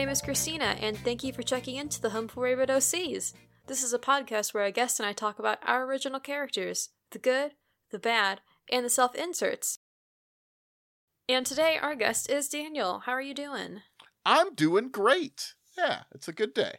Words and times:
my 0.00 0.04
name 0.04 0.12
is 0.12 0.22
Christina, 0.22 0.76
and 0.80 0.96
thank 0.96 1.22
you 1.22 1.30
for 1.30 1.42
checking 1.42 1.76
into 1.76 2.00
the 2.00 2.08
Home 2.08 2.26
for 2.26 2.40
Wayward 2.40 2.70
OCs. 2.70 3.34
This 3.66 3.82
is 3.82 3.92
a 3.92 3.98
podcast 3.98 4.54
where 4.54 4.64
a 4.64 4.72
guest 4.72 4.98
and 4.98 5.06
I 5.06 5.12
talk 5.12 5.38
about 5.38 5.58
our 5.62 5.84
original 5.84 6.20
characters 6.20 6.88
the 7.10 7.18
good, 7.18 7.52
the 7.90 7.98
bad, 7.98 8.40
and 8.72 8.82
the 8.82 8.88
self 8.88 9.14
inserts. 9.14 9.80
And 11.28 11.44
today, 11.44 11.76
our 11.78 11.94
guest 11.94 12.30
is 12.30 12.48
Daniel. 12.48 13.00
How 13.00 13.12
are 13.12 13.20
you 13.20 13.34
doing? 13.34 13.82
I'm 14.24 14.54
doing 14.54 14.88
great. 14.88 15.52
Yeah, 15.76 16.04
it's 16.14 16.28
a 16.28 16.32
good 16.32 16.54
day. 16.54 16.78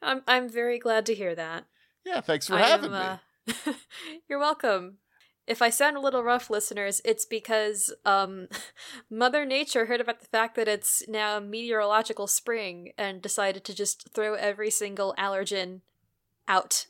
I'm, 0.00 0.22
I'm 0.26 0.48
very 0.48 0.78
glad 0.78 1.04
to 1.04 1.14
hear 1.14 1.34
that. 1.34 1.66
Yeah, 2.02 2.22
thanks 2.22 2.46
for 2.46 2.54
I 2.54 2.62
having 2.62 2.94
am, 2.94 3.18
me. 3.46 3.52
uh, 3.66 3.72
You're 4.26 4.38
welcome. 4.38 5.00
If 5.48 5.62
I 5.62 5.70
sound 5.70 5.96
a 5.96 6.00
little 6.00 6.22
rough, 6.22 6.50
listeners, 6.50 7.00
it's 7.04 7.24
because 7.24 7.92
um, 8.04 8.48
Mother 9.10 9.44
Nature 9.44 9.86
heard 9.86 10.00
about 10.00 10.20
the 10.20 10.26
fact 10.26 10.54
that 10.56 10.68
it's 10.68 11.02
now 11.08 11.40
meteorological 11.40 12.26
spring 12.26 12.92
and 12.98 13.22
decided 13.22 13.64
to 13.64 13.74
just 13.74 14.10
throw 14.14 14.34
every 14.34 14.70
single 14.70 15.14
allergen 15.18 15.80
out 16.46 16.86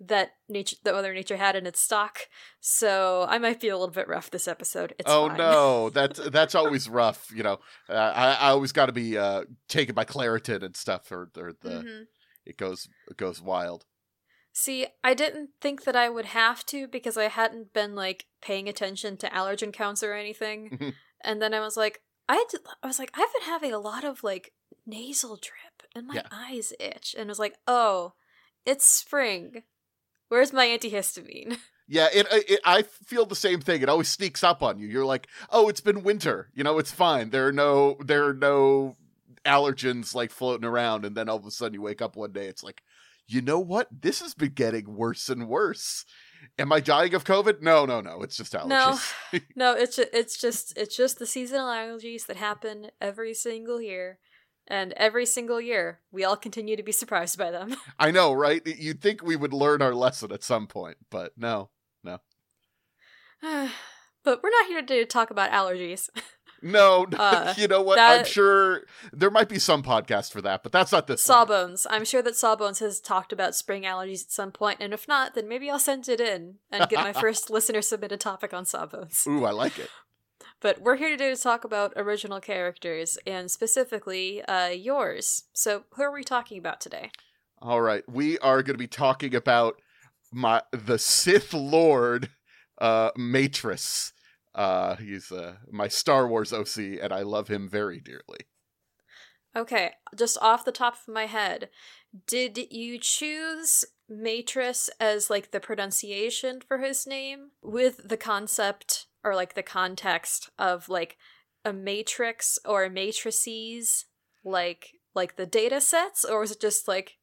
that 0.00 0.30
nature 0.48 0.76
that 0.84 0.94
Mother 0.94 1.12
Nature 1.12 1.36
had 1.38 1.56
in 1.56 1.66
its 1.66 1.80
stock. 1.80 2.28
So 2.60 3.26
I 3.28 3.38
might 3.38 3.60
be 3.60 3.68
a 3.68 3.76
little 3.76 3.92
bit 3.92 4.06
rough 4.08 4.30
this 4.30 4.46
episode. 4.46 4.94
It's 4.98 5.10
oh 5.10 5.28
fine. 5.28 5.38
no, 5.38 5.90
that's 5.94 6.20
that's 6.30 6.54
always 6.54 6.88
rough. 6.88 7.30
You 7.34 7.42
know, 7.42 7.58
uh, 7.90 7.94
I 8.14 8.32
I 8.34 8.48
always 8.50 8.72
got 8.72 8.86
to 8.86 8.92
be 8.92 9.18
uh, 9.18 9.42
taken 9.68 9.94
by 9.94 10.04
Claritin 10.04 10.62
and 10.62 10.76
stuff, 10.76 11.10
or, 11.10 11.30
or 11.36 11.52
the 11.62 11.70
Mhm. 11.82 12.04
it 12.46 12.56
goes 12.56 12.88
it 13.10 13.16
goes 13.16 13.42
wild. 13.42 13.84
See, 14.60 14.88
I 15.04 15.14
didn't 15.14 15.50
think 15.60 15.84
that 15.84 15.94
I 15.94 16.08
would 16.08 16.24
have 16.24 16.66
to 16.66 16.88
because 16.88 17.16
I 17.16 17.28
hadn't 17.28 17.72
been 17.72 17.94
like 17.94 18.26
paying 18.42 18.68
attention 18.68 19.16
to 19.18 19.28
allergen 19.30 19.72
counts 19.72 20.02
or 20.02 20.14
anything. 20.14 20.70
Mhm. 20.70 20.94
and 21.22 21.40
then 21.40 21.54
I 21.54 21.60
was 21.60 21.76
like, 21.76 22.02
I 22.28 22.34
had 22.34 22.48
to, 22.50 22.60
I 22.82 22.88
was 22.88 22.98
like, 22.98 23.12
I've 23.14 23.32
been 23.34 23.42
having 23.48 23.72
a 23.72 23.78
lot 23.78 24.02
of 24.02 24.24
like 24.24 24.52
nasal 24.84 25.36
drip 25.36 25.86
and 25.94 26.08
my 26.08 26.14
Yeah. 26.16 26.26
eyes 26.32 26.72
itch, 26.80 27.14
and 27.16 27.28
I 27.28 27.30
was 27.30 27.38
like, 27.38 27.54
oh, 27.68 28.14
it's 28.66 28.84
spring. 28.84 29.62
Where's 30.28 30.52
my 30.52 30.66
antihistamine? 30.66 31.58
Yeah, 31.90 32.08
it, 32.12 32.26
it 32.30 32.60
I 32.66 32.82
feel 32.82 33.24
the 33.24 33.34
same 33.34 33.62
thing. 33.62 33.80
It 33.80 33.88
always 33.88 34.08
sneaks 34.10 34.44
up 34.44 34.62
on 34.62 34.78
you. 34.78 34.86
You're 34.86 35.06
like, 35.06 35.26
oh, 35.48 35.70
it's 35.70 35.80
been 35.80 36.02
winter. 36.02 36.50
You 36.54 36.62
know, 36.62 36.78
it's 36.78 36.92
fine. 36.92 37.30
There 37.30 37.46
are 37.46 37.52
no 37.52 37.96
there 38.04 38.26
are 38.26 38.34
no 38.34 38.94
allergens 39.48 40.14
like 40.14 40.30
floating 40.30 40.66
around, 40.66 41.04
and 41.04 41.16
then 41.16 41.28
all 41.28 41.36
of 41.36 41.46
a 41.46 41.50
sudden 41.50 41.74
you 41.74 41.82
wake 41.82 42.02
up 42.02 42.16
one 42.16 42.32
day, 42.32 42.46
it's 42.46 42.62
like, 42.62 42.82
you 43.26 43.42
know 43.42 43.58
what? 43.58 43.88
This 43.92 44.20
has 44.20 44.34
been 44.34 44.52
getting 44.52 44.96
worse 44.96 45.28
and 45.28 45.48
worse. 45.48 46.04
Am 46.58 46.72
I 46.72 46.80
dying 46.80 47.14
of 47.14 47.24
COVID? 47.24 47.60
No, 47.60 47.84
no, 47.84 48.00
no. 48.00 48.22
It's 48.22 48.36
just 48.36 48.54
allergies. 48.54 49.14
No, 49.32 49.40
no, 49.56 49.72
it's 49.74 49.96
ju- 49.96 50.06
it's 50.12 50.40
just 50.40 50.76
it's 50.76 50.96
just 50.96 51.18
the 51.18 51.26
seasonal 51.26 51.68
allergies 51.68 52.26
that 52.26 52.36
happen 52.36 52.90
every 53.00 53.34
single 53.34 53.82
year, 53.82 54.18
and 54.66 54.92
every 54.94 55.26
single 55.26 55.60
year 55.60 56.00
we 56.10 56.24
all 56.24 56.36
continue 56.36 56.76
to 56.76 56.82
be 56.82 56.92
surprised 56.92 57.36
by 57.36 57.50
them. 57.50 57.76
I 57.98 58.10
know, 58.10 58.32
right? 58.32 58.62
You'd 58.66 59.02
think 59.02 59.22
we 59.22 59.36
would 59.36 59.52
learn 59.52 59.82
our 59.82 59.94
lesson 59.94 60.32
at 60.32 60.42
some 60.42 60.66
point, 60.66 60.96
but 61.10 61.32
no, 61.36 61.70
no. 62.02 62.20
but 63.42 64.42
we're 64.42 64.50
not 64.50 64.66
here 64.68 64.82
to 64.82 65.04
talk 65.04 65.30
about 65.30 65.50
allergies. 65.50 66.08
No, 66.62 67.06
Uh, 67.18 67.54
you 67.56 67.68
know 67.68 67.82
what? 67.82 67.98
I'm 67.98 68.24
sure 68.24 68.82
there 69.12 69.30
might 69.30 69.48
be 69.48 69.58
some 69.58 69.82
podcast 69.82 70.32
for 70.32 70.40
that, 70.42 70.62
but 70.62 70.72
that's 70.72 70.92
not 70.92 71.06
this 71.06 71.26
one. 71.28 71.46
Sawbones. 71.46 71.86
I'm 71.90 72.04
sure 72.04 72.22
that 72.22 72.36
Sawbones 72.36 72.78
has 72.80 73.00
talked 73.00 73.32
about 73.32 73.54
spring 73.54 73.82
allergies 73.82 74.24
at 74.24 74.32
some 74.32 74.52
point, 74.52 74.78
and 74.80 74.92
if 74.92 75.06
not, 75.08 75.34
then 75.34 75.48
maybe 75.48 75.70
I'll 75.70 75.78
send 75.78 76.08
it 76.08 76.20
in 76.20 76.56
and 76.70 76.88
get 76.88 77.02
my 77.04 77.12
first 77.20 77.50
listener 77.50 77.82
submitted 77.82 78.20
topic 78.20 78.52
on 78.54 78.64
Sawbones. 78.64 79.24
Ooh, 79.26 79.44
I 79.44 79.50
like 79.50 79.78
it. 79.78 79.90
But 80.60 80.80
we're 80.80 80.96
here 80.96 81.10
today 81.10 81.32
to 81.32 81.40
talk 81.40 81.62
about 81.62 81.92
original 81.94 82.40
characters, 82.40 83.16
and 83.24 83.48
specifically 83.48 84.42
uh, 84.42 84.68
yours. 84.70 85.44
So, 85.52 85.84
who 85.94 86.02
are 86.02 86.12
we 86.12 86.24
talking 86.24 86.58
about 86.58 86.80
today? 86.80 87.12
All 87.62 87.80
right, 87.80 88.02
we 88.08 88.38
are 88.40 88.62
going 88.64 88.74
to 88.74 88.78
be 88.78 88.88
talking 88.88 89.36
about 89.36 89.80
my 90.32 90.62
the 90.72 90.98
Sith 90.98 91.54
Lord, 91.54 92.30
uh, 92.80 93.10
Matrus. 93.16 94.12
Uh, 94.58 94.96
he's 94.96 95.30
uh, 95.30 95.54
my 95.70 95.86
Star 95.88 96.26
Wars 96.28 96.52
OC, 96.52 96.98
and 97.00 97.12
I 97.12 97.22
love 97.22 97.48
him 97.48 97.68
very 97.68 98.00
dearly. 98.00 98.40
Okay, 99.56 99.92
just 100.16 100.38
off 100.40 100.64
the 100.64 100.72
top 100.72 100.94
of 100.94 101.12
my 101.14 101.26
head, 101.26 101.70
did 102.26 102.58
you 102.70 102.98
choose 102.98 103.84
Matrus 104.08 104.90
as 105.00 105.30
like 105.30 105.50
the 105.50 105.60
pronunciation 105.60 106.60
for 106.60 106.78
his 106.78 107.06
name 107.06 107.50
with 107.62 108.08
the 108.08 108.16
concept 108.16 109.06
or 109.24 109.34
like 109.34 109.54
the 109.54 109.62
context 109.62 110.50
of 110.58 110.88
like 110.88 111.16
a 111.64 111.72
matrix 111.72 112.58
or 112.64 112.88
matrices 112.88 114.06
like 114.44 114.92
like 115.14 115.36
the 115.36 115.46
data 115.46 115.80
sets 115.80 116.24
or 116.24 116.40
was 116.40 116.52
it 116.52 116.60
just 116.60 116.86
like 116.88 117.18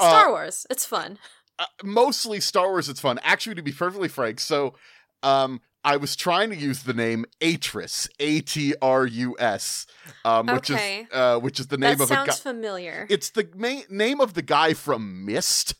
Star 0.00 0.28
Uh, 0.28 0.30
Wars? 0.30 0.66
It's 0.70 0.84
fun. 0.84 1.18
uh, 1.58 1.66
mostly 1.84 2.40
Star 2.40 2.68
Wars. 2.68 2.88
It's 2.88 3.00
fun, 3.00 3.18
actually. 3.22 3.54
To 3.56 3.62
be 3.62 3.72
perfectly 3.72 4.08
frank, 4.08 4.40
so 4.40 4.74
um, 5.22 5.60
I 5.84 5.96
was 5.96 6.16
trying 6.16 6.50
to 6.50 6.56
use 6.56 6.82
the 6.82 6.92
name 6.92 7.24
Atrus, 7.40 8.08
A 8.20 8.40
T 8.40 8.74
R 8.82 9.06
U 9.06 9.36
S, 9.38 9.86
um, 10.24 10.46
which 10.46 10.70
Okay. 10.70 11.02
is 11.02 11.06
uh, 11.12 11.38
which 11.38 11.60
is 11.60 11.68
the 11.68 11.78
name 11.78 11.96
that 11.98 12.04
of 12.04 12.10
a 12.10 12.14
guy. 12.14 12.24
sounds 12.26 12.40
familiar. 12.40 13.06
It's 13.08 13.30
the 13.30 13.48
ma- 13.54 13.82
name 13.88 14.20
of 14.20 14.34
the 14.34 14.42
guy 14.42 14.74
from 14.74 15.24
Myst. 15.24 15.74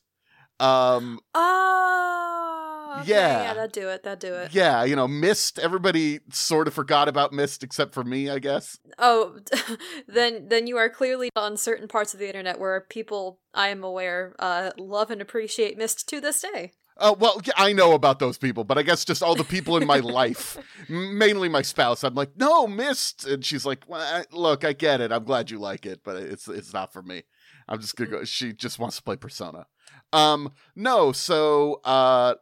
Um, 0.60 1.20
oh, 1.34 2.98
okay, 3.00 3.10
Yeah. 3.10 3.42
yeah, 3.42 3.54
that 3.54 3.72
do 3.72 3.88
it. 3.88 4.02
That 4.02 4.20
do 4.20 4.34
it. 4.34 4.52
yeah, 4.54 4.84
you 4.84 4.96
know, 4.96 5.06
Myst. 5.08 5.58
Everybody 5.58 6.20
sort 6.32 6.68
of 6.68 6.74
forgot 6.74 7.08
about 7.08 7.32
Myst 7.32 7.62
except 7.62 7.94
for 7.94 8.04
me, 8.04 8.28
I 8.30 8.38
guess. 8.38 8.78
Oh, 8.98 9.38
then 10.08 10.48
then 10.48 10.66
you 10.66 10.76
are 10.76 10.88
clearly 10.88 11.30
on 11.36 11.56
certain 11.56 11.88
parts 11.88 12.12
of 12.14 12.20
the 12.20 12.26
internet 12.26 12.58
where 12.58 12.80
people 12.88 13.40
I 13.54 13.68
am 13.68 13.84
aware 13.84 14.34
uh, 14.38 14.70
love 14.78 15.10
and 15.10 15.20
appreciate 15.22 15.76
Myst 15.78 16.08
to 16.08 16.20
this 16.20 16.40
day. 16.42 16.72
Uh, 16.98 17.14
well, 17.18 17.40
I 17.56 17.72
know 17.72 17.92
about 17.92 18.18
those 18.18 18.38
people, 18.38 18.64
but 18.64 18.76
I 18.76 18.82
guess 18.82 19.04
just 19.04 19.22
all 19.22 19.34
the 19.36 19.44
people 19.44 19.76
in 19.76 19.86
my 19.86 19.98
life, 20.00 20.58
mainly 20.88 21.48
my 21.48 21.62
spouse. 21.62 22.02
I'm 22.02 22.14
like, 22.14 22.36
no, 22.36 22.66
Myst, 22.66 23.24
and 23.26 23.44
she's 23.44 23.64
like, 23.64 23.84
well, 23.86 24.00
I- 24.00 24.24
look, 24.36 24.64
I 24.64 24.72
get 24.72 25.00
it. 25.00 25.12
I'm 25.12 25.24
glad 25.24 25.50
you 25.50 25.58
like 25.58 25.86
it, 25.86 26.00
but 26.04 26.16
it's 26.16 26.48
it's 26.48 26.72
not 26.72 26.92
for 26.92 27.02
me. 27.02 27.22
I'm 27.68 27.80
just 27.80 27.94
gonna 27.96 28.10
go. 28.10 28.24
She 28.24 28.52
just 28.52 28.78
wants 28.78 28.96
to 28.96 29.02
play 29.02 29.16
Persona. 29.16 29.66
Um, 30.12 30.52
no, 30.74 31.12
so 31.12 31.80
uh, 31.84 32.34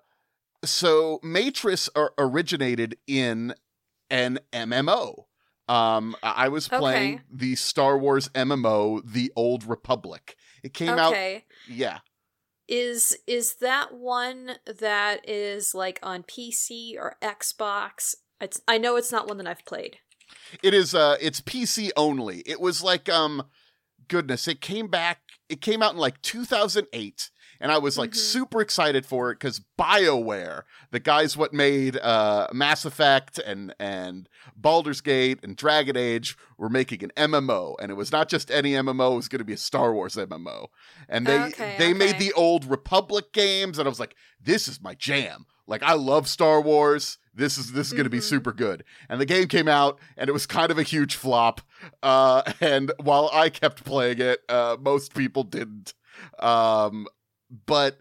so 0.65 1.21
Matrus 1.23 1.89
or- 1.95 2.13
originated 2.19 2.97
in 3.07 3.55
an 4.11 4.39
MMO. 4.53 5.25
Um, 5.69 6.15
I 6.23 6.49
was 6.49 6.69
playing 6.69 7.15
Okay. 7.17 7.23
the 7.31 7.57
Star 7.57 7.99
Wars 7.99 8.29
MMO, 8.31 9.03
The 9.05 9.33
Old 9.35 9.65
Republic. 9.65 10.37
It 10.63 10.73
came 10.75 10.91
out, 10.97 11.15
yeah. 11.69 11.99
Is 12.69 13.17
is 13.27 13.57
that 13.57 13.95
one 13.95 14.53
that 14.67 15.29
is 15.29 15.75
like 15.75 15.99
on 16.03 16.23
PC 16.23 16.97
or 16.97 17.17
Xbox? 17.23 18.15
It's 18.41 18.61
I 18.67 18.79
know 18.79 18.97
it's 18.97 19.13
not 19.13 19.29
one 19.29 19.39
that 19.39 19.47
I've 19.47 19.65
played. 19.65 19.99
It 20.63 20.75
is 20.75 20.95
uh 20.95 21.17
it's 21.21 21.41
PC 21.41 21.91
only. 21.97 22.39
It 22.47 22.61
was 22.61 22.83
like 22.83 23.09
um 23.09 23.45
goodness, 24.09 24.49
it 24.49 24.61
came 24.61 24.89
back 24.89 25.21
it 25.49 25.61
came 25.61 25.83
out 25.83 25.93
in 25.93 25.99
like 25.99 26.21
2008 26.23 27.31
and 27.61 27.73
I 27.73 27.79
was 27.79 27.97
like 27.99 28.11
Mhm. 28.11 28.17
super 28.17 28.61
excited 28.61 29.07
for 29.07 29.31
it 29.31 29.41
cuz 29.41 29.61
BioWare, 29.79 30.63
the 30.91 31.01
guys 31.01 31.37
what 31.37 31.53
made 31.53 31.97
uh 31.99 32.49
Mass 32.53 32.85
Effect 32.85 33.39
and 33.39 33.75
and 33.79 34.29
Baldur's 34.57 35.01
Gate 35.01 35.39
and 35.43 35.57
Dragon 35.57 35.97
Age 35.97 36.37
were 36.59 36.69
making 36.69 37.03
an 37.05 37.13
MMO 37.17 37.75
and 37.81 37.91
it 37.91 37.95
was 37.95 38.13
not 38.13 38.29
just 38.29 38.51
any 38.51 38.73
MMO, 38.73 39.13
it 39.13 39.17
was 39.17 39.29
going 39.29 39.39
to 39.41 39.45
be 39.45 39.53
a 39.53 39.57
Star 39.59 39.93
Wars 39.93 40.17
MMO. 40.17 40.69
And 41.09 41.27
they 41.27 41.39
Okay, 41.39 41.77
they 41.79 41.93
made 41.95 42.19
the 42.19 42.33
old 42.33 42.65
Republic 42.65 43.33
games 43.33 43.79
and 43.79 43.87
I 43.87 43.91
was 43.91 44.01
like 44.01 44.15
this 44.43 44.69
is 44.69 44.81
my 44.81 44.95
jam. 44.95 45.47
Like 45.67 45.83
I 45.83 45.95
love 45.95 46.29
Star 46.29 46.61
Wars. 46.61 47.19
This 47.35 47.59
is 47.59 47.73
this 47.73 47.89
is 47.89 47.93
going 47.93 48.05
to 48.05 48.11
be 48.11 48.19
Mhm. 48.19 48.23
super 48.23 48.53
good. 48.53 48.83
And 49.09 49.21
the 49.21 49.27
game 49.27 49.47
came 49.49 49.69
out 49.69 49.99
and 50.17 50.29
it 50.31 50.33
was 50.33 50.47
kind 50.47 50.71
of 50.71 50.79
a 50.79 50.83
huge 50.83 51.17
flop. 51.17 51.61
Uh, 52.03 52.43
and 52.61 52.93
while 52.99 53.29
I 53.33 53.51
kept 53.51 53.85
playing 53.85 54.21
it, 54.21 54.41
uh, 54.49 54.77
most 54.81 55.13
people 55.15 55.43
didn't. 55.43 55.93
Um, 56.39 57.07
but 57.67 57.99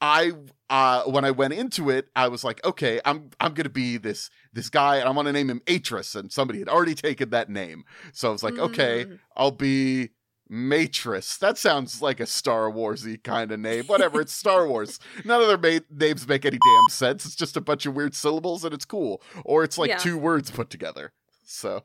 I 0.00 0.32
uh, 0.70 1.02
when 1.04 1.24
I 1.24 1.30
went 1.32 1.54
into 1.54 1.90
it, 1.90 2.08
I 2.14 2.28
was 2.28 2.44
like, 2.44 2.64
okay, 2.64 3.00
I'm 3.04 3.30
I'm 3.40 3.54
gonna 3.54 3.68
be 3.68 3.96
this 3.96 4.30
this 4.52 4.68
guy, 4.70 4.96
and 4.98 5.08
I 5.08 5.12
want 5.12 5.26
to 5.26 5.32
name 5.32 5.48
him 5.50 5.60
Atrus, 5.66 6.14
and 6.14 6.30
somebody 6.30 6.58
had 6.60 6.68
already 6.68 6.94
taken 6.94 7.30
that 7.30 7.48
name, 7.48 7.84
so 8.12 8.28
I 8.28 8.32
was 8.32 8.42
like, 8.42 8.58
okay, 8.58 9.06
Mm. 9.06 9.18
I'll 9.36 9.50
be 9.50 10.10
Matrus. 10.50 11.36
That 11.38 11.58
sounds 11.58 12.00
like 12.00 12.20
a 12.20 12.26
Star 12.26 12.70
Warsy 12.70 13.22
kind 13.22 13.50
of 13.52 13.60
name. 13.60 13.84
Whatever, 13.84 14.20
it's 14.20 14.32
Star 14.32 14.66
Wars. 14.66 14.98
None 15.24 15.42
of 15.42 15.48
their 15.60 15.72
ma- 15.80 15.84
names 15.90 16.26
make 16.28 16.44
any 16.46 16.58
damn 16.58 16.88
sense. 16.90 17.26
It's 17.26 17.34
just 17.36 17.56
a 17.56 17.60
bunch 17.60 17.84
of 17.84 17.94
weird 17.94 18.14
syllables, 18.14 18.64
and 18.64 18.72
it's 18.72 18.84
cool, 18.84 19.20
or 19.44 19.64
it's 19.64 19.78
like 19.78 19.90
Yeah. 19.90 19.98
two 19.98 20.16
words 20.16 20.50
put 20.50 20.70
together. 20.70 21.12
So 21.44 21.84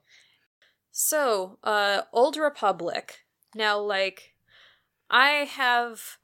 So, 0.92 1.58
uh, 1.64 2.04
Old 2.14 2.38
Republic. 2.38 3.25
Now, 3.56 3.80
like, 3.80 4.34
I 5.10 5.30
have. 5.46 6.18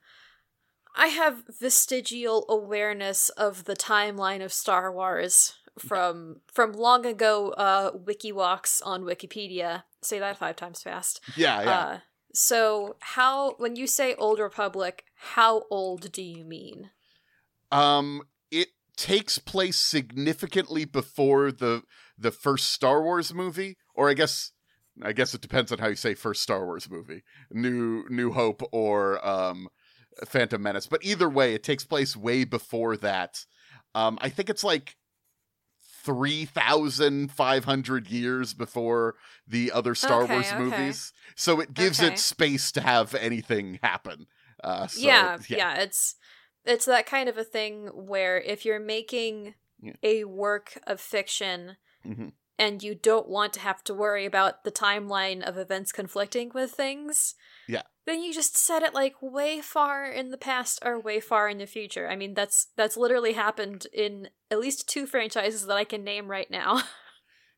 I 0.94 1.08
have 1.08 1.44
vestigial 1.60 2.44
awareness 2.48 3.28
of 3.30 3.64
the 3.64 3.76
timeline 3.76 4.44
of 4.44 4.52
Star 4.52 4.92
Wars 4.92 5.54
from 5.78 6.40
from 6.52 6.72
long 6.72 7.06
ago 7.06 7.50
uh 7.50 7.90
wiki 7.94 8.32
walks 8.32 8.82
on 8.82 9.02
Wikipedia 9.02 9.84
say 10.02 10.18
that 10.18 10.38
five 10.38 10.56
times 10.56 10.82
fast. 10.82 11.20
Yeah, 11.36 11.62
yeah. 11.62 11.70
Uh, 11.70 11.98
so 12.34 12.96
how 13.00 13.54
when 13.58 13.76
you 13.76 13.86
say 13.86 14.14
old 14.14 14.38
republic, 14.38 15.04
how 15.16 15.64
old 15.70 16.12
do 16.12 16.22
you 16.22 16.44
mean? 16.44 16.90
Um, 17.72 18.22
it 18.50 18.68
takes 18.96 19.38
place 19.38 19.76
significantly 19.76 20.84
before 20.84 21.52
the 21.52 21.82
the 22.18 22.30
first 22.30 22.72
Star 22.72 23.02
Wars 23.02 23.32
movie, 23.32 23.76
or 23.94 24.10
I 24.10 24.14
guess 24.14 24.52
I 25.02 25.12
guess 25.12 25.34
it 25.34 25.40
depends 25.40 25.72
on 25.72 25.78
how 25.78 25.88
you 25.88 25.96
say 25.96 26.14
first 26.14 26.42
Star 26.42 26.64
Wars 26.64 26.90
movie, 26.90 27.22
New 27.50 28.04
New 28.08 28.32
Hope 28.32 28.62
or 28.72 29.24
um, 29.26 29.68
Phantom 30.26 30.62
Menace. 30.62 30.86
But 30.86 31.04
either 31.04 31.28
way, 31.28 31.54
it 31.54 31.62
takes 31.62 31.84
place 31.84 32.16
way 32.16 32.44
before 32.44 32.96
that. 32.98 33.44
Um, 33.94 34.18
I 34.20 34.28
think 34.28 34.50
it's 34.50 34.64
like 34.64 34.96
three 36.02 36.44
thousand 36.46 37.30
five 37.30 37.64
hundred 37.64 38.08
years 38.08 38.54
before 38.54 39.16
the 39.46 39.70
other 39.72 39.94
Star 39.94 40.22
Okay, 40.22 40.32
Wars 40.32 40.48
okay. 40.52 40.58
movies, 40.58 41.12
so 41.34 41.60
it 41.60 41.74
gives 41.74 42.00
Okay. 42.00 42.14
it 42.14 42.18
space 42.18 42.72
to 42.72 42.80
have 42.80 43.14
anything 43.14 43.78
happen. 43.82 44.26
Uh, 44.62 44.86
so, 44.86 45.00
yeah, 45.00 45.38
yeah, 45.48 45.74
it's 45.76 46.14
it's 46.64 46.84
that 46.86 47.06
kind 47.06 47.28
of 47.28 47.36
a 47.38 47.44
thing 47.44 47.86
where 47.88 48.38
if 48.40 48.64
you're 48.64 48.80
making 48.80 49.54
Yeah. 49.82 49.94
a 50.02 50.24
work 50.24 50.78
of 50.86 51.00
fiction 51.00 51.76
Mhm. 52.06 52.32
and 52.58 52.82
you 52.82 52.94
don't 52.94 53.28
want 53.28 53.54
to 53.54 53.60
have 53.60 53.82
to 53.84 53.94
worry 53.94 54.26
about 54.26 54.64
the 54.64 54.70
timeline 54.70 55.42
of 55.42 55.56
events 55.56 55.90
conflicting 55.92 56.50
with 56.54 56.72
things, 56.72 57.34
Yeah. 57.59 57.59
Then 58.10 58.22
you 58.22 58.34
just 58.34 58.56
set 58.56 58.82
it 58.82 58.94
like 58.94 59.14
way 59.20 59.60
far 59.60 60.04
in 60.04 60.30
the 60.30 60.36
past 60.36 60.80
or 60.84 60.98
way 60.98 61.20
far 61.20 61.48
in 61.48 61.58
the 61.58 61.66
future. 61.66 62.08
I 62.08 62.16
mean, 62.16 62.34
that's 62.34 62.68
that's 62.76 62.96
literally 62.96 63.32
happened 63.32 63.86
in 63.92 64.28
at 64.50 64.60
least 64.60 64.88
two 64.88 65.06
franchises 65.06 65.66
that 65.66 65.76
I 65.76 65.84
can 65.84 66.04
name 66.04 66.30
right 66.30 66.50
now. 66.50 66.82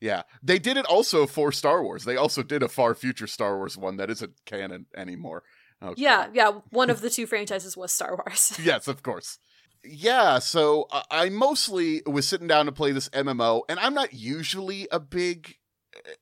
Yeah, 0.03 0.23
they 0.43 0.59
did 0.59 0.77
it 0.77 0.85
also 0.87 1.29
for 1.29 1.53
Star 1.53 1.81
Wars. 1.81 2.05
They 2.05 2.17
also 2.17 2.43
did 2.43 2.65
a 2.65 2.69
far 2.69 2.93
future 2.93 3.29
Star 3.29 3.57
Wars 3.57 3.79
one 3.79 3.99
that 3.99 4.11
isn't 4.11 4.33
canon 4.45 4.87
anymore. 4.97 5.45
Oh, 5.81 5.95
yeah, 5.97 6.27
yeah, 6.35 6.59
one 6.71 6.91
of 6.91 7.03
the 7.03 7.09
two 7.09 7.25
franchises 7.25 7.77
was 7.77 7.93
Star 7.93 8.17
Wars. 8.17 8.59
yes, 8.65 8.89
of 8.89 9.05
course. 9.05 9.39
Yeah, 9.85 10.41
so 10.41 10.89
I 11.09 11.29
mostly 11.29 12.03
was 12.05 12.27
sitting 12.27 12.49
down 12.49 12.67
to 12.67 12.73
play 12.73 12.91
this 12.91 13.11
MMO, 13.11 13.63
and 13.69 13.79
I'm 13.79 13.95
not 13.95 14.13
usually 14.13 14.89
a 14.91 14.99
big. 14.99 15.55
Eh, 15.95 16.15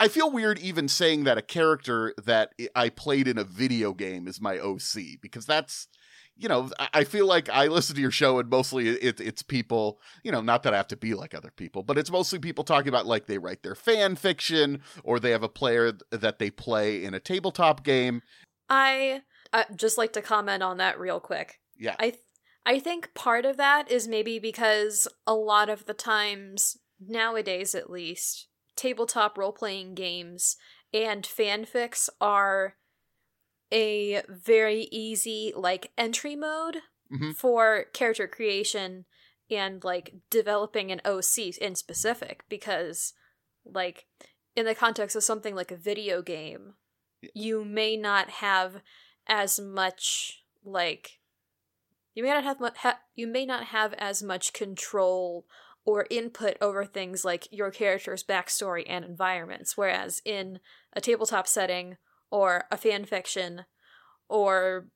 I 0.00 0.08
feel 0.08 0.30
weird 0.30 0.58
even 0.58 0.88
saying 0.88 1.24
that 1.24 1.38
a 1.38 1.42
character 1.42 2.14
that 2.24 2.52
I 2.74 2.88
played 2.88 3.28
in 3.28 3.38
a 3.38 3.44
video 3.44 3.92
game 3.92 4.26
is 4.26 4.40
my 4.40 4.58
OC 4.58 5.20
because 5.20 5.46
that's, 5.46 5.88
you 6.36 6.48
know, 6.48 6.70
I- 6.92 7.04
feel 7.04 7.26
like 7.26 7.48
I 7.48 7.66
listen 7.66 7.94
to 7.96 8.02
your 8.02 8.10
show 8.10 8.38
and 8.38 8.48
mostly 8.50 8.88
it, 8.88 9.20
it's 9.20 9.42
people, 9.42 10.00
you 10.22 10.32
know, 10.32 10.40
not 10.40 10.62
that 10.64 10.74
I 10.74 10.76
have 10.76 10.88
to 10.88 10.96
be 10.96 11.14
like 11.14 11.34
other 11.34 11.50
people, 11.50 11.82
but 11.82 11.98
it's 11.98 12.10
mostly 12.10 12.38
people 12.38 12.64
talking 12.64 12.88
about 12.88 13.06
like 13.06 13.26
they 13.26 13.38
write 13.38 13.62
their 13.62 13.74
fan 13.74 14.16
fiction 14.16 14.82
or 15.04 15.18
they 15.18 15.30
have 15.30 15.42
a 15.42 15.48
player 15.48 15.92
that 16.10 16.38
they 16.38 16.50
play 16.50 17.04
in 17.04 17.14
a 17.14 17.20
tabletop 17.20 17.84
game. 17.84 18.22
I 18.68 19.22
uh, 19.52 19.64
just 19.74 19.96
like 19.96 20.12
to 20.14 20.22
comment 20.22 20.62
on 20.62 20.78
that 20.78 20.98
real 20.98 21.20
quick. 21.20 21.60
Yeah. 21.78 21.94
I 21.98 22.10
th- 22.10 22.22
I 22.68 22.80
think 22.80 23.14
part 23.14 23.44
of 23.44 23.56
that 23.58 23.88
is 23.90 24.08
maybe 24.08 24.40
because 24.40 25.06
a 25.24 25.34
lot 25.34 25.68
of 25.68 25.86
the 25.86 25.94
times 25.94 26.76
nowadays 26.98 27.76
at 27.76 27.88
least 27.88 28.48
tabletop 28.76 29.36
role-playing 29.38 29.94
games 29.94 30.56
and 30.92 31.24
fanfics 31.24 32.08
are 32.20 32.76
a 33.72 34.22
very 34.28 34.82
easy 34.92 35.52
like 35.56 35.90
entry 35.98 36.36
mode 36.36 36.78
Mhm. 37.10 37.36
for 37.36 37.84
character 37.92 38.26
creation 38.28 39.04
and 39.50 39.82
like 39.84 40.14
developing 40.30 40.90
an 40.90 41.00
OC 41.04 41.56
in 41.60 41.74
specific 41.76 42.44
because 42.48 43.12
like 43.64 44.06
in 44.56 44.66
the 44.66 44.74
context 44.74 45.14
of 45.16 45.22
something 45.24 45.54
like 45.54 45.70
a 45.70 45.76
video 45.76 46.22
game 46.22 46.74
you 47.34 47.64
may 47.64 47.96
not 47.96 48.28
have 48.30 48.82
as 49.26 49.58
much 49.60 50.44
like 50.64 51.20
you 52.14 52.22
may 52.22 52.30
not 52.30 52.44
have 52.44 52.60
mu- 52.60 52.70
ha- 52.76 53.00
you 53.14 53.26
may 53.26 53.44
not 53.46 53.66
have 53.66 53.92
as 53.94 54.22
much 54.22 54.52
control 54.52 55.46
or 55.86 56.06
input 56.10 56.56
over 56.60 56.84
things 56.84 57.24
like 57.24 57.48
your 57.50 57.70
character's 57.70 58.22
backstory 58.24 58.84
and 58.86 59.04
environments. 59.04 59.76
Whereas 59.76 60.20
in 60.24 60.60
a 60.92 61.00
tabletop 61.00 61.46
setting 61.46 61.96
or 62.30 62.64
a 62.70 62.76
fan 62.76 63.04
fiction 63.04 63.64
or 64.28 64.88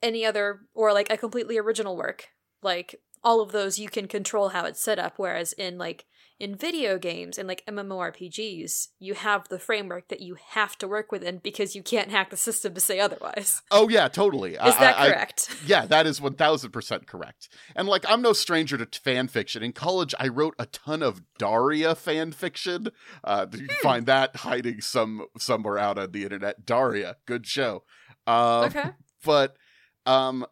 any 0.00 0.24
other 0.24 0.60
or 0.74 0.92
like 0.92 1.12
a 1.12 1.16
completely 1.16 1.58
original 1.58 1.96
work 1.96 2.28
like 2.62 3.00
all 3.24 3.40
of 3.40 3.52
those 3.52 3.78
you 3.78 3.88
can 3.88 4.08
control 4.08 4.50
how 4.50 4.64
it's 4.64 4.82
set 4.82 4.98
up. 4.98 5.14
Whereas 5.16 5.52
in 5.52 5.78
like 5.78 6.06
in 6.42 6.56
video 6.56 6.98
games 6.98 7.38
and 7.38 7.46
like 7.46 7.62
mmorpgs 7.68 8.88
you 8.98 9.14
have 9.14 9.48
the 9.48 9.58
framework 9.60 10.08
that 10.08 10.20
you 10.20 10.36
have 10.50 10.76
to 10.76 10.88
work 10.88 11.12
within 11.12 11.38
because 11.38 11.76
you 11.76 11.82
can't 11.82 12.10
hack 12.10 12.30
the 12.30 12.36
system 12.36 12.74
to 12.74 12.80
say 12.80 12.98
otherwise 12.98 13.62
Oh 13.70 13.88
yeah, 13.88 14.08
totally. 14.08 14.54
is 14.54 14.58
that 14.58 14.98
I- 14.98 15.06
I- 15.06 15.10
correct 15.10 15.56
Yeah, 15.66 15.86
that 15.86 16.06
is 16.06 16.18
1000% 16.18 17.06
correct. 17.06 17.48
And 17.76 17.86
like, 17.88 18.04
I'm 18.08 18.20
no 18.20 18.32
stranger 18.32 18.76
to 18.84 19.00
fan 19.00 19.28
fiction. 19.28 19.62
In 19.62 19.72
college, 19.72 20.14
I 20.18 20.26
wrote 20.28 20.54
a 20.58 20.66
ton 20.66 21.02
of 21.02 21.22
Daria 21.38 21.94
fan 21.94 22.32
fiction. 22.32 22.88
Uh, 23.22 23.46
you 23.52 23.68
can 23.68 23.76
find 23.80 24.06
that 24.06 24.36
hiding 24.36 24.80
some 24.80 25.26
somewhere 25.38 25.78
out 25.78 25.98
on 25.98 26.10
the 26.10 26.24
internet. 26.24 26.66
Daria, 26.66 27.16
good 27.26 27.46
show. 27.46 27.84
Um, 28.26 28.64
okay 28.64 28.90
But 29.24 29.56
um, 30.04 30.44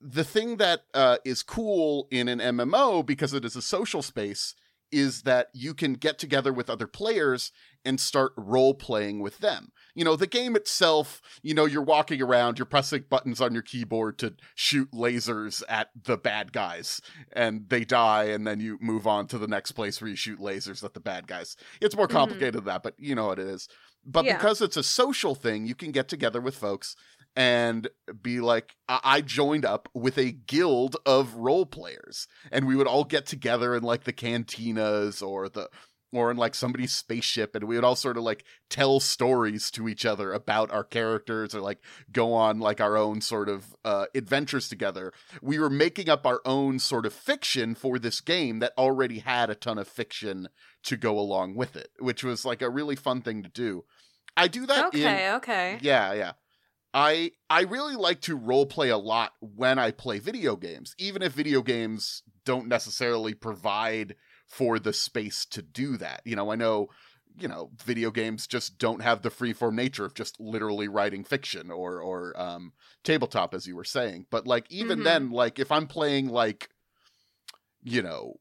the 0.00 0.24
thing 0.24 0.56
that 0.56 0.80
uh, 0.92 1.18
is 1.24 1.42
cool 1.44 2.08
in 2.10 2.26
an 2.28 2.40
MMO, 2.40 3.06
because 3.06 3.32
it 3.32 3.44
is 3.44 3.54
a 3.56 3.62
social 3.62 4.02
space, 4.02 4.54
is 4.92 5.22
that 5.22 5.48
you 5.52 5.74
can 5.74 5.94
get 5.94 6.18
together 6.18 6.52
with 6.52 6.70
other 6.70 6.86
players 6.86 7.52
and 7.84 8.00
start 8.00 8.32
role 8.36 8.74
playing 8.74 9.20
with 9.20 9.38
them. 9.38 9.70
You 9.94 10.04
know, 10.04 10.16
the 10.16 10.26
game 10.26 10.56
itself, 10.56 11.20
you 11.42 11.54
know, 11.54 11.64
you're 11.66 11.82
walking 11.82 12.20
around, 12.20 12.58
you're 12.58 12.66
pressing 12.66 13.04
buttons 13.08 13.40
on 13.40 13.52
your 13.52 13.62
keyboard 13.62 14.18
to 14.18 14.34
shoot 14.54 14.90
lasers 14.92 15.62
at 15.68 15.90
the 16.04 16.16
bad 16.16 16.52
guys, 16.52 17.00
and 17.32 17.68
they 17.68 17.84
die, 17.84 18.24
and 18.24 18.46
then 18.46 18.60
you 18.60 18.78
move 18.80 19.06
on 19.06 19.26
to 19.28 19.38
the 19.38 19.46
next 19.48 19.72
place 19.72 20.00
where 20.00 20.10
you 20.10 20.16
shoot 20.16 20.40
lasers 20.40 20.82
at 20.82 20.94
the 20.94 21.00
bad 21.00 21.26
guys. 21.26 21.56
It's 21.80 21.96
more 21.96 22.08
Mhm. 22.08 22.12
complicated 22.12 22.54
than 22.54 22.64
that, 22.64 22.82
but 22.82 22.94
you 22.98 23.14
know 23.14 23.26
what 23.26 23.38
it 23.38 23.46
is. 23.46 23.68
But 24.04 24.24
Yeah. 24.24 24.36
because 24.36 24.60
it's 24.60 24.76
a 24.76 24.82
social 24.84 25.34
thing, 25.34 25.66
you 25.66 25.74
can 25.74 25.90
get 25.92 26.08
together 26.08 26.40
with 26.40 26.56
folks 26.56 26.94
and 27.36 27.88
be 28.22 28.40
like, 28.40 28.74
I-, 28.88 29.00
I 29.04 29.20
joined 29.20 29.64
up 29.64 29.88
with 29.94 30.18
a 30.18 30.32
guild 30.32 30.96
of 31.04 31.34
role 31.34 31.66
players, 31.66 32.26
and 32.50 32.66
we 32.66 32.74
would 32.74 32.88
all 32.88 33.04
get 33.04 33.26
together 33.26 33.76
in 33.76 33.82
like 33.82 34.04
the 34.04 34.12
cantinas 34.12 35.22
or 35.26 35.48
the 35.48 35.68
or 36.12 36.30
in 36.30 36.36
like 36.36 36.54
somebody's 36.54 36.92
spaceship, 36.92 37.54
and 37.54 37.64
we 37.64 37.74
would 37.74 37.84
all 37.84 37.96
sort 37.96 38.16
of 38.16 38.22
like 38.22 38.44
tell 38.70 39.00
stories 39.00 39.70
to 39.72 39.88
each 39.88 40.06
other 40.06 40.32
about 40.32 40.70
our 40.70 40.84
characters 40.84 41.54
or 41.54 41.60
like 41.60 41.78
go 42.10 42.32
on 42.32 42.58
like 42.58 42.80
our 42.80 42.96
own 42.96 43.20
sort 43.20 43.48
of 43.48 43.74
uh, 43.84 44.06
adventures 44.14 44.68
together. 44.68 45.12
We 45.42 45.58
were 45.58 45.68
making 45.68 46.08
up 46.08 46.26
our 46.26 46.40
own 46.44 46.78
sort 46.78 47.06
of 47.06 47.12
fiction 47.12 47.74
for 47.74 47.98
this 47.98 48.20
game 48.20 48.60
that 48.60 48.72
already 48.78 49.18
had 49.18 49.50
a 49.50 49.54
ton 49.54 49.78
of 49.78 49.88
fiction 49.88 50.48
to 50.84 50.96
go 50.96 51.18
along 51.18 51.56
with 51.56 51.76
it, 51.76 51.90
which 51.98 52.24
was 52.24 52.44
like 52.44 52.62
a 52.62 52.70
really 52.70 52.96
fun 52.96 53.20
thing 53.20 53.42
to 53.42 53.48
do. 53.48 53.84
I 54.36 54.48
do 54.48 54.64
that 54.66 54.94
in 54.94 55.00
okay 55.00 55.32
okay 55.32 55.78
yeah, 55.82 56.12
yeah. 56.12 56.32
I 56.96 57.32
I 57.50 57.62
really 57.62 57.94
like 57.94 58.22
to 58.22 58.36
role 58.36 58.64
play 58.64 58.88
a 58.88 58.96
lot 58.96 59.32
when 59.40 59.78
I 59.78 59.90
play 59.90 60.18
video 60.18 60.56
games, 60.56 60.94
even 60.98 61.20
if 61.20 61.32
video 61.34 61.60
games 61.60 62.22
don't 62.46 62.68
necessarily 62.68 63.34
provide 63.34 64.16
for 64.48 64.78
the 64.78 64.94
space 64.94 65.44
to 65.46 65.60
do 65.60 65.98
that. 65.98 66.22
You 66.24 66.36
know, 66.36 66.50
I 66.50 66.56
know, 66.56 66.88
you 67.38 67.48
know, 67.48 67.70
video 67.84 68.10
games 68.10 68.46
just 68.46 68.78
don't 68.78 69.02
have 69.02 69.20
the 69.20 69.28
freeform 69.28 69.74
nature 69.74 70.06
of 70.06 70.14
just 70.14 70.40
literally 70.40 70.88
writing 70.88 71.22
fiction 71.22 71.70
or 71.70 72.00
or 72.00 72.32
um 72.40 72.72
tabletop 73.04 73.52
as 73.52 73.66
you 73.66 73.76
were 73.76 73.84
saying. 73.84 74.26
But 74.30 74.46
like 74.46 74.66
even 74.72 75.00
Mhm. 75.00 75.04
then, 75.04 75.30
like 75.30 75.58
if 75.58 75.70
I'm 75.70 75.86
playing 75.86 76.28
like 76.30 76.70
you 77.82 78.02
know, 78.02 78.40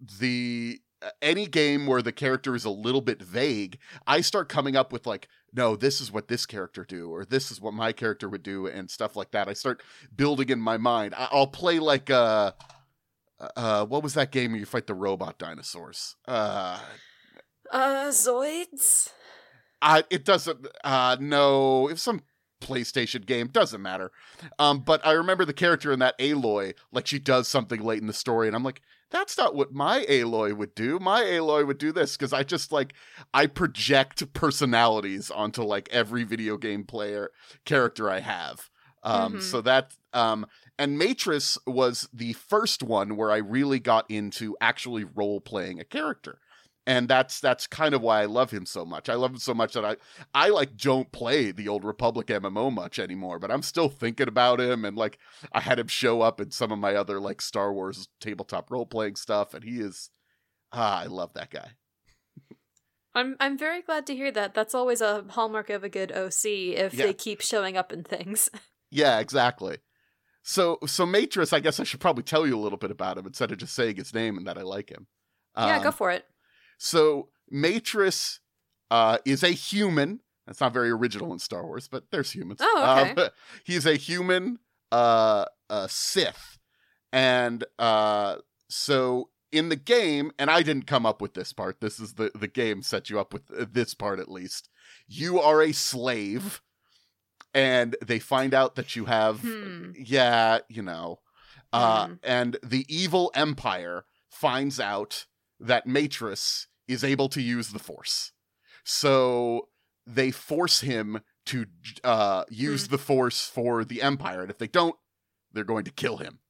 the 0.00 0.80
any 1.20 1.46
game 1.46 1.86
where 1.86 2.02
the 2.02 2.12
character 2.12 2.54
is 2.54 2.64
a 2.64 2.70
little 2.70 3.00
bit 3.00 3.22
vague, 3.22 3.78
I 4.06 4.20
start 4.22 4.48
coming 4.48 4.74
up 4.76 4.92
with 4.92 5.06
like, 5.06 5.28
no, 5.54 5.76
this 5.76 6.00
is 6.00 6.10
what 6.10 6.28
this 6.28 6.46
character 6.46 6.84
do, 6.84 7.10
or 7.10 7.24
this 7.24 7.50
is 7.50 7.60
what 7.60 7.74
my 7.74 7.92
character 7.92 8.28
would 8.28 8.42
do, 8.42 8.66
and 8.66 8.90
stuff 8.90 9.16
like 9.16 9.30
that. 9.30 9.48
I 9.48 9.52
start 9.52 9.82
building 10.14 10.48
in 10.48 10.60
my 10.60 10.76
mind. 10.76 11.14
I- 11.14 11.28
I'll 11.30 11.46
play 11.46 11.78
like 11.78 12.10
uh, 12.10 12.52
uh, 13.56 13.86
what 13.86 14.02
was 14.02 14.14
that 14.14 14.32
game 14.32 14.52
where 14.52 14.60
you 14.60 14.66
fight 14.66 14.86
the 14.86 14.94
robot 14.94 15.38
dinosaurs? 15.38 16.16
Uh, 16.26 16.80
uh 17.70 18.08
zoids 18.08 19.10
I 19.84 20.02
it 20.10 20.24
doesn't. 20.24 20.66
Uh, 20.82 21.16
no, 21.20 21.88
it's 21.88 22.02
some 22.02 22.22
PlayStation 22.64 23.24
game. 23.26 23.48
Doesn't 23.48 23.82
matter. 23.82 24.10
Um, 24.58 24.80
but 24.80 25.06
I 25.06 25.12
remember 25.12 25.44
the 25.44 25.52
character 25.52 25.92
in 25.92 25.98
that 26.00 26.18
Aloy, 26.18 26.74
like 26.92 27.06
she 27.06 27.18
does 27.18 27.46
something 27.46 27.80
late 27.82 28.00
in 28.00 28.06
the 28.06 28.12
story, 28.12 28.46
and 28.46 28.56
I'm 28.56 28.64
like, 28.64 28.80
that's 29.10 29.38
not 29.38 29.54
what 29.54 29.72
my 29.72 30.04
Aloy 30.08 30.56
would 30.56 30.74
do. 30.74 30.98
My 30.98 31.22
Aloy 31.22 31.66
would 31.66 31.78
do 31.78 31.92
this 31.92 32.16
because 32.16 32.32
I 32.32 32.42
just 32.42 32.72
like 32.72 32.94
I 33.32 33.46
project 33.46 34.32
personalities 34.32 35.30
onto 35.30 35.62
like 35.62 35.88
every 35.92 36.24
video 36.24 36.56
game 36.56 36.84
player 36.84 37.30
character 37.64 38.10
I 38.10 38.20
have. 38.20 38.70
Um, 39.02 39.34
Mhm. 39.34 39.42
so 39.42 39.60
that 39.60 39.94
um, 40.14 40.46
and 40.78 40.98
Matrus 40.98 41.58
was 41.66 42.08
the 42.12 42.32
first 42.32 42.82
one 42.82 43.16
where 43.16 43.30
I 43.30 43.36
really 43.36 43.78
got 43.78 44.10
into 44.10 44.56
actually 44.60 45.04
role 45.04 45.40
playing 45.40 45.78
a 45.80 45.84
character. 45.84 46.38
And 46.86 47.08
that's 47.08 47.40
that's 47.40 47.66
kind 47.66 47.94
of 47.94 48.02
why 48.02 48.20
I 48.20 48.26
love 48.26 48.50
him 48.50 48.66
so 48.66 48.84
much. 48.84 49.08
I 49.08 49.14
love 49.14 49.30
him 49.32 49.38
so 49.38 49.54
much 49.54 49.72
that 49.72 49.84
I 49.86 49.96
I 50.34 50.50
like 50.50 50.76
don't 50.76 51.10
play 51.12 51.50
the 51.50 51.66
old 51.66 51.82
Republic 51.82 52.26
MMO 52.26 52.70
much 52.72 52.98
anymore, 52.98 53.38
but 53.38 53.50
I'm 53.50 53.62
still 53.62 53.88
thinking 53.88 54.28
about 54.28 54.60
him 54.60 54.84
and 54.84 54.94
like 54.96 55.18
I 55.52 55.60
had 55.60 55.78
him 55.78 55.88
show 55.88 56.20
up 56.20 56.40
in 56.42 56.50
some 56.50 56.70
of 56.72 56.78
my 56.78 56.94
other 56.94 57.20
like 57.20 57.40
Star 57.40 57.72
Wars 57.72 58.08
tabletop 58.20 58.70
role 58.70 58.84
playing 58.84 59.16
stuff 59.16 59.54
and 59.54 59.64
he 59.64 59.80
is 59.80 60.10
ah 60.72 61.00
I 61.00 61.06
love 61.06 61.32
that 61.34 61.50
guy. 61.50 61.70
I'm 63.14 63.36
I'm 63.40 63.56
very 63.56 63.80
glad 63.82 64.06
to 64.08 64.14
hear 64.14 64.30
that. 64.32 64.54
That's 64.54 64.74
always 64.74 65.00
a 65.00 65.24
hallmark 65.30 65.70
of 65.70 65.84
a 65.84 65.88
good 65.88 66.12
OC 66.12 66.44
if 66.74 66.94
Yeah. 66.94 67.06
they 67.06 67.14
keep 67.14 67.40
showing 67.40 67.76
up 67.76 67.92
in 67.92 68.02
things. 68.04 68.50
Yeah, 68.90 69.18
exactly. 69.18 69.78
So 70.44 70.78
so 70.86 71.04
Matrus, 71.04 71.52
I 71.52 71.58
guess 71.58 71.80
I 71.80 71.84
should 71.84 71.98
probably 71.98 72.22
tell 72.22 72.46
you 72.46 72.56
a 72.56 72.60
little 72.60 72.78
bit 72.78 72.92
about 72.92 73.18
him 73.18 73.26
instead 73.26 73.50
of 73.50 73.58
just 73.58 73.74
saying 73.74 73.96
his 73.96 74.14
name 74.14 74.36
and 74.38 74.46
that 74.46 74.56
I 74.56 74.62
like 74.62 74.88
him. 74.88 75.08
yeah, 75.56 75.80
go 75.82 75.88
Um, 75.88 75.94
for 75.94 76.12
it. 76.12 76.24
So 76.78 77.28
Matrus 77.50 78.40
uh, 78.90 79.18
is 79.24 79.42
a 79.42 79.50
human. 79.50 80.20
That's 80.46 80.60
not 80.60 80.72
very 80.72 80.90
original 80.90 81.32
in 81.32 81.38
Star 81.38 81.64
Wars, 81.64 81.88
but 81.88 82.04
there's 82.10 82.32
humans. 82.32 82.60
Oh, 82.62 83.00
okay. 83.10 83.22
Uh, 83.22 83.28
he's 83.64 83.86
a 83.86 83.94
human 83.96 84.58
uh, 84.92 85.46
uh, 85.70 85.86
Sith, 85.88 86.58
and 87.12 87.64
uh, 87.78 88.36
so 88.68 89.30
in 89.52 89.68
the 89.70 89.76
game, 89.76 90.32
and 90.38 90.50
I 90.50 90.62
didn't 90.62 90.86
come 90.86 91.06
up 91.06 91.22
with 91.22 91.34
this 91.34 91.52
part. 91.52 91.80
This 91.80 91.98
is 91.98 92.14
the 92.14 92.30
the 92.34 92.48
game 92.48 92.82
set 92.82 93.08
you 93.08 93.18
up 93.18 93.32
with 93.32 93.50
uh, 93.56 93.64
this 93.70 93.94
part 93.94 94.18
at 94.20 94.30
least. 94.30 94.68
You 95.08 95.40
are 95.40 95.62
a 95.62 95.72
slave, 95.72 96.60
and 97.54 97.96
they 98.04 98.18
find 98.18 98.52
out 98.52 98.74
that 98.74 98.96
you 98.96 99.06
have 99.06 99.40
Hmm. 99.40 99.92
yeah, 99.98 100.58
you 100.68 100.82
know. 100.82 101.20
Uh, 101.72 102.06
Hmm. 102.08 102.12
And 102.22 102.56
the 102.62 102.84
evil 102.88 103.30
empire 103.34 104.04
finds 104.28 104.78
out 104.78 105.26
that 105.60 105.86
Matrus 105.86 106.66
is 106.88 107.02
able 107.04 107.28
to 107.30 107.40
use 107.40 107.70
the 107.70 107.78
Force. 107.78 108.32
So 108.84 109.68
they 110.06 110.30
force 110.30 110.80
him 110.80 111.20
to 111.46 111.66
uh, 112.02 112.44
use 112.50 112.86
Hmm. 112.86 112.92
the 112.92 112.98
Force 112.98 113.46
for 113.46 113.84
the 113.84 114.02
Empire. 114.02 114.42
And 114.42 114.50
if 114.50 114.58
they 114.58 114.66
don't, 114.68 114.96
they're 115.52 115.64
going 115.64 115.84
to 115.84 115.90
kill 115.90 116.18
him. 116.18 116.40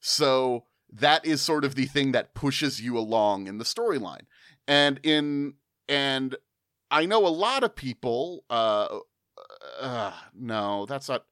So 0.00 0.64
that 0.92 1.24
is 1.24 1.40
sort 1.40 1.64
of 1.64 1.74
the 1.74 1.86
thing 1.86 2.12
that 2.12 2.34
pushes 2.34 2.80
you 2.80 2.98
along 2.98 3.46
in 3.46 3.58
the 3.58 3.64
storyline. 3.64 4.26
And 4.68 5.00
in 5.02 5.54
and 5.88 6.36
I 6.90 7.06
know 7.06 7.26
a 7.26 7.28
lot 7.28 7.64
of 7.64 7.74
people 7.74 8.44
uh, 8.50 8.98
uh 9.80 10.12
no, 10.34 10.86
that's 10.86 11.08
not 11.08 11.24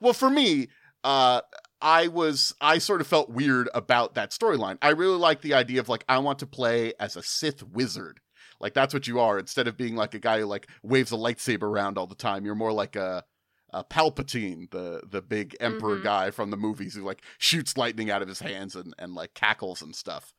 Well, 0.00 0.12
for 0.12 0.30
me, 0.30 0.68
uh 1.04 1.42
I 1.82 2.06
was 2.08 2.54
I 2.60 2.78
sort 2.78 3.00
of 3.00 3.06
felt 3.06 3.28
weird 3.28 3.68
about 3.74 4.14
that 4.14 4.30
storyline. 4.30 4.78
I 4.80 4.90
really 4.90 5.18
like 5.18 5.42
the 5.42 5.54
idea 5.54 5.80
of 5.80 5.88
like 5.88 6.04
I 6.08 6.18
want 6.18 6.38
to 6.38 6.46
play 6.46 6.94
as 7.00 7.16
a 7.16 7.22
Sith 7.22 7.62
wizard. 7.62 8.20
Like 8.60 8.72
that's 8.74 8.94
what 8.94 9.06
you 9.08 9.18
are 9.20 9.38
instead 9.38 9.66
of 9.66 9.76
being 9.76 9.96
like 9.96 10.14
a 10.14 10.18
guy 10.20 10.38
who 10.40 10.46
like 10.46 10.68
waves 10.84 11.10
a 11.12 11.16
lightsaber 11.16 11.64
around 11.64 11.98
all 11.98 12.06
the 12.06 12.14
time. 12.14 12.44
You're 12.44 12.54
more 12.54 12.72
like 12.72 12.94
a 12.96 13.24
uh, 13.74 13.82
Palpatine, 13.84 14.70
the 14.70 15.02
the 15.10 15.20
big 15.22 15.56
emperor 15.58 15.96
Mhm. 15.98 16.04
guy 16.04 16.30
from 16.30 16.50
the 16.50 16.56
movies 16.56 16.94
who 16.94 17.02
like 17.02 17.22
shoots 17.38 17.76
lightning 17.76 18.10
out 18.10 18.22
of 18.22 18.28
his 18.28 18.38
hands 18.40 18.76
and 18.76 18.94
and 18.98 19.14
like 19.14 19.34
cackles 19.34 19.82
and 19.82 19.94
stuff. 19.96 20.32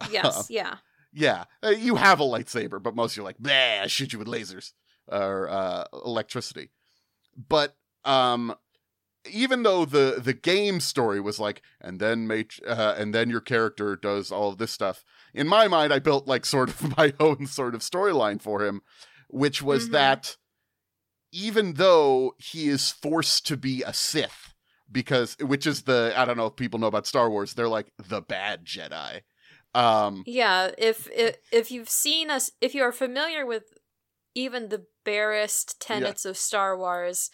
Yes, 0.10 0.46
yeah. 0.48 0.76
Yeah, 1.12 1.44
uh, 1.64 1.70
you 1.70 1.96
have 1.96 2.20
a 2.20 2.24
lightsaber, 2.24 2.80
but 2.82 2.94
most 2.94 3.16
you're 3.16 3.24
like, 3.24 3.36
bah, 3.40 3.80
I 3.82 3.86
shoot 3.88 4.12
you 4.12 4.18
with 4.20 4.28
lasers 4.28 4.72
or 5.08 5.48
uh, 5.48 5.84
electricity. 6.04 6.70
But 7.48 7.74
um, 8.04 8.54
even 9.30 9.62
though 9.62 9.84
the 9.84 10.20
the 10.22 10.34
game 10.34 10.80
story 10.80 11.20
was 11.20 11.38
like, 11.38 11.62
and 11.80 12.00
then 12.00 12.26
mate, 12.26 12.58
uh, 12.66 12.94
and 12.96 13.14
then 13.14 13.30
your 13.30 13.40
character 13.40 13.96
does 13.96 14.30
all 14.32 14.50
of 14.50 14.58
this 14.58 14.72
stuff. 14.72 15.04
In 15.34 15.46
my 15.46 15.68
mind, 15.68 15.92
I 15.92 15.98
built 15.98 16.26
like 16.26 16.44
sort 16.46 16.68
of 16.70 16.96
my 16.96 17.12
own 17.20 17.46
sort 17.46 17.74
of 17.74 17.80
storyline 17.82 18.40
for 18.40 18.64
him, 18.64 18.82
which 19.28 19.62
was 19.62 19.88
Mhm. 19.88 19.92
that 19.92 20.36
even 21.32 21.74
though 21.74 22.34
he 22.38 22.68
is 22.68 22.90
forced 22.90 23.46
to 23.46 23.56
be 23.56 23.82
a 23.82 23.92
Sith, 23.92 24.54
because 24.90 25.36
which 25.40 25.66
is 25.66 25.82
the 25.82 26.12
I 26.16 26.24
don't 26.24 26.36
know 26.36 26.46
if 26.46 26.56
people 26.56 26.78
know 26.80 26.86
about 26.86 27.06
Star 27.06 27.30
Wars, 27.30 27.54
they're 27.54 27.68
like 27.68 27.92
the 27.98 28.20
bad 28.22 28.64
Jedi. 28.64 29.22
Um, 29.74 30.22
Yeah, 30.26 30.70
if 30.78 31.08
if 31.12 31.36
if 31.52 31.70
you've 31.70 31.90
seen 31.90 32.30
us 32.30 32.50
if 32.60 32.74
you 32.74 32.82
are 32.82 32.92
familiar 32.92 33.44
with 33.44 33.64
even 34.34 34.68
the 34.68 34.86
barest 35.04 35.80
tenets 35.80 36.24
of 36.24 36.36
Star 36.38 36.76
Wars, 36.78 37.30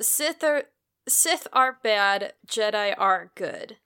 Sith 0.00 0.42
are 0.42 0.64
Sith 1.10 1.46
are 1.52 1.78
bad, 1.82 2.32
Jedi 2.46 2.94
are 2.96 3.32
good. 3.34 3.76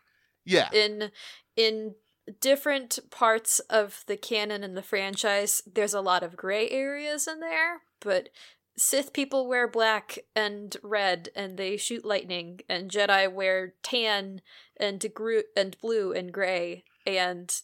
yeah, 0.45 0.69
In 0.73 1.11
in 1.57 1.95
different 2.41 2.99
parts 3.11 3.59
of 3.71 4.03
the 4.07 4.17
canon 4.17 4.63
and 4.65 4.77
the 4.77 4.83
franchise, 4.83 5.63
there's 5.73 5.95
a 5.95 6.01
lot 6.01 6.23
of 6.23 6.37
gray 6.37 6.69
areas 6.71 7.27
in 7.29 7.41
there, 7.41 7.83
but 8.01 8.29
Sith 8.77 9.13
people 9.13 9.47
wear 9.47 9.69
black 9.69 10.19
and 10.35 10.77
red 10.83 11.29
and 11.37 11.57
they 11.57 11.77
shoot 11.77 12.05
lightning, 12.05 12.61
and 12.69 12.91
Jedi 12.91 13.33
wear 13.33 13.75
tan 13.83 14.41
and 14.79 15.05
gru- 15.15 15.45
and 15.57 15.77
blue 15.81 16.13
and 16.13 16.33
gray, 16.33 16.85
and 17.07 17.55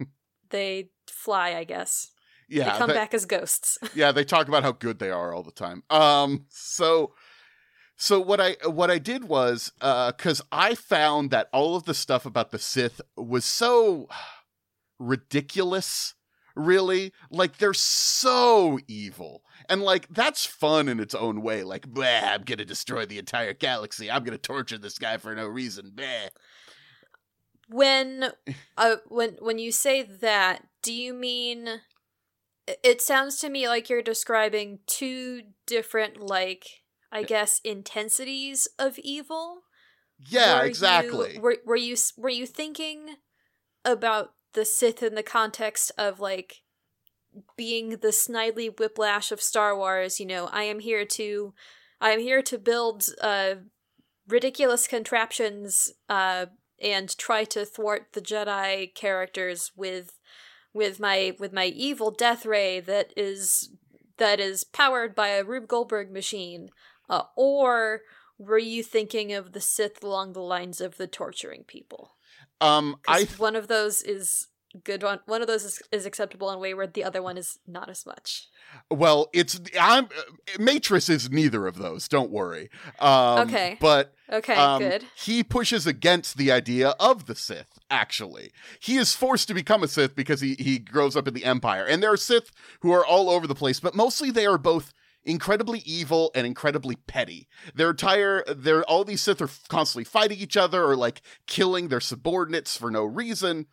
they 0.50 0.90
fly, 1.08 1.54
I 1.54 1.64
guess. 1.64 2.10
yeah. 2.48 2.72
they 2.72 2.78
come 2.78 2.88
they- 2.88 2.94
back 2.94 3.14
as 3.14 3.26
ghosts. 3.26 3.78
yeah 3.94 4.12
they 4.12 4.24
talk 4.24 4.48
about 4.48 4.62
how 4.62 4.72
good 4.72 4.98
they 4.98 5.10
are 5.10 5.32
all 5.34 5.42
the 5.42 5.52
time 5.52 5.82
um 5.90 6.46
so 6.48 7.12
so 7.96 8.20
what 8.20 8.40
i 8.40 8.56
what 8.64 8.90
i 8.90 8.98
did 8.98 9.24
was 9.24 9.72
uh 9.80 10.12
because 10.12 10.42
i 10.52 10.74
found 10.74 11.30
that 11.30 11.48
all 11.52 11.76
of 11.76 11.84
the 11.84 11.94
stuff 11.94 12.26
about 12.26 12.50
the 12.50 12.58
sith 12.58 13.00
was 13.16 13.44
so 13.44 14.08
ridiculous 14.98 16.14
really. 16.56 17.12
Like 17.30 17.58
they're 17.58 17.74
so 17.74 18.78
evil. 18.88 19.42
And 19.68 19.82
like 19.82 20.08
that's 20.08 20.44
fun 20.44 20.88
in 20.88 20.98
its 20.98 21.14
own 21.14 21.42
way. 21.42 21.62
Like 21.62 21.92
bah, 21.92 22.32
i'm 22.32 22.42
gonna 22.42 22.64
destroy 22.64 23.06
the 23.06 23.18
entire 23.18 23.52
galaxy. 23.52 24.10
I'm 24.10 24.24
gonna 24.24 24.38
torture 24.38 24.78
this 24.78 24.98
guy 24.98 25.18
for 25.18 25.34
no 25.34 25.46
reason. 25.46 25.92
Bah. 25.94 26.30
when 27.68 28.30
uh 28.76 28.96
when 29.08 29.36
when 29.40 29.58
you 29.58 29.70
say 29.70 30.02
that, 30.02 30.66
do 30.82 30.92
you 30.92 31.12
mean 31.12 31.80
it 32.82 33.00
sounds 33.00 33.38
to 33.40 33.48
me 33.48 33.68
like 33.68 33.88
you're 33.88 34.02
describing 34.02 34.80
two 34.86 35.42
different 35.66 36.20
like 36.20 36.66
I 37.12 37.22
guess 37.22 37.60
intensities 37.64 38.68
of 38.78 38.98
evil? 38.98 39.62
yeah 40.18 40.58
Were 40.58 40.64
you- 40.64 40.68
exactly 40.70 41.38
were 41.38 41.56
were 41.64 41.76
you 41.76 41.96
were 42.16 42.30
you 42.30 42.46
thinking 42.46 43.16
about 43.84 44.32
the 44.54 44.64
Sith 44.64 45.02
in 45.02 45.14
the 45.14 45.22
context 45.22 45.92
of 45.98 46.20
like 46.20 46.62
being 47.56 47.90
the 47.90 48.08
snidely 48.08 48.68
whiplash 48.78 49.30
of 49.30 49.42
Star 49.42 49.76
Wars? 49.76 50.18
You 50.18 50.26
know, 50.26 50.46
I 50.46 50.62
am 50.62 50.78
here 50.80 51.04
to, 51.04 51.52
I 52.00 52.10
am 52.12 52.20
here 52.20 52.40
to 52.42 52.58
build 52.58 53.04
uh 53.20 53.56
ridiculous 54.28 54.88
contraptions 54.88 55.92
uh 56.08 56.46
and 56.82 57.16
try 57.16 57.44
to 57.44 57.64
thwart 57.64 58.08
the 58.12 58.20
Jedi 58.20 58.94
characters 58.94 59.72
with 59.76 60.18
with 60.74 60.98
my 60.98 61.36
with 61.38 61.52
my 61.52 61.66
evil 61.66 62.10
death 62.10 62.44
ray 62.46 62.80
that 62.80 63.12
is 63.16 63.70
that 64.18 64.40
is 64.40 64.64
powered 64.64 65.14
by 65.14 65.28
a 65.28 65.44
Rube 65.44 65.68
Goldberg 65.68 66.10
machine, 66.10 66.70
uh, 67.08 67.22
or 67.36 68.02
were 68.38 68.58
you 68.58 68.82
thinking 68.82 69.32
of 69.32 69.52
the 69.52 69.60
Sith 69.60 70.02
along 70.02 70.32
the 70.32 70.40
lines 70.40 70.80
of 70.80 70.96
the 70.96 71.06
torturing 71.06 71.64
people? 71.64 72.12
um 72.60 72.96
i 73.06 73.24
'Cause 73.24 73.38
one 73.38 73.54
of 73.56 73.68
those 73.68 74.02
is 74.02 74.48
good 74.84 75.02
one. 75.02 75.20
One 75.26 75.40
of 75.40 75.46
those 75.46 75.64
is, 75.64 75.82
is 75.90 76.04
acceptable 76.04 76.50
and 76.50 76.60
wayward. 76.60 76.92
The 76.94 77.04
other 77.04 77.22
one 77.22 77.38
is 77.38 77.58
not 77.66 77.88
as 77.88 78.04
much. 78.04 78.48
Well, 78.90 79.28
it's 79.32 79.58
I'm 79.80 80.04
uh, 80.06 80.08
Matrus 80.58 81.08
is 81.08 81.30
neither 81.30 81.66
of 81.66 81.76
those. 81.78 82.08
Don't 82.08 82.30
worry. 82.30 82.68
Um, 82.98 83.48
Okay. 83.48 83.78
but 83.80 84.12
Okay, 84.30 84.54
um, 84.54 84.82
good. 84.82 85.04
he 85.16 85.42
pushes 85.44 85.86
against 85.86 86.36
the 86.36 86.50
idea 86.52 86.90
of 87.00 87.26
the 87.26 87.34
Sith. 87.34 87.78
Actually, 87.90 88.52
he 88.80 88.96
is 88.96 89.14
forced 89.14 89.48
to 89.48 89.54
become 89.54 89.82
a 89.82 89.88
Sith 89.88 90.14
because 90.16 90.40
he 90.40 90.54
he 90.58 90.78
grows 90.78 91.16
up 91.16 91.28
in 91.28 91.32
the 91.34 91.44
Empire, 91.44 91.84
and 91.86 92.02
there 92.02 92.12
are 92.12 92.16
Sith 92.16 92.50
who 92.80 92.90
are 92.92 93.06
all 93.06 93.30
over 93.30 93.46
the 93.46 93.54
place, 93.54 93.80
but 93.80 93.94
mostly 93.94 94.30
they 94.30 94.46
are 94.46 94.58
both 94.58 94.92
incredibly 95.26 95.80
evil 95.80 96.30
and 96.34 96.46
incredibly 96.46 96.96
petty. 96.96 97.48
Their 97.74 97.90
entire 97.90 98.42
they're 98.44 98.84
all 98.84 99.04
these 99.04 99.20
Sith 99.20 99.42
are 99.42 99.50
constantly 99.68 100.04
fighting 100.04 100.38
each 100.38 100.56
other 100.56 100.82
or 100.84 100.96
like 100.96 101.20
killing 101.46 101.88
their 101.88 102.00
subordinates 102.00 102.76
for 102.78 102.90
no 102.90 103.04
reason 103.04 103.66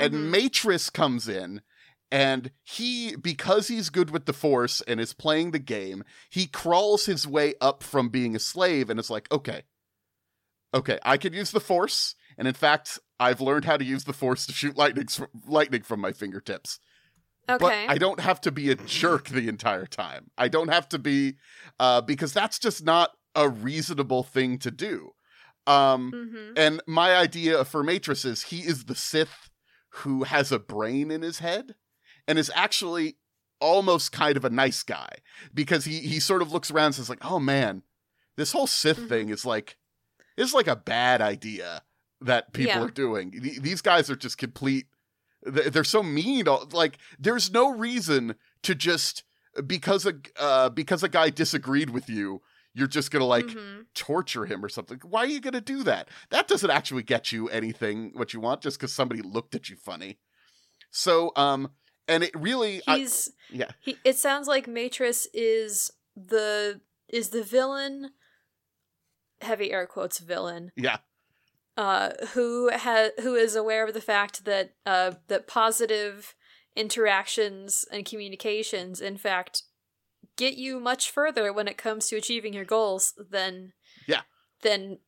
and 0.00 0.14
Mhm. 0.14 0.30
Matrus 0.30 0.90
comes 0.90 1.28
in 1.28 1.62
and 2.10 2.50
he 2.64 3.14
because 3.14 3.68
he's 3.68 3.90
good 3.90 4.10
with 4.10 4.26
the 4.26 4.32
force 4.32 4.80
and 4.82 5.00
is 5.00 5.12
playing 5.12 5.50
the 5.50 5.58
game 5.60 6.02
he 6.30 6.46
crawls 6.46 7.06
his 7.06 7.26
way 7.26 7.54
up 7.60 7.82
from 7.82 8.08
being 8.08 8.34
a 8.34 8.40
slave 8.40 8.90
and 8.90 8.98
it's 8.98 9.10
like 9.10 9.30
okay 9.30 9.62
okay 10.74 10.98
i 11.04 11.16
can 11.16 11.32
use 11.32 11.50
the 11.50 11.60
force 11.60 12.14
and 12.38 12.48
in 12.48 12.54
fact 12.54 12.98
i've 13.18 13.40
learned 13.40 13.64
how 13.64 13.76
to 13.76 13.84
use 13.84 14.04
the 14.04 14.12
force 14.12 14.46
to 14.46 14.52
shoot 14.52 14.76
lightning, 14.76 15.06
lightning 15.46 15.82
from 15.82 16.00
my 16.00 16.12
fingertips 16.12 16.80
okay. 17.48 17.58
but 17.58 17.72
i 17.92 17.96
don't 17.98 18.20
have 18.20 18.40
to 18.40 18.50
be 18.50 18.70
a 18.70 18.74
jerk 18.74 19.28
the 19.28 19.48
entire 19.48 19.86
time 19.86 20.30
i 20.38 20.48
don't 20.48 20.68
have 20.68 20.88
to 20.88 20.98
be 20.98 21.34
uh, 21.78 22.00
because 22.00 22.32
that's 22.32 22.58
just 22.58 22.84
not 22.84 23.12
a 23.34 23.48
reasonable 23.48 24.22
thing 24.22 24.58
to 24.58 24.70
do 24.70 25.12
um, 25.66 26.10
mm-hmm. 26.12 26.52
and 26.56 26.82
my 26.86 27.14
idea 27.14 27.64
for 27.64 27.84
Matrus 27.84 28.24
is 28.24 28.44
he 28.44 28.60
is 28.60 28.84
the 28.86 28.94
Sith 28.94 29.50
who 29.90 30.24
has 30.24 30.50
a 30.50 30.58
brain 30.58 31.10
in 31.10 31.22
his 31.22 31.38
head. 31.40 31.74
and 32.26 32.38
is 32.38 32.50
actually 32.54 33.18
almost 33.60 34.10
kind 34.10 34.36
of 34.38 34.44
a 34.44 34.50
nice 34.50 34.82
guy 34.82 35.10
because 35.52 35.84
he 35.84 36.00
he 36.00 36.18
sort 36.18 36.40
of 36.42 36.50
looks 36.50 36.70
around 36.70 36.86
and 36.86 36.94
says 36.96 37.10
like, 37.10 37.24
"Oh 37.24 37.38
man, 37.38 37.82
this 38.36 38.52
whole 38.52 38.66
Sith 38.66 38.98
Mhm. 39.00 39.08
thing 39.08 39.28
is 39.28 39.44
like 39.44 39.76
is 40.36 40.54
like 40.54 40.66
a 40.66 40.76
bad 40.76 41.20
idea 41.20 41.82
that 42.22 42.52
people 42.54 42.72
Yeah. 42.72 42.84
are 42.84 42.90
doing. 42.90 43.30
Th- 43.32 43.60
These 43.60 43.82
guys 43.82 44.08
are 44.10 44.16
just 44.16 44.38
complete 44.38 44.86
they're 45.42 45.84
so 45.84 46.02
mean 46.02 46.46
like 46.72 46.98
there's 47.18 47.50
no 47.50 47.70
reason 47.70 48.34
to 48.62 48.74
just 48.74 49.24
because 49.66 50.06
a 50.06 50.14
uh 50.38 50.68
because 50.68 51.02
a 51.02 51.08
guy 51.08 51.30
disagreed 51.30 51.90
with 51.90 52.08
you, 52.08 52.42
you're 52.74 52.86
just 52.86 53.10
going 53.10 53.20
to 53.20 53.26
like 53.26 53.46
Mhm. 53.46 53.86
torture 53.94 54.46
him 54.46 54.64
or 54.64 54.68
something. 54.68 55.00
Why 55.02 55.20
are 55.20 55.26
you 55.26 55.40
going 55.40 55.54
to 55.54 55.60
do 55.60 55.82
that? 55.84 56.08
That 56.30 56.46
doesn't 56.46 56.70
actually 56.70 57.02
get 57.02 57.32
you 57.32 57.48
anything 57.48 58.12
what 58.14 58.32
you 58.32 58.40
want 58.40 58.60
just 58.60 58.78
cuz 58.78 58.92
somebody 58.92 59.22
looked 59.22 59.54
at 59.54 59.68
you 59.68 59.76
funny. 59.76 60.18
So 60.90 61.32
um 61.36 61.70
and 62.06 62.22
it 62.22 62.34
really 62.34 62.82
I, 62.86 62.98
he's 62.98 63.30
yeah. 63.50 63.70
he 63.80 63.98
it 64.04 64.16
sounds 64.18 64.46
like 64.46 64.66
Matrus 64.68 65.26
is 65.32 65.90
the 66.16 66.80
is 67.08 67.30
the 67.30 67.42
villain 67.42 68.10
heavy 69.40 69.72
air 69.72 69.86
quotes 69.86 70.18
villain 70.18 70.70
yeah. 70.76 70.98
Uh 71.76 72.10
who 72.34 72.68
has 72.70 73.12
who 73.20 73.34
is 73.34 73.54
aware 73.54 73.86
of 73.86 73.94
the 73.94 74.00
fact 74.00 74.44
that 74.44 74.74
uh 74.86 75.12
that 75.28 75.46
positive 75.46 76.34
interactions 76.76 77.84
and 77.92 78.04
communications 78.04 79.00
in 79.00 79.16
fact 79.16 79.62
get 80.36 80.54
you 80.54 80.80
much 80.80 81.10
further 81.10 81.52
when 81.52 81.68
it 81.68 81.76
comes 81.76 82.08
to 82.08 82.16
achieving 82.16 82.52
your 82.54 82.64
goals 82.64 83.14
than 83.30 83.72
Yeah. 84.06 84.22
than 84.62 84.98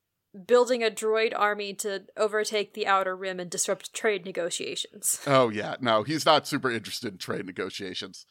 building 0.46 0.82
a 0.82 0.90
droid 0.90 1.32
army 1.36 1.74
to 1.74 2.04
overtake 2.16 2.74
the 2.74 2.86
outer 2.86 3.14
rim 3.16 3.38
and 3.38 3.50
disrupt 3.50 3.92
trade 3.92 4.24
negotiations. 4.24 5.20
Oh 5.26 5.50
yeah, 5.50 5.76
no, 5.80 6.02
he's 6.04 6.24
not 6.24 6.46
super 6.46 6.70
interested 6.70 7.12
in 7.12 7.18
trade 7.18 7.44
negotiations. 7.46 8.26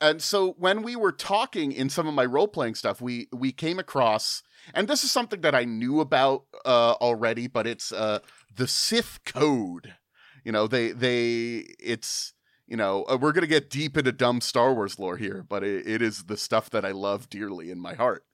And 0.00 0.22
so 0.22 0.52
when 0.58 0.82
we 0.82 0.96
were 0.96 1.12
talking 1.12 1.72
in 1.72 1.90
some 1.90 2.06
of 2.06 2.14
my 2.14 2.24
role 2.24 2.48
playing 2.48 2.74
stuff, 2.74 3.00
we 3.00 3.28
we 3.32 3.52
came 3.52 3.78
across, 3.78 4.42
and 4.74 4.88
this 4.88 5.04
is 5.04 5.10
something 5.10 5.40
that 5.42 5.54
I 5.54 5.64
knew 5.64 6.00
about 6.00 6.44
uh, 6.64 6.92
already, 7.00 7.46
but 7.46 7.66
it's 7.66 7.92
uh, 7.92 8.20
the 8.54 8.66
Sith 8.66 9.20
code. 9.24 9.94
You 10.44 10.52
know, 10.52 10.66
they 10.66 10.92
they 10.92 11.66
it's 11.78 12.32
you 12.66 12.76
know 12.76 13.04
uh, 13.04 13.18
we're 13.20 13.32
gonna 13.32 13.46
get 13.46 13.68
deep 13.68 13.96
into 13.98 14.12
dumb 14.12 14.40
Star 14.40 14.72
Wars 14.72 14.98
lore 14.98 15.18
here, 15.18 15.44
but 15.48 15.62
it, 15.62 15.86
it 15.86 16.02
is 16.02 16.24
the 16.24 16.36
stuff 16.36 16.70
that 16.70 16.84
I 16.84 16.92
love 16.92 17.28
dearly 17.28 17.70
in 17.70 17.78
my 17.78 17.94
heart. 17.94 18.24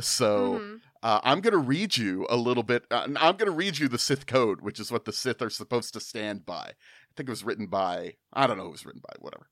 So 0.00 0.60
Mhm. 0.60 0.80
uh, 1.02 1.20
I'm 1.22 1.40
going 1.40 1.52
to 1.52 1.58
read 1.58 1.96
you 1.96 2.26
a 2.30 2.36
little 2.36 2.62
bit. 2.62 2.84
Uh, 2.90 3.06
I'm 3.16 3.36
going 3.36 3.50
to 3.50 3.50
read 3.50 3.78
you 3.78 3.88
the 3.88 3.98
Sith 3.98 4.26
code, 4.26 4.60
which 4.62 4.80
is 4.80 4.90
what 4.90 5.04
the 5.04 5.12
Sith 5.12 5.42
are 5.42 5.50
supposed 5.50 5.92
to 5.94 6.00
stand 6.00 6.46
by. 6.46 6.72
I 6.72 7.12
think 7.16 7.28
it 7.28 7.32
was 7.32 7.44
written 7.44 7.66
by, 7.66 8.14
I 8.32 8.46
don't 8.46 8.56
know 8.56 8.62
who 8.64 8.68
it 8.70 8.72
was 8.72 8.86
written 8.86 9.02
by, 9.06 9.14
whatever. 9.18 9.48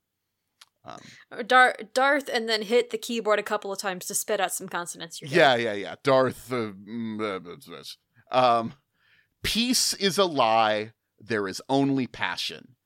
Um, 0.85 1.01
Dar- 1.47 1.77
Darth 1.93 2.31
and 2.33 2.49
then 2.49 2.63
hit 2.63 2.91
the 2.91 2.99
keyboard 2.99 3.39
a 3.39 3.43
couple 3.43 3.73
of 3.73 3.79
times 3.79 4.07
to 4.07 4.15
spit 4.15 4.41
out 4.41 4.53
some 4.53 4.69
consonants. 4.69 5.21
You're 5.21 5.31
yeah, 5.31 5.55
yeah, 5.57 5.75
yeah. 5.75 5.95
Darth. 6.03 6.53
Uh, 6.53 6.73
mm, 6.89 7.97
um, 8.31 8.75
Peace 9.43 9.95
is 9.95 10.19
a 10.19 10.25
lie. 10.25 10.93
There 11.19 11.49
is 11.49 11.63
only 11.69 12.07
passion. 12.07 12.77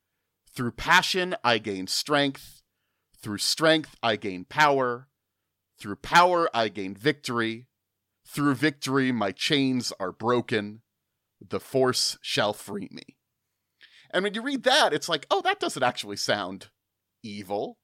Through 0.54 0.72
passion, 0.72 1.34
I 1.42 1.58
gain 1.58 1.86
strength. 1.86 2.62
Through 3.22 3.38
strength, 3.38 3.96
I 4.02 4.16
gain 4.16 4.44
power. 4.44 5.08
Through 5.78 5.96
power, 5.96 6.48
I 6.54 6.68
gain 6.68 6.94
victory. 6.94 7.68
Through 8.26 8.54
victory, 8.54 9.12
my 9.12 9.32
chains 9.32 9.92
are 9.98 10.12
broken. 10.12 10.82
The 11.40 11.60
force 11.60 12.18
shall 12.20 12.52
free 12.52 12.88
me. 12.90 13.16
And 14.10 14.24
when 14.24 14.34
you 14.34 14.42
read 14.42 14.62
that, 14.64 14.92
it's 14.92 15.08
like, 15.08 15.26
oh, 15.30 15.40
that 15.42 15.60
doesn't 15.60 15.82
actually 15.82 16.16
sound 16.16 16.68
evil. 17.22 17.78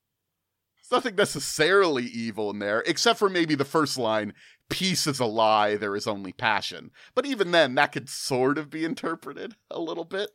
There's 0.91 1.05
nothing 1.05 1.17
necessarily 1.17 2.05
evil 2.05 2.51
in 2.51 2.59
there, 2.59 2.83
except 2.87 3.19
for 3.19 3.29
maybe 3.29 3.55
the 3.55 3.65
first 3.65 3.99
line 3.99 4.33
peace 4.69 5.07
is 5.07 5.19
a 5.21 5.25
lie, 5.27 5.77
there 5.77 5.97
is 5.97 6.07
only 6.07 6.33
passion. 6.33 6.91
But 7.15 7.27
even 7.27 7.51
then, 7.53 7.75
that 7.75 7.93
could 7.93 8.09
sort 8.09 8.59
of 8.59 8.71
be 8.71 8.85
interpreted 8.85 9.55
a 9.71 9.81
little 9.81 10.05
bit. 10.05 10.31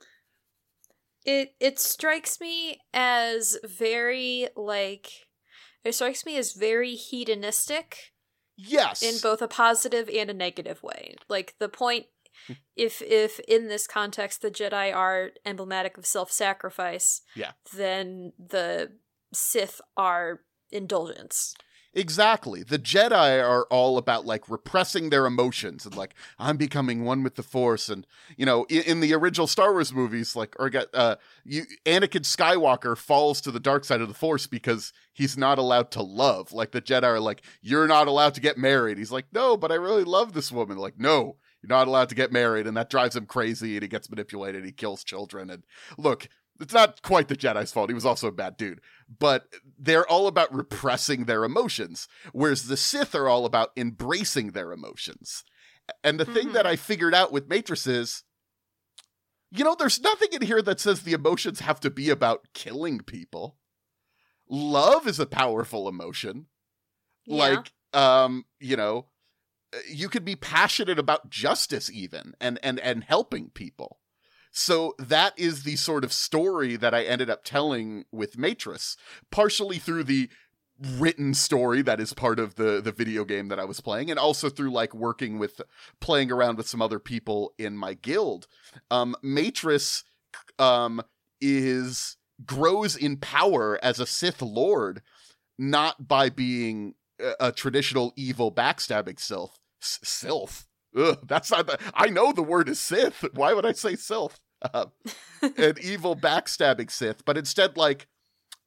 It 1.26 1.56
it 1.60 1.80
strikes 1.80 2.42
me 2.42 2.82
as 2.94 3.58
very 3.64 4.50
like 4.56 5.10
it 5.84 5.94
strikes 5.96 6.26
me 6.26 6.38
as 6.38 6.54
very 6.54 6.96
hedonistic 6.96 8.12
Yes. 8.56 9.02
in 9.02 9.16
both 9.22 9.42
a 9.42 9.48
positive 9.48 10.10
and 10.10 10.30
a 10.30 10.34
negative 10.34 10.84
way. 10.84 11.16
Like 11.30 11.56
the 11.60 11.70
point 11.70 12.08
if 12.76 13.02
if 13.02 13.40
in 13.42 13.70
this 13.70 13.88
context 13.88 14.42
the 14.42 14.52
Jedi 14.52 14.94
are 14.94 15.32
emblematic 15.46 15.98
of 15.98 16.06
self-sacrifice, 16.06 17.22
Yeah. 17.36 17.52
then 17.74 18.34
the 18.38 18.92
Sith 19.34 19.82
are 19.98 20.42
indulgence. 20.72 21.56
Exactly. 21.96 22.64
The 22.64 22.80
Jedi 22.80 23.48
are 23.48 23.68
all 23.70 24.00
about 24.00 24.26
like 24.26 24.50
repressing 24.50 25.12
their 25.12 25.28
emotions 25.28 25.86
and 25.86 25.96
like 25.96 26.16
I'm 26.40 26.58
becoming 26.58 27.06
one 27.06 27.22
with 27.22 27.36
the 27.36 27.44
Force 27.44 27.88
and 27.88 28.08
you 28.36 28.48
know 28.48 28.64
in, 28.64 28.82
in 28.84 29.00
the 29.00 29.14
original 29.14 29.46
Star 29.46 29.72
Wars 29.72 29.94
movies 29.94 30.36
like 30.36 30.56
or 30.58 30.72
get 30.72 30.88
uh 30.96 31.18
you 31.46 31.66
Anakin 31.86 32.24
Skywalker 32.24 32.98
falls 32.98 33.42
to 33.42 33.52
the 33.52 33.60
dark 33.60 33.86
side 33.86 34.02
of 34.02 34.08
the 34.08 34.16
Force 34.16 34.48
because 34.48 34.92
he's 35.14 35.38
not 35.38 35.60
allowed 35.60 35.92
to 35.92 36.02
love. 36.02 36.52
Like 36.52 36.72
the 36.72 36.82
Jedi 36.82 37.04
are 37.04 37.20
like 37.20 37.44
you're 37.62 37.88
not 37.88 38.08
allowed 38.08 38.34
to 38.36 38.42
get 38.42 38.58
married. 38.58 38.98
He's 38.98 39.12
like 39.12 39.28
no, 39.32 39.56
but 39.56 39.72
I 39.72 39.76
really 39.76 40.04
love 40.04 40.34
this 40.34 40.52
woman. 40.52 40.78
Like 40.78 40.98
no, 40.98 41.38
you're 41.62 41.70
not 41.70 41.88
allowed 41.88 42.10
to 42.10 42.16
get 42.16 42.32
married 42.32 42.66
and 42.66 42.76
that 42.76 42.90
drives 42.90 43.16
him 43.16 43.28
crazy 43.28 43.76
and 43.76 43.84
he 43.84 43.88
gets 43.88 44.10
manipulated, 44.10 44.66
he 44.66 44.72
kills 44.72 45.04
children 45.04 45.52
and 45.52 45.62
look, 46.00 46.28
it's 46.64 46.74
not 46.74 47.02
quite 47.04 47.28
the 47.28 47.36
Jedi's 47.36 47.72
fault. 47.72 47.90
He 47.90 47.94
was 47.94 48.06
also 48.06 48.28
a 48.28 48.32
bad 48.32 48.58
dude. 48.58 48.82
But 49.20 49.48
they're 49.78 50.08
all 50.08 50.28
about 50.28 50.54
repressing 50.54 51.26
their 51.26 51.44
emotions, 51.44 52.08
whereas 52.32 52.68
the 52.68 52.78
Sith 52.78 53.14
are 53.14 53.28
all 53.28 53.46
about 53.46 53.72
embracing 53.78 54.52
their 54.52 54.72
emotions. 54.72 55.44
And 56.04 56.20
the 56.20 56.26
thing 56.26 56.50
Mhm. 56.50 56.54
that 56.54 56.66
I 56.66 56.76
figured 56.76 57.14
out 57.14 57.32
with 57.32 57.48
Matrus 57.50 57.86
is, 57.86 58.24
you 59.52 59.64
know, 59.64 59.76
there's 59.76 60.00
nothing 60.02 60.30
in 60.32 60.42
here 60.42 60.62
that 60.62 60.80
says 60.80 61.02
the 61.04 61.14
emotions 61.14 61.60
have 61.60 61.80
to 61.82 61.90
be 61.92 62.10
about 62.10 62.48
killing 62.54 63.00
people. 63.02 63.60
Love 64.50 65.08
is 65.08 65.20
a 65.20 65.26
powerful 65.26 65.88
emotion. 65.88 66.48
Yeah. 67.26 67.36
Like, 67.36 67.74
um, 67.94 68.46
you 68.60 68.76
know, 68.76 69.10
you 69.90 70.10
could 70.10 70.26
be 70.26 70.36
passionate 70.36 71.00
about 71.00 71.30
justice 71.30 71.90
even 71.92 72.34
and 72.40 72.60
and 72.64 72.80
and 72.80 73.04
helping 73.04 73.50
people. 73.50 74.00
So 74.56 74.94
that 75.00 75.38
is 75.38 75.64
the 75.64 75.76
sort 75.76 76.04
of 76.04 76.14
story 76.14 76.76
that 76.76 76.94
I 76.94 77.04
ended 77.04 77.30
up 77.30 77.44
telling 77.44 78.06
with 78.12 78.38
Matrus, 78.38 78.96
partially 79.32 79.80
through 79.80 80.06
the 80.06 80.30
written 80.98 81.34
story 81.34 81.82
that 81.82 82.00
is 82.00 82.14
part 82.14 82.40
of 82.40 82.56
the 82.56 82.82
the 82.82 82.92
video 82.92 83.26
game 83.26 83.48
that 83.48 83.60
I 83.60 83.66
was 83.66 83.80
playing 83.80 84.10
and 84.10 84.20
also 84.20 84.50
through 84.50 84.72
like 84.72 84.94
working 84.94 85.40
with 85.40 85.62
playing 86.02 86.32
around 86.32 86.58
with 86.58 86.68
some 86.68 86.82
other 86.82 87.00
people 87.00 87.54
in 87.58 87.78
my 87.78 87.94
guild. 87.94 88.48
Um 88.90 89.16
Matrus 89.24 90.04
um 90.60 91.02
is 91.40 92.18
grows 92.46 92.96
in 92.96 93.18
power 93.18 93.80
as 93.84 94.00
a 94.00 94.06
Sith 94.06 94.42
lord 94.42 95.02
not 95.58 96.08
by 96.08 96.30
being 96.30 96.96
a, 97.40 97.52
traditional 97.52 98.14
evil 98.16 98.52
backstabbing 98.52 99.20
sylph. 99.20 99.60
Sylph. 99.80 100.68
Ugh, 100.98 101.20
that's 101.28 101.52
not 101.52 101.68
the, 101.68 101.80
I 101.94 102.08
know 102.08 102.32
the 102.32 102.44
word 102.44 102.70
is 102.70 102.80
Sith. 102.80 103.24
Why 103.34 103.54
would 103.54 103.66
I 103.66 103.72
say 103.72 103.96
sylph? 103.96 104.40
An 104.64 105.76
evil 105.82 106.16
backstabbing 106.16 106.90
Sith, 106.90 107.26
but 107.26 107.38
instead, 107.38 107.76
like, 107.78 108.08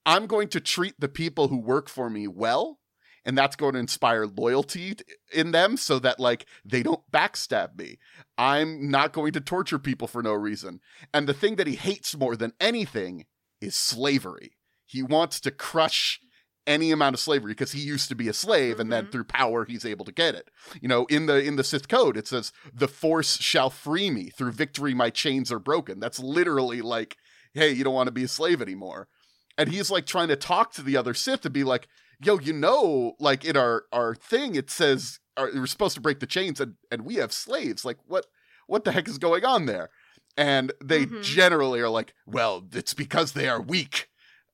I'm 0.04 0.26
going 0.26 0.48
to 0.48 0.60
treat 0.60 1.00
the 1.00 1.08
people 1.08 1.48
who 1.48 1.58
work 1.58 1.88
for 1.88 2.10
me 2.10 2.28
well, 2.28 2.78
and 3.24 3.36
that's 3.36 3.56
going 3.56 3.72
to 3.72 3.80
inspire 3.80 4.26
loyalty 4.26 4.96
in 5.32 5.50
them 5.50 5.76
so 5.76 5.98
that, 5.98 6.20
like, 6.20 6.46
they 6.64 6.82
don't 6.82 7.10
backstab 7.10 7.76
me. 7.76 7.98
I'm 8.38 8.90
not 8.90 9.12
going 9.12 9.32
to 9.32 9.40
torture 9.40 9.78
people 9.78 10.06
for 10.06 10.22
no 10.22 10.32
reason. 10.32 10.80
And 11.12 11.26
the 11.26 11.34
thing 11.34 11.56
that 11.56 11.66
he 11.66 11.74
hates 11.74 12.16
more 12.16 12.36
than 12.36 12.52
anything 12.60 13.26
is 13.60 13.74
slavery. 13.74 14.52
He 14.84 15.02
wants 15.02 15.40
to 15.40 15.50
crush 15.50 16.20
any 16.66 16.90
amount 16.90 17.14
of 17.14 17.20
slavery 17.20 17.52
because 17.52 17.72
he 17.72 17.80
used 17.80 18.08
to 18.08 18.14
be 18.14 18.28
a 18.28 18.32
slave 18.32 18.80
and 18.80 18.90
then 18.92 19.06
Mhm. 19.06 19.12
through 19.12 19.24
power 19.24 19.64
he's 19.64 19.84
able 19.84 20.04
to 20.04 20.12
get 20.12 20.34
it. 20.34 20.50
You 20.80 20.88
know, 20.88 21.06
in 21.06 21.26
the 21.26 21.36
in 21.42 21.56
the 21.56 21.64
Sith 21.64 21.88
code 21.88 22.16
it 22.16 22.26
says 22.26 22.52
the 22.74 22.88
force 22.88 23.38
shall 23.38 23.70
free 23.70 24.10
me 24.10 24.30
through 24.30 24.52
victory 24.52 24.92
my 24.94 25.10
chains 25.10 25.52
are 25.52 25.58
broken. 25.58 26.00
That's 26.00 26.18
literally 26.18 26.82
like 26.82 27.16
hey, 27.54 27.70
you 27.72 27.84
don't 27.84 27.94
want 27.94 28.06
to 28.08 28.12
be 28.12 28.24
a 28.24 28.28
slave 28.28 28.60
anymore. 28.60 29.08
And 29.56 29.70
he's 29.70 29.90
like 29.90 30.04
trying 30.04 30.28
to 30.28 30.36
talk 30.36 30.72
to 30.74 30.82
the 30.82 30.96
other 30.96 31.14
Sith 31.14 31.40
to 31.42 31.50
be 31.50 31.64
like, 31.64 31.88
"Yo, 32.22 32.38
you 32.38 32.52
know, 32.52 33.14
like 33.18 33.44
in 33.44 33.56
our 33.56 33.84
our 33.92 34.14
thing 34.14 34.54
it 34.56 34.70
says 34.70 35.20
are, 35.38 35.50
we're 35.54 35.66
supposed 35.66 35.94
to 35.94 36.00
break 36.02 36.20
the 36.20 36.26
chains 36.26 36.60
and 36.60 36.74
and 36.90 37.02
we 37.06 37.14
have 37.14 37.32
slaves. 37.32 37.84
Like 37.84 37.98
what 38.06 38.26
what 38.66 38.84
the 38.84 38.92
heck 38.92 39.08
is 39.08 39.18
going 39.18 39.44
on 39.44 39.66
there?" 39.66 39.88
And 40.36 40.72
they 40.84 41.06
Mhm. 41.06 41.22
generally 41.22 41.80
are 41.80 41.88
like, 41.88 42.12
"Well, 42.26 42.66
it's 42.72 42.92
because 42.92 43.32
they 43.32 43.48
are 43.48 43.62
weak." 43.62 44.08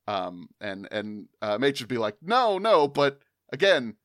Um, 0.07 0.49
and 0.61 0.89
and 0.91 1.29
uh, 1.41 1.59
Mage 1.59 1.81
would 1.81 1.89
be 1.89 1.99
like, 1.99 2.17
no, 2.23 2.59
no, 2.59 2.89
but 2.89 3.21
again, 3.53 3.97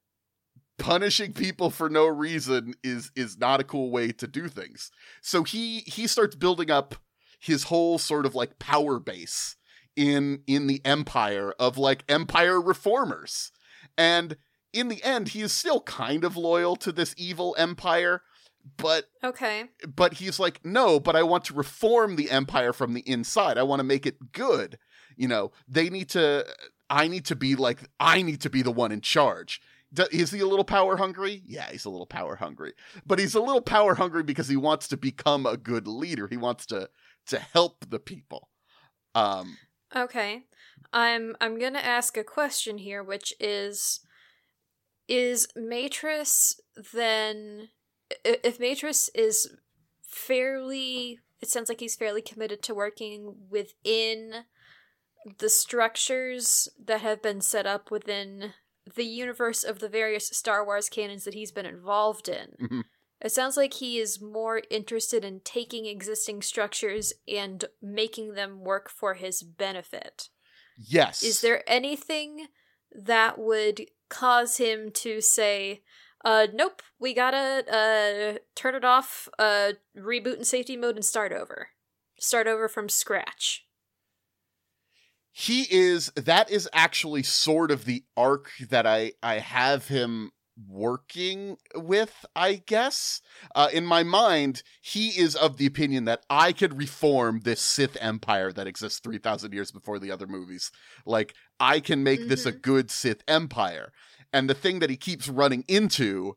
punishing 0.78 1.34
people 1.34 1.70
for 1.70 1.90
no 1.90 2.06
reason 2.08 2.76
is 2.84 3.12
is 3.16 3.38
not 3.38 3.60
a 3.60 3.64
cool 3.64 3.90
way 3.92 4.12
to 4.12 4.28
do 4.28 4.48
things. 4.48 4.92
So 5.22 5.44
he 5.44 5.80
he 5.82 6.08
starts 6.08 6.36
building 6.36 6.70
up 6.70 6.96
his 7.40 7.64
whole 7.64 7.98
sort 7.98 8.26
of 8.26 8.36
like 8.36 8.60
power 8.60 9.00
base 9.00 9.56
in 9.96 10.44
in 10.48 10.68
the 10.68 10.82
empire 10.86 11.54
of 11.60 11.78
like 11.78 12.04
empire 12.08 12.62
reformers. 12.62 13.52
And 13.98 14.38
in 14.74 14.90
the 14.90 15.04
end, 15.04 15.30
he 15.30 15.42
is 15.42 15.52
still 15.52 15.82
kind 15.82 16.24
of 16.24 16.38
loyal 16.38 16.76
to 16.78 16.92
this 16.92 17.16
evil 17.18 17.56
empire, 17.58 18.22
but 18.78 19.06
Okay. 19.24 19.70
but 19.96 20.16
he's 20.16 20.40
like, 20.40 20.64
no, 20.64 21.00
but 21.00 21.16
I 21.16 21.24
want 21.24 21.46
to 21.46 21.54
reform 21.54 22.16
the 22.16 22.30
empire 22.30 22.74
from 22.74 22.94
the 22.94 23.08
inside. 23.10 23.58
I 23.58 23.64
want 23.64 23.80
to 23.80 23.84
make 23.84 24.06
it 24.06 24.32
good. 24.32 24.78
You 25.18 25.28
know, 25.28 25.52
they 25.68 25.90
need 25.90 26.10
to. 26.10 26.46
I 26.90 27.08
need 27.10 27.26
to 27.26 27.36
be 27.36 27.56
like, 27.56 27.90
I 28.00 28.22
need 28.22 28.40
to 28.42 28.50
be 28.50 28.62
the 28.62 28.72
one 28.72 28.94
in 28.94 29.02
charge. 29.02 29.62
Is 30.12 30.32
he 30.32 30.40
a 30.40 30.48
little 30.48 30.66
power 30.66 30.96
hungry? 30.96 31.42
Yeah, 31.46 31.70
he's 31.70 31.86
a 31.86 31.90
little 31.90 32.06
power 32.06 32.38
hungry, 32.38 32.74
but 33.06 33.20
he's 33.20 33.36
a 33.36 33.42
little 33.42 33.62
power 33.62 33.96
hungry 33.96 34.24
because 34.24 34.48
he 34.48 34.56
wants 34.56 34.88
to 34.90 34.98
become 34.98 35.46
a 35.46 35.58
good 35.58 35.88
leader. 35.88 36.28
He 36.28 36.38
wants 36.38 36.66
to 36.68 36.90
to 37.28 37.40
help 37.40 37.86
the 37.90 38.00
people. 38.00 38.50
Um, 39.16 39.58
Okay. 39.96 40.44
I'm 40.94 41.36
I'm 41.42 41.60
going 41.60 41.74
to 41.74 41.86
ask 41.86 42.18
a 42.18 42.24
question 42.24 42.78
here 42.78 43.04
which 43.04 43.34
is 43.40 44.02
is 45.08 45.48
Matrus 45.56 46.60
then 46.94 47.70
if 48.24 48.60
Matrus 48.60 49.10
is 49.16 49.56
fairly 50.02 51.20
it 51.42 51.50
sounds 51.50 51.70
like 51.70 51.80
he's 51.80 51.96
fairly 51.96 52.22
committed 52.22 52.62
to 52.64 52.76
working 52.76 53.36
within 53.50 54.46
the 55.40 55.50
structures 55.50 56.68
that 56.84 57.02
have 57.02 57.22
been 57.22 57.42
set 57.42 57.66
up 57.66 57.92
within 57.92 58.54
the 58.96 59.04
universe 59.06 59.64
of 59.64 59.80
the 59.80 59.90
various 59.90 60.28
Star 60.30 60.66
Wars 60.66 60.90
canons 60.90 61.24
that 61.26 61.34
he's 61.34 61.52
been 61.52 61.66
involved 61.66 62.28
in. 62.30 62.56
Mhm. 62.62 62.84
It 63.20 63.32
sounds 63.32 63.58
like 63.58 63.74
he 63.74 63.98
is 63.98 64.22
more 64.22 64.62
interested 64.70 65.26
in 65.26 65.40
taking 65.44 65.88
existing 65.88 66.44
structures 66.44 67.14
and 67.28 67.66
making 67.82 68.36
them 68.36 68.60
work 68.64 68.92
for 68.92 69.16
his 69.16 69.42
benefit. 69.42 70.30
yes. 70.78 71.24
Is 71.24 71.42
there 71.42 71.64
anything 71.68 72.48
that 72.92 73.40
would 73.40 73.88
cause 74.10 74.58
him 74.58 74.92
to 74.92 75.20
say, 75.22 75.82
uh, 76.24 76.46
nope, 76.54 76.84
we 77.00 77.16
gotta, 77.16 77.66
uh, 77.74 78.38
turn 78.56 78.76
it 78.76 78.86
off, 78.86 79.28
uh, 79.40 79.74
reboot 79.98 80.38
in 80.38 80.44
safety 80.46 80.78
mode 80.78 80.96
and 80.96 81.04
start 81.06 81.32
over? 81.32 81.70
Start 82.20 82.46
over 82.46 82.68
from 82.68 82.88
scratch. 82.88 83.67
He 85.40 85.68
is 85.70 86.12
that 86.16 86.50
is 86.50 86.68
actually 86.74 87.22
sort 87.22 87.70
of 87.70 87.86
the 87.86 88.04
arc 88.18 88.50
that 88.72 88.88
i 88.88 89.12
i 89.22 89.36
have 89.36 89.88
him 89.88 90.32
working 90.68 91.56
with 91.76 92.26
i 92.36 92.56
guess. 92.66 93.22
Uh, 93.54 93.70
in 93.72 93.86
my 93.86 94.02
mind 94.02 94.64
he 94.82 95.10
is 95.10 95.36
of 95.36 95.58
the 95.58 95.68
opinion 95.68 96.06
that 96.06 96.24
i 96.28 96.52
could 96.52 96.76
reform 96.76 97.42
this 97.44 97.62
sith 97.62 97.96
empire 98.02 98.52
that 98.52 98.66
exists 98.66 99.00
3000 99.00 99.54
years 99.54 99.72
before 99.72 100.00
the 100.00 100.10
other 100.10 100.26
movies. 100.26 100.72
Like 101.06 101.36
i 101.60 101.80
can 101.80 102.02
make 102.02 102.28
this 102.28 102.48
a 102.48 102.52
good 102.52 102.90
sith 102.90 103.22
empire. 103.28 103.92
And 104.34 104.50
the 104.50 104.56
thing 104.56 104.80
that 104.80 104.90
he 104.90 104.98
keeps 104.98 105.30
running 105.30 105.64
into 105.68 106.36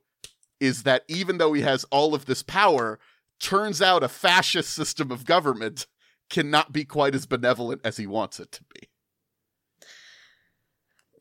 is 0.60 0.82
that 0.82 1.04
even 1.08 1.38
though 1.38 1.54
he 1.54 1.62
has 1.62 1.84
all 1.84 2.14
of 2.14 2.26
this 2.26 2.42
power 2.42 2.98
turns 3.40 3.80
out 3.80 4.02
a 4.02 4.08
fascist 4.08 4.74
system 4.74 5.10
of 5.10 5.24
government 5.24 5.86
cannot 6.28 6.70
be 6.70 6.84
quite 6.84 7.14
as 7.14 7.24
benevolent 7.26 7.80
as 7.82 7.96
he 7.96 8.06
wants 8.06 8.38
it 8.38 8.52
to 8.52 8.62
be 8.74 8.89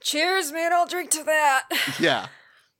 Cheers, 0.01 0.51
man, 0.51 0.71
I'll 0.73 0.87
drink 0.87 1.09
to 1.11 1.23
that. 1.23 1.67
yeah. 1.99 2.27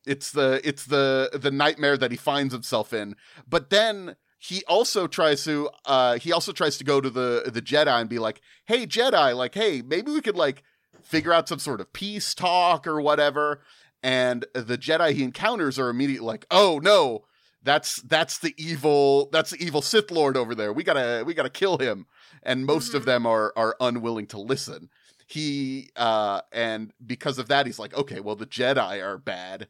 It's 0.06 0.32
the 0.32 0.62
it's 0.64 0.86
the 0.86 1.30
the 1.34 1.52
nightmare 1.52 1.98
that 1.98 2.12
he 2.12 2.18
finds 2.18 2.54
himself 2.54 2.94
in. 2.94 3.16
But 3.48 3.70
then 3.70 4.16
he 4.38 4.64
also 4.68 5.06
tries 5.08 5.44
to 5.44 5.70
uh 5.86 6.18
he 6.18 6.32
also 6.32 6.52
tries 6.54 6.78
to 6.78 6.84
go 6.84 7.02
to 7.02 7.10
the 7.10 7.44
the 7.54 7.62
jedi 7.62 8.00
and 8.00 8.10
be 8.10 8.18
like 8.20 8.42
hey 8.66 8.88
jedi 8.88 9.36
like 9.36 9.54
hey 9.54 9.82
maybe 9.82 10.12
we 10.12 10.22
could 10.22 10.38
like 10.38 10.64
figure 11.04 11.34
out 11.34 11.50
some 11.50 11.60
sort 11.60 11.82
of 11.82 11.92
peace 11.94 12.34
talk 12.34 12.88
or 12.88 13.02
whatever. 13.02 13.62
And 14.02 14.46
the 14.54 14.78
jedi 14.78 15.12
he 15.12 15.24
encounters 15.24 15.78
are 15.78 15.90
immediately 15.90 16.26
like 16.26 16.46
oh 16.50 16.80
no. 16.82 17.26
That's 17.62 18.02
that's 18.04 18.40
the 18.40 18.56
evil 18.58 19.28
that's 19.34 19.50
the 19.52 19.62
evil 19.64 19.82
sith 19.82 20.10
lord 20.12 20.38
over 20.38 20.56
there. 20.56 20.72
We 20.72 20.84
gotta 20.86 21.24
we 21.28 21.34
gotta 21.34 21.50
kill 21.50 21.78
him. 21.78 22.06
And 22.42 22.66
most 22.66 22.94
of 22.94 23.02
Mhm. 23.04 23.06
them 23.06 23.26
are 23.26 23.52
are 23.58 23.76
unwilling 23.82 24.28
to 24.28 24.40
listen 24.40 24.90
he 25.30 25.90
uh 25.96 26.42
and 26.52 26.92
because 27.06 27.38
of 27.38 27.48
that 27.48 27.66
he's 27.66 27.80
like 27.80 27.94
okay 27.94 28.20
well 28.20 28.36
the 28.36 28.46
jedi 28.48 29.04
are 29.04 29.18
bad 29.18 29.68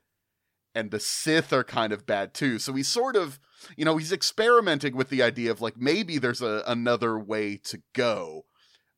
and 0.76 0.92
the 0.92 1.00
Sith 1.00 1.52
are 1.52 1.64
kind 1.64 1.92
of 1.92 2.06
bad 2.06 2.34
too. 2.34 2.60
So 2.60 2.74
he's 2.74 2.88
sort 2.88 3.16
of, 3.16 3.40
you 3.76 3.84
know, 3.86 3.98
he's 3.98 4.12
experimenting 4.12 4.96
with 4.96 5.10
the 5.10 5.24
idea 5.24 5.50
of 5.52 5.62
like 5.62 5.78
maybe 5.78 6.20
there's 6.20 6.42
a 6.44 6.64
another 6.68 7.18
way 7.18 7.58
to 7.66 7.82
go, 7.94 8.46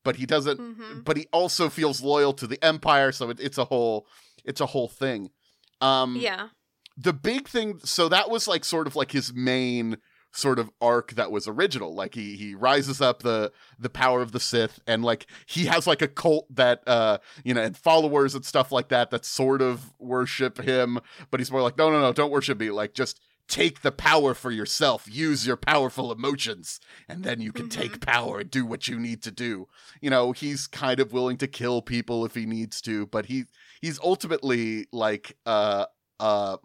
but 0.03 0.17
he 0.17 0.25
doesn't. 0.25 0.59
hmm 0.59 0.99
But 0.99 1.17
he 1.17 1.27
also 1.31 1.69
feels 1.69 2.01
loyal 2.01 2.33
to 2.33 2.45
the 2.45 2.63
Empire, 2.63 3.11
so 3.13 3.29
it, 3.29 3.39
it's 3.39 3.57
a 3.57 3.65
whole, 3.65 4.05
it's 4.43 4.61
a 4.61 4.65
whole 4.67 4.89
thing. 4.89 5.31
Um, 5.79 6.17
Yeah. 6.17 6.49
the 6.97 7.13
big 7.13 7.47
thing. 7.47 7.79
So 7.79 8.09
that 8.09 8.29
was 8.29 8.47
like 8.47 8.65
sort 8.65 8.85
of 8.85 8.95
like 8.97 9.11
his 9.11 9.33
main 9.33 9.97
sort 10.31 10.59
of 10.59 10.69
arc 10.81 11.13
that 11.13 11.31
was 11.31 11.47
original. 11.47 11.93
Like 11.93 12.15
he 12.15 12.35
he 12.35 12.55
rises 12.55 13.01
up 13.01 13.23
the 13.23 13.51
the 13.77 13.89
power 13.89 14.21
of 14.21 14.31
the 14.31 14.39
Sith, 14.39 14.79
and 14.87 15.03
like 15.03 15.27
he 15.45 15.65
has 15.65 15.87
like 15.87 16.01
a 16.01 16.07
cult 16.07 16.47
that 16.55 16.87
uh 16.87 17.19
you 17.43 17.53
know 17.53 17.61
and 17.61 17.77
followers 17.77 18.35
and 18.35 18.45
stuff 18.45 18.71
like 18.71 18.89
that 18.89 19.11
that 19.11 19.25
sort 19.25 19.61
of 19.61 19.93
worship 19.99 20.59
him. 20.59 20.99
But 21.29 21.39
he's 21.39 21.51
more 21.51 21.61
like, 21.61 21.77
no, 21.77 21.91
no, 21.91 21.99
no, 21.99 22.13
don't 22.13 22.31
worship 22.31 22.59
me. 22.59 22.71
Like 22.71 22.93
just 22.93 23.19
take 23.47 23.81
the 23.81 23.91
power 23.91 24.33
for 24.33 24.49
yourself. 24.49 25.07
Use 25.11 25.45
your 25.45 25.57
powerful 25.57 26.11
emotions, 26.11 26.79
and 27.09 27.23
then 27.23 27.41
you 27.41 27.51
can 27.51 27.69
take 27.69 27.99
power 28.05 28.39
and 28.39 28.49
do 28.49 28.65
what 28.65 28.87
you 28.87 28.97
need 28.97 29.21
to 29.23 29.31
do. 29.31 29.67
You 29.99 30.09
know, 30.09 30.31
he's 30.31 30.67
kind 30.67 30.99
of 30.99 31.11
willing 31.11 31.37
to 31.37 31.47
kill 31.47 31.81
people 31.81 32.25
if 32.25 32.33
he 32.33 32.45
needs 32.45 32.81
to, 32.81 33.05
but 33.07 33.25
he 33.25 33.45
he's 33.81 33.99
ultimately 33.99 34.87
like 34.91 35.37
uh 35.45 35.85
uh 36.19 36.57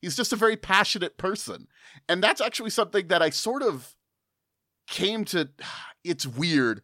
he's 0.00 0.16
just 0.16 0.32
a 0.32 0.36
very 0.36 0.56
passionate 0.56 1.16
person 1.16 1.66
and 2.08 2.22
that's 2.22 2.40
actually 2.40 2.70
something 2.70 3.08
that 3.08 3.22
i 3.22 3.30
sort 3.30 3.62
of 3.62 3.94
came 4.88 5.24
to 5.24 5.48
it's 6.04 6.26
weird 6.26 6.82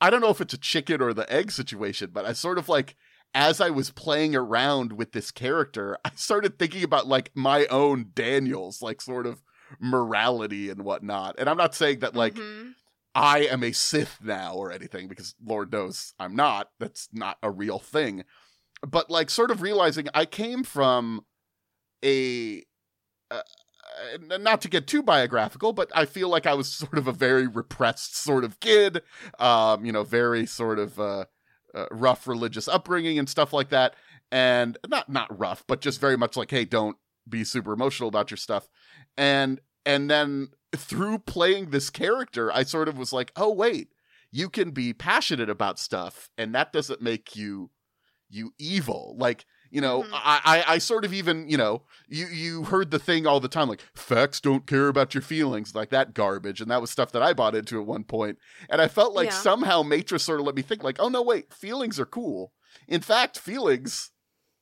i 0.00 0.10
don't 0.10 0.20
know 0.20 0.30
if 0.30 0.40
it's 0.40 0.54
a 0.54 0.58
chicken 0.58 1.00
or 1.00 1.12
the 1.12 1.30
egg 1.32 1.50
situation 1.50 2.10
but 2.12 2.24
i 2.24 2.32
sort 2.32 2.58
of 2.58 2.68
like 2.68 2.94
as 3.34 3.60
i 3.60 3.70
was 3.70 3.90
playing 3.90 4.34
around 4.34 4.92
with 4.92 5.12
this 5.12 5.30
character 5.30 5.96
i 6.04 6.10
started 6.14 6.58
thinking 6.58 6.82
about 6.82 7.06
like 7.06 7.30
my 7.34 7.66
own 7.66 8.10
daniels 8.14 8.82
like 8.82 9.00
sort 9.00 9.26
of 9.26 9.42
morality 9.80 10.70
and 10.70 10.82
whatnot 10.82 11.34
and 11.38 11.48
i'm 11.48 11.56
not 11.56 11.74
saying 11.74 11.98
that 12.00 12.14
like 12.14 12.34
Mhm. 12.34 12.74
I 13.14 13.46
am 13.46 13.64
a 13.64 13.72
Sith 13.72 14.18
now 14.22 14.54
or 14.54 14.70
anything 14.70 15.08
because 15.08 15.34
Lord 15.44 15.72
knows 15.72 16.14
I'm 16.20 16.36
not. 16.36 16.70
That's 16.78 17.08
not 17.12 17.36
a 17.42 17.50
real 17.50 17.80
thing. 17.80 18.22
But 18.86 19.10
like 19.10 19.28
sort 19.28 19.50
of 19.50 19.60
realizing 19.60 20.06
I 20.14 20.24
came 20.24 20.62
from 20.62 21.24
a 22.04 22.64
uh, 23.30 23.40
uh, 24.30 24.38
not 24.38 24.60
to 24.62 24.68
get 24.68 24.86
too 24.86 25.02
biographical, 25.02 25.72
but 25.72 25.90
I 25.94 26.04
feel 26.04 26.28
like 26.28 26.46
I 26.46 26.54
was 26.54 26.68
sort 26.72 26.98
of 26.98 27.08
a 27.08 27.12
very 27.12 27.46
repressed 27.46 28.16
sort 28.16 28.44
of 28.44 28.60
kid, 28.60 29.02
um, 29.38 29.84
you 29.84 29.92
know, 29.92 30.04
very 30.04 30.46
sort 30.46 30.78
of 30.78 30.98
uh, 30.98 31.24
uh, 31.74 31.86
rough 31.90 32.26
religious 32.26 32.68
upbringing 32.68 33.18
and 33.18 33.28
stuff 33.28 33.52
like 33.52 33.70
that, 33.70 33.94
and 34.30 34.78
not 34.88 35.08
not 35.08 35.36
rough, 35.38 35.64
but 35.66 35.80
just 35.80 36.00
very 36.00 36.16
much 36.16 36.36
like, 36.36 36.50
hey, 36.50 36.64
don't 36.64 36.96
be 37.28 37.44
super 37.44 37.72
emotional 37.72 38.08
about 38.08 38.30
your 38.30 38.38
stuff, 38.38 38.68
and 39.16 39.60
and 39.84 40.10
then 40.10 40.48
through 40.76 41.18
playing 41.20 41.70
this 41.70 41.90
character, 41.90 42.52
I 42.52 42.62
sort 42.64 42.88
of 42.88 42.98
was 42.98 43.12
like, 43.12 43.32
oh 43.36 43.52
wait, 43.52 43.88
you 44.30 44.48
can 44.48 44.70
be 44.70 44.92
passionate 44.92 45.50
about 45.50 45.78
stuff, 45.78 46.30
and 46.36 46.54
that 46.54 46.72
doesn't 46.72 47.02
make 47.02 47.34
you 47.34 47.70
you 48.28 48.52
evil. 48.58 49.16
Like 49.18 49.46
you 49.70 49.80
know, 49.80 50.02
Mhm. 50.02 50.10
I, 50.12 50.40
I 50.66 50.74
I 50.74 50.78
sort 50.78 51.04
of 51.04 51.12
even 51.12 51.48
you 51.48 51.56
know 51.56 51.82
you 52.08 52.26
you 52.26 52.64
heard 52.64 52.90
the 52.90 52.98
thing 52.98 53.26
all 53.26 53.40
the 53.40 53.48
time 53.48 53.68
like 53.68 53.82
facts 53.94 54.40
don't 54.40 54.66
care 54.66 54.88
about 54.88 55.14
your 55.14 55.22
feelings 55.22 55.74
like 55.74 55.90
that 55.90 56.14
garbage, 56.14 56.60
and 56.60 56.70
that 56.70 56.80
was 56.80 56.90
stuff 56.90 57.12
that 57.12 57.22
I 57.22 57.32
bought 57.32 57.54
into 57.54 57.80
at 57.80 57.86
one 57.86 58.04
point, 58.04 58.38
and 58.70 58.80
I 58.80 58.88
felt 58.88 59.14
like 59.14 59.26
Yeah. 59.26 59.40
somehow 59.40 59.82
Matrus 59.82 60.22
sort 60.22 60.40
of 60.40 60.46
let 60.46 60.54
me 60.54 60.62
think 60.62 60.82
like, 60.82 60.96
oh 61.00 61.08
no 61.08 61.22
wait, 61.22 61.52
feelings 61.52 61.98
are 62.00 62.06
cool. 62.06 62.52
In 62.86 63.00
fact, 63.00 63.38
feelings 63.38 64.10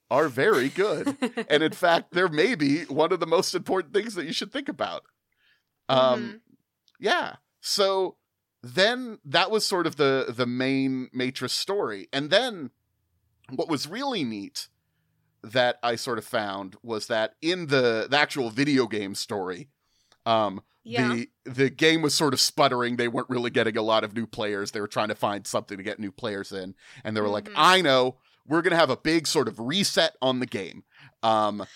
are 0.09 0.29
very 0.29 0.69
good 0.69 1.16
and 1.51 1.64
in 1.64 1.73
fact 1.85 2.12
they're 2.12 2.29
maybe 2.29 2.85
one 2.85 3.11
of 3.12 3.19
the 3.19 3.27
most 3.27 3.55
important 3.57 3.92
things 3.92 4.14
that 4.14 4.25
you 4.25 4.33
should 4.33 4.53
think 4.53 4.69
about 4.69 5.03
um 5.88 6.21
Mhm. 6.21 6.40
yeah 7.01 7.37
so 7.61 8.16
then 8.62 9.19
that 9.25 9.51
was 9.51 9.66
sort 9.66 9.85
of 9.85 9.97
the 9.97 10.27
the 10.29 10.47
main 10.47 11.09
Matrus 11.12 11.53
story 11.53 12.09
and 12.12 12.31
then 12.31 12.71
what 13.51 13.69
was 13.69 13.88
really 13.88 14.23
neat 14.23 14.69
that 15.53 15.79
i 15.83 15.97
sort 15.97 16.19
of 16.19 16.25
found 16.25 16.77
was 16.83 17.07
that 17.07 17.35
in 17.43 17.67
the 17.67 18.07
the 18.11 18.19
actual 18.19 18.51
video 18.51 18.87
game 18.87 19.15
story 19.15 19.69
um 20.25 20.61
yeah. 20.85 21.09
the 21.13 21.29
the 21.45 21.71
game 21.71 22.03
was 22.03 22.15
sort 22.15 22.33
of 22.35 22.41
sputtering 22.41 22.97
they 22.97 23.09
weren't 23.09 23.29
really 23.31 23.51
getting 23.51 23.77
a 23.77 23.83
lot 23.83 24.05
of 24.05 24.15
new 24.15 24.27
players 24.27 24.71
they 24.71 24.81
were 24.81 24.87
trying 24.89 25.09
to 25.09 25.15
find 25.15 25.47
something 25.47 25.77
to 25.77 25.83
get 25.83 25.99
new 25.99 26.13
players 26.13 26.53
in 26.53 26.75
and 27.05 27.17
they 27.17 27.21
were 27.21 27.29
like 27.29 27.47
Mhm. 27.47 27.55
i 27.57 27.81
know 27.81 28.17
we're 28.47 28.63
gonna 28.63 28.77
have 28.77 28.91
a 28.91 28.97
big 28.97 29.27
sort 29.27 29.49
of 29.49 29.59
reset 29.59 30.15
on 30.21 30.41
the 30.41 30.47
game 30.47 30.85
um 31.23 31.67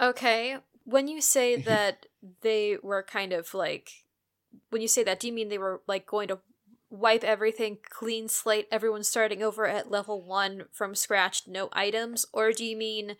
Okay. 0.00 0.56
When 0.84 1.06
you 1.06 1.20
say 1.20 1.56
that 1.70 2.06
they 2.40 2.78
were 2.82 3.02
kind 3.02 3.32
of 3.32 3.54
like 3.54 3.90
when 4.70 4.82
you 4.82 4.88
say 4.88 5.04
that, 5.04 5.20
do 5.20 5.26
you 5.26 5.32
mean 5.32 5.48
they 5.48 5.58
were 5.58 5.82
like 5.86 6.06
going 6.06 6.28
to 6.28 6.38
wipe 6.94 7.24
everything 7.24 7.78
clean 7.90 8.28
slate, 8.28 8.66
everyone 8.70 9.02
starting 9.04 9.42
over 9.42 9.66
at 9.66 9.90
level 9.90 10.22
one 10.22 10.64
from 10.72 10.94
scratch, 10.94 11.42
no 11.46 11.68
items? 11.72 12.26
Or 12.32 12.52
do 12.52 12.64
you 12.64 12.76
mean 12.76 13.16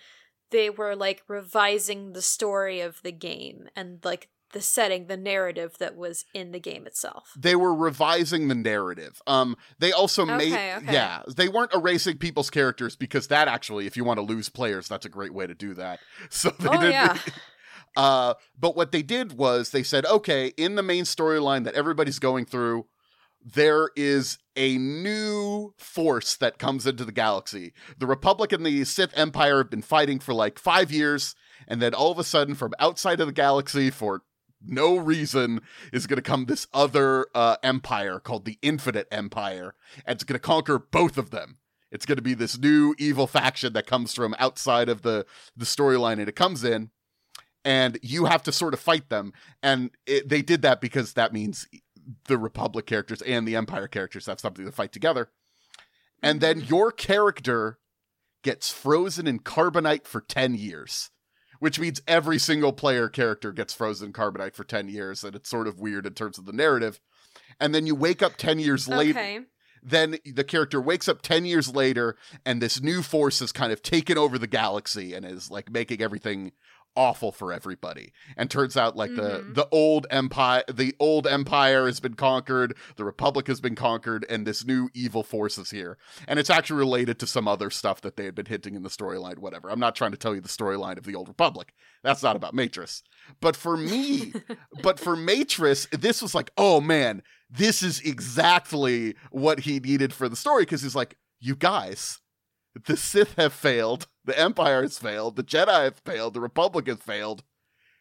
they 0.50 0.70
were 0.70 0.94
like 0.94 1.22
revising 1.28 2.12
the 2.12 2.22
story 2.22 2.80
of 2.80 3.02
the 3.02 3.12
game 3.12 3.68
and 3.74 3.98
like 4.04 4.28
the 4.52 4.60
setting, 4.60 5.08
the 5.08 5.16
narrative 5.16 5.74
that 5.80 5.96
was 5.96 6.24
in 6.32 6.52
the 6.52 6.60
game 6.60 6.87
itself? 6.87 7.32
They 7.37 7.56
were 7.56 7.74
revising 7.74 8.46
the 8.48 8.54
narrative. 8.54 9.20
Um, 9.26 9.56
they 9.80 9.90
also 9.90 10.24
made 10.24 10.52
Okay, 10.52 10.76
okay. 10.76 10.92
yeah, 10.92 11.22
they 11.37 11.48
weren't 11.48 11.74
erasing 11.74 12.18
people's 12.18 12.50
characters 12.50 12.94
because 12.94 13.26
that 13.28 13.48
actually, 13.48 13.87
if 13.87 13.96
you 13.96 14.04
want 14.04 14.18
to 14.18 14.22
lose 14.24 14.48
players, 14.48 14.87
that's 14.87 15.06
a 15.06 15.08
great 15.08 15.34
way 15.34 15.46
to 15.48 15.54
do 15.54 15.74
that. 15.74 15.98
So 16.30 16.50
they 16.50 16.68
Oh, 16.68 16.72
didn't. 16.72 16.92
yeah. 16.92 17.18
Uh, 17.96 18.34
but 18.58 18.74
what 18.74 18.90
they 18.90 19.02
did 19.02 19.34
was 19.38 19.70
they 19.70 19.84
said, 19.84 20.04
okay, 20.06 20.48
in 20.56 20.74
the 20.74 20.82
main 20.82 21.04
storyline 21.04 21.62
that 21.62 21.74
everybody's 21.74 22.18
going 22.18 22.44
through, 22.44 22.87
there 23.44 23.90
is 23.94 24.38
a 24.57 24.78
new 24.78 25.74
force 25.76 26.37
that 26.37 26.59
comes 26.59 26.87
into 26.87 27.04
the 27.04 27.12
galaxy. 27.12 27.74
The 27.98 28.07
Republic 28.07 28.52
and 28.52 28.64
the 28.64 28.85
Sith 28.85 29.16
Empire 29.16 29.59
have 29.59 29.70
been 29.70 29.83
fighting 29.83 30.18
for 30.18 30.33
like 30.33 30.59
five 30.59 30.90
years, 30.90 31.35
and 31.68 31.83
then 31.83 31.92
all 31.92 32.11
of 32.11 32.18
a 32.18 32.24
sudden, 32.24 32.54
from 32.54 32.72
outside 32.78 33.20
of 33.20 33.26
the 33.26 33.33
galaxy, 33.33 33.90
for 33.90 34.22
no 34.66 34.96
reason, 34.96 35.61
is 35.92 36.07
going 36.07 36.16
to 36.16 36.22
come 36.22 36.46
this 36.46 36.66
other 36.72 37.26
uh, 37.35 37.57
empire 37.62 38.18
called 38.18 38.46
the 38.46 38.59
Infinite 38.62 39.09
Empire, 39.11 39.74
and 40.07 40.16
it's 40.16 40.24
going 40.24 40.38
to 40.38 40.40
conquer 40.40 40.78
both 40.78 41.18
of 41.18 41.30
them. 41.30 41.59
It's 41.90 42.07
going 42.07 42.16
to 42.16 42.22
be 42.22 42.35
this 42.35 42.59
new 42.59 42.94
evil 42.98 43.26
faction 43.26 43.74
that 43.74 43.87
comes 43.87 44.14
from 44.14 44.35
outside 44.38 44.88
of 44.88 45.02
the 45.02 45.26
the 45.54 45.66
storyline, 45.66 46.14
and 46.18 46.28
it 46.28 46.37
comes 46.37 46.64
in, 46.64 46.90
and 47.64 47.98
you 48.02 48.24
have 48.24 48.42
to 48.44 48.52
sort 48.52 48.74
of 48.74 48.80
fight 48.80 49.11
them. 49.11 49.33
And 49.62 49.90
it, 50.07 50.28
they 50.28 50.42
did 50.42 50.62
that 50.62 50.80
because 50.80 51.12
that 51.12 51.33
means 51.33 51.68
the 52.26 52.38
Republic 52.38 52.86
characters 52.86 53.22
and 53.22 53.46
the 53.46 53.56
Empire 53.56 53.88
characters 53.88 54.26
have 54.26 54.40
something 54.40 54.64
to 54.64 54.72
fight 54.72 54.92
together. 54.92 55.30
And 56.22 56.40
then 56.40 56.60
mm-hmm. 56.60 56.74
your 56.74 56.90
character 56.90 57.78
gets 58.42 58.70
frozen 58.70 59.26
in 59.26 59.40
carbonite 59.40 60.06
for 60.06 60.20
10 60.20 60.54
years, 60.54 61.10
which 61.58 61.78
means 61.78 62.00
every 62.06 62.38
single 62.38 62.72
player 62.72 63.08
character 63.08 63.52
gets 63.52 63.74
frozen 63.74 64.08
in 64.08 64.12
carbonite 64.12 64.54
for 64.54 64.64
10 64.64 64.88
years. 64.88 65.24
And 65.24 65.34
it's 65.34 65.50
sort 65.50 65.66
of 65.66 65.80
weird 65.80 66.06
in 66.06 66.14
terms 66.14 66.38
of 66.38 66.46
the 66.46 66.52
narrative. 66.52 67.00
And 67.60 67.74
then 67.74 67.86
you 67.86 67.94
wake 67.94 68.22
up 68.22 68.36
10 68.36 68.58
years 68.58 68.88
later 68.88 69.18
Okay. 69.18 69.40
then 69.82 70.16
the 70.24 70.44
character 70.44 70.80
wakes 70.80 71.08
up 71.08 71.20
10 71.22 71.44
years 71.44 71.74
later 71.74 72.16
and 72.44 72.60
this 72.60 72.80
new 72.80 73.02
force 73.02 73.40
has 73.40 73.52
kind 73.52 73.72
of 73.72 73.82
taken 73.82 74.16
over 74.16 74.38
the 74.38 74.46
galaxy 74.46 75.14
and 75.14 75.26
is 75.26 75.50
like 75.50 75.70
making 75.70 76.00
everything 76.00 76.52
awful 76.96 77.33
for 77.33 77.52
everybody. 77.52 78.12
And 78.37 78.50
turns 78.50 78.76
out 78.76 78.96
like 78.96 79.14
the 79.14 79.40
Mhm. 79.40 79.54
the 79.54 79.68
old 79.70 80.07
empire 80.11 80.62
the 80.72 80.94
old 81.00 81.26
empire 81.26 81.87
has 81.87 82.00
been 82.00 82.14
conquered 82.14 82.76
the 82.96 83.04
republic 83.04 83.46
has 83.48 83.61
been 83.61 83.74
conquered 83.74 84.24
and 84.28 84.46
this 84.46 84.64
new 84.64 84.88
evil 84.94 85.22
force 85.22 85.59
is 85.59 85.70
here. 85.70 85.98
And 86.28 86.38
it's 86.38 86.50
actually 86.50 86.78
related 86.78 87.18
to 87.20 87.26
some 87.26 87.48
other 87.48 87.70
stuff 87.70 88.00
that 88.02 88.16
they 88.16 88.24
had 88.24 88.35
been 88.35 88.46
hinting 88.46 88.74
in 88.76 88.83
the 88.83 88.88
storyline 88.88 89.38
whatever. 89.38 89.70
I'm 89.70 89.80
not 89.80 89.94
trying 89.96 90.12
to 90.12 90.16
tell 90.16 90.35
you 90.35 90.40
the 90.40 90.48
storyline 90.48 90.98
of 90.98 91.04
the 91.04 91.14
old 91.14 91.28
republic. 91.28 91.74
That's 92.02 92.22
not 92.22 92.37
about 92.37 92.54
Matrus. 92.54 93.02
But 93.40 93.57
for 93.57 93.76
me 93.76 94.33
but 94.83 95.00
for 95.00 95.16
Matrus, 95.16 95.87
this 95.92 96.22
was 96.22 96.35
like, 96.35 96.50
oh 96.57 96.80
man, 96.80 97.22
this 97.50 97.83
is 97.83 98.00
exactly 98.00 99.14
what 99.30 99.61
he 99.61 99.80
needed 99.80 100.12
for 100.12 100.28
the 100.28 100.37
story 100.37 100.62
because 100.62 100.83
he's 100.83 100.94
like, 100.94 101.16
you 101.40 101.54
guys, 101.57 102.20
the 102.87 102.96
Sith 102.96 103.34
have 103.37 103.52
failed, 103.52 104.08
the 104.24 104.38
Empire 104.38 104.82
has 104.82 104.98
failed, 104.98 105.37
the 105.37 105.44
Jedi 105.44 105.84
have 105.84 105.98
failed, 106.04 106.34
the 106.34 106.40
Republic 106.40 106.87
has 106.87 106.98
failed. 106.98 107.44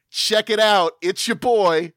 Check 0.09 0.49
it 0.49 0.59
out, 0.59 0.93
it's 1.01 1.27
your 1.27 1.35
boy, 1.35 1.93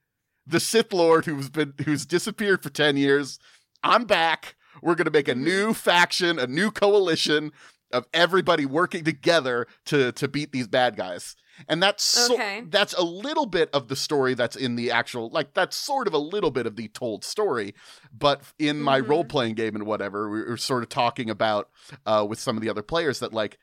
the 0.47 0.61
Sith 0.61 0.93
Lord 0.93 1.25
who's 1.25 1.51
been 1.51 1.75
who's 1.85 2.07
disappeared 2.07 2.63
for 2.63 2.71
ten 2.71 2.97
years. 2.97 3.39
I'm 3.83 4.05
back. 4.05 4.57
We're 4.83 4.95
gonna 4.95 5.11
make 5.11 5.29
a 5.29 5.35
new 5.35 5.75
faction, 5.75 6.39
a 6.39 6.47
new 6.47 6.71
coalition 6.71 7.53
of 7.93 8.07
everybody 8.13 8.67
working 8.67 9.05
together 9.05 9.67
to 9.87 10.13
to 10.13 10.29
beat 10.29 10.53
these 10.53 10.69
bad 10.69 10.97
guys. 10.97 11.37
And 11.69 11.83
that's 11.83 12.03
so, 12.03 12.35
Okay. 12.35 12.63
that's 12.69 12.93
a 12.95 13.03
little 13.03 13.47
bit 13.47 13.71
of 13.73 13.89
the 13.89 13.97
story 13.97 14.35
that's 14.35 14.57
in 14.57 14.77
the 14.77 14.91
actual 14.91 15.31
like 15.31 15.55
that's 15.55 15.77
sort 15.77 16.07
of 16.07 16.15
a 16.15 16.19
little 16.19 16.51
bit 16.51 16.67
of 16.67 16.77
the 16.77 16.89
told 16.89 17.25
story 17.25 17.75
but 18.13 18.43
in 18.59 18.81
my 18.81 19.01
Mhm. 19.01 19.09
role 19.09 19.25
playing 19.25 19.55
game 19.55 19.75
and 19.75 19.87
whatever 19.87 20.29
we 20.31 20.43
were 20.43 20.57
sort 20.57 20.83
of 20.83 20.89
talking 20.89 21.31
about 21.31 21.71
uh 22.05 22.27
with 22.29 22.39
some 22.39 22.57
of 22.57 22.63
the 22.63 22.69
other 22.69 22.83
players 22.83 23.21
that 23.21 23.33
like 23.33 23.59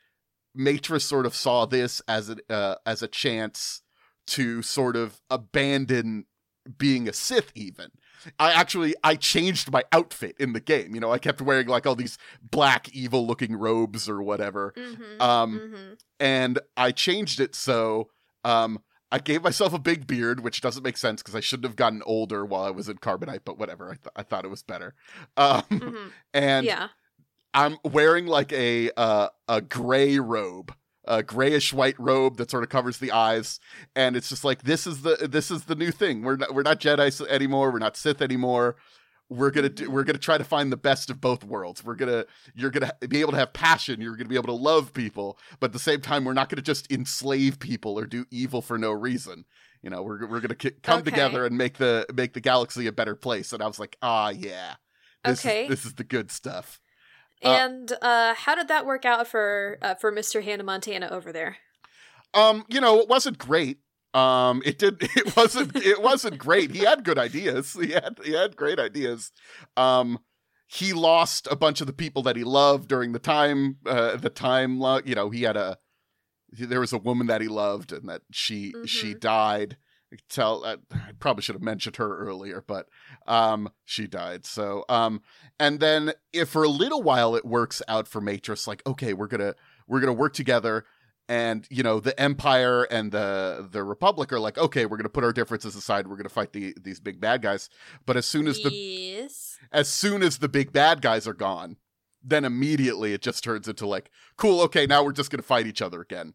Matrus 0.56 1.04
sort 1.06 1.26
of 1.26 1.36
saw 1.36 1.66
this 1.66 2.02
as 2.08 2.30
a 2.30 2.38
uh, 2.54 2.76
as 2.86 3.02
a 3.02 3.08
chance 3.08 3.82
to 4.28 4.62
sort 4.62 4.96
of 4.96 5.20
abandon 5.30 6.26
being 6.78 7.10
a 7.10 7.14
Sith 7.14 7.52
even. 7.56 7.90
I 8.40 8.52
actually 8.52 8.96
I 9.04 9.16
changed 9.16 9.72
my 9.72 9.84
outfit 9.92 10.36
in 10.40 10.54
the 10.54 10.60
game. 10.60 10.96
You 10.96 11.02
know, 11.02 11.12
I 11.12 11.18
kept 11.18 11.42
wearing 11.42 11.68
like 11.68 11.86
all 11.86 11.96
these 11.96 12.18
black 12.42 12.90
evil 12.94 13.26
looking 13.28 13.56
robes 13.56 14.08
or 14.10 14.22
whatever 14.22 14.74
Mm-hmm. 14.78 15.22
Um, 15.22 15.60
mm-hmm. 15.60 15.94
and 16.20 16.60
I 16.78 16.92
changed 16.92 17.40
it 17.40 17.56
so 17.56 18.10
um 18.44 18.80
I 19.12 19.20
gave 19.20 19.44
myself 19.44 19.74
a 19.74 19.80
big 19.80 20.08
beard, 20.08 20.40
which 20.44 20.60
doesn't 20.60 20.82
make 20.84 20.98
sense 20.98 21.22
because 21.22 21.36
I 21.36 21.40
shouldn't 21.40 21.68
have 21.68 21.76
gotten 21.76 22.02
older 22.08 22.44
while 22.44 22.64
I 22.64 22.72
was 22.72 22.90
in 22.90 22.98
Carbonite, 22.98 23.42
but 23.46 23.60
whatever. 23.60 23.86
I, 23.92 23.94
th- 23.94 24.08
I 24.16 24.24
thought 24.24 24.44
it 24.44 24.48
was 24.50 24.64
better. 24.64 24.96
Um, 25.38 25.62
hmm 25.70 26.08
and 26.34 26.66
yeah. 26.66 26.88
I'm 27.54 27.78
wearing 27.84 28.26
like 28.26 28.52
a 28.54 28.90
uh, 28.98 29.28
a 29.48 29.62
gray 29.62 30.18
robe, 30.18 30.74
a 31.06 31.22
grayish 31.24 31.74
white 31.74 32.00
robe 32.00 32.38
that 32.38 32.50
sort 32.52 32.64
of 32.64 32.70
covers 32.70 32.98
the 33.00 33.12
eyes, 33.12 33.60
and 33.96 34.16
it's 34.16 34.30
just 34.30 34.44
like 34.44 34.64
this 34.64 34.88
is 34.88 35.02
the 35.02 35.28
this 35.30 35.52
is 35.52 35.66
the 35.66 35.76
new 35.76 35.92
thing. 35.92 36.22
We're 36.22 36.38
not 36.38 36.54
we're 36.54 36.64
not 36.64 36.80
Jedi 36.80 37.28
anymore. 37.28 37.72
We're 37.72 37.80
not 37.80 37.98
Sith 37.98 38.22
anymore. 38.22 38.76
We're 39.30 39.52
gonna 39.52 39.70
do, 39.70 39.90
we're 39.90 40.04
gonna 40.04 40.20
try 40.20 40.38
to 40.38 40.44
find 40.44 40.72
the 40.72 40.78
best 40.78 41.10
of 41.10 41.20
both 41.20 41.44
worlds. 41.44 41.84
We're 41.84 41.96
gonna 41.96 42.26
you're 42.54 42.70
gonna 42.72 42.92
be 43.08 43.22
able 43.22 43.32
to 43.32 43.38
have 43.38 43.54
passion. 43.54 44.00
You're 44.02 44.16
gonna 44.16 44.30
be 44.30 44.36
able 44.36 44.48
to 44.58 44.64
love 44.64 44.94
people, 44.94 45.38
but 45.60 45.68
at 45.68 45.74
the 45.74 45.80
same 45.80 46.02
time, 46.02 46.24
we're 46.26 46.34
not 46.34 46.50
gonna 46.50 46.62
just 46.62 46.92
enslave 46.92 47.60
people 47.60 47.98
or 47.98 48.06
do 48.06 48.26
evil 48.32 48.62
for 48.62 48.78
no 48.78 48.92
reason. 48.92 49.46
You 49.82 49.90
know, 49.90 50.04
we're 50.04 50.28
we're 50.28 50.40
gonna 50.40 50.56
ki- 50.56 50.72
come 50.84 51.00
Okay. 51.00 51.10
together 51.10 51.46
and 51.46 51.58
make 51.58 51.78
the 51.78 52.06
make 52.14 52.34
the 52.34 52.42
galaxy 52.42 52.86
a 52.88 52.92
better 52.92 53.16
place. 53.16 53.52
And 53.54 53.64
I 53.64 53.68
was 53.68 53.80
like, 53.80 53.98
ah, 54.02 54.30
yeah, 54.30 54.76
this 55.26 55.40
Okay. 55.46 55.64
is 55.64 55.70
this 55.70 55.86
is 55.86 55.94
the 55.96 56.04
good 56.04 56.30
stuff. 56.30 56.80
Uh, 57.44 57.50
And 57.50 57.92
uh, 58.02 58.34
how 58.36 58.56
did 58.56 58.68
that 58.70 58.86
work 58.86 59.06
out 59.06 59.28
for 59.28 59.78
uh, 59.82 59.96
for 59.96 60.12
Mr. 60.12 60.44
Hannah 60.44 60.64
Montana 60.64 61.10
over 61.12 61.32
there? 61.32 61.58
Um, 62.34 62.66
you 62.68 62.82
know, 62.82 63.00
it 63.00 63.08
wasn't 63.08 63.38
great. 63.38 63.78
Um, 64.14 64.62
it 64.66 64.78
did. 64.80 65.02
It 65.16 65.36
wasn't. 65.36 65.76
it 65.76 66.02
wasn't 66.02 66.38
great. 66.38 66.72
He 66.72 66.80
had 66.86 67.04
good 67.04 67.18
ideas. 67.18 67.74
He 67.74 67.92
had. 67.92 68.20
He 68.24 68.34
had 68.34 68.56
great 68.56 68.80
ideas. 68.80 69.32
Um, 69.78 70.20
he 70.68 70.94
lost 70.94 71.48
a 71.52 71.56
bunch 71.56 71.82
of 71.82 71.88
the 71.88 71.94
people 71.94 72.24
that 72.24 72.36
he 72.36 72.44
loved 72.44 72.88
during 72.88 73.12
the 73.12 73.20
time. 73.20 73.78
Uh, 73.86 74.16
the 74.16 74.30
time. 74.30 74.80
lo- 74.80 75.02
You 75.06 75.16
know, 75.16 75.30
he 75.30 75.44
had 75.44 75.58
a. 75.58 75.78
There 76.52 76.80
was 76.80 76.94
a 76.94 76.98
woman 77.00 77.28
that 77.28 77.42
he 77.42 77.48
loved, 77.48 77.92
and 77.92 78.08
that 78.10 78.22
she 78.32 78.74
she 78.86 79.14
Mhm. 79.16 79.20
died. 79.20 79.78
Tell. 80.30 80.66
I 80.66 80.78
probably 81.20 81.44
should 81.44 81.56
have 81.56 81.62
mentioned 81.62 81.98
her 81.98 82.18
earlier, 82.18 82.64
but 82.66 82.88
um, 83.28 83.70
she 83.86 84.08
died. 84.08 84.46
So 84.46 84.86
um, 84.90 85.22
and 85.60 85.80
then 85.80 86.14
if 86.32 86.50
for 86.50 86.64
a 86.64 86.70
little 86.70 87.02
while 87.02 87.36
it 87.36 87.46
works 87.46 87.82
out 87.88 88.08
for 88.08 88.22
Matrus, 88.22 88.68
like 88.68 88.82
okay, 88.86 89.14
we're 89.14 89.28
gonna 89.28 89.56
we're 89.88 90.00
gonna 90.00 90.14
work 90.14 90.34
together 90.34 90.86
and 91.30 91.66
you 91.70 91.84
know 91.84 92.00
the 92.00 92.20
empire 92.20 92.84
and 92.84 93.12
the 93.12 93.68
the 93.72 93.84
republic 93.84 94.34
are 94.34 94.40
like 94.40 94.58
okay 94.58 94.86
we're 94.86 94.98
going 94.98 95.04
to 95.04 95.10
put 95.10 95.24
our 95.24 95.32
differences 95.32 95.76
aside 95.76 96.08
we're 96.08 96.16
going 96.16 96.24
to 96.24 96.30
fight 96.30 96.52
the 96.52 96.76
these 96.82 97.00
big 97.00 97.22
bad 97.22 97.42
guys 97.42 97.70
but 98.06 98.18
as 98.18 98.26
soon 98.26 98.48
as 98.48 98.62
the 98.62 98.70
yes. 98.72 99.58
as 99.72 99.88
soon 99.88 100.22
as 100.22 100.40
the 100.40 100.50
big 100.50 100.74
bad 100.74 101.02
guys 101.02 101.26
are 101.26 101.34
gone 101.34 101.78
then 102.22 102.44
immediately 102.44 103.14
it 103.14 103.22
just 103.22 103.44
turns 103.44 103.68
into 103.68 103.88
like 103.88 104.10
cool 104.38 104.62
okay 104.62 104.86
now 104.86 105.04
we're 105.04 105.14
just 105.14 105.32
going 105.32 105.42
to 105.42 105.48
fight 105.48 105.66
each 105.66 105.82
other 105.82 106.02
again 106.02 106.34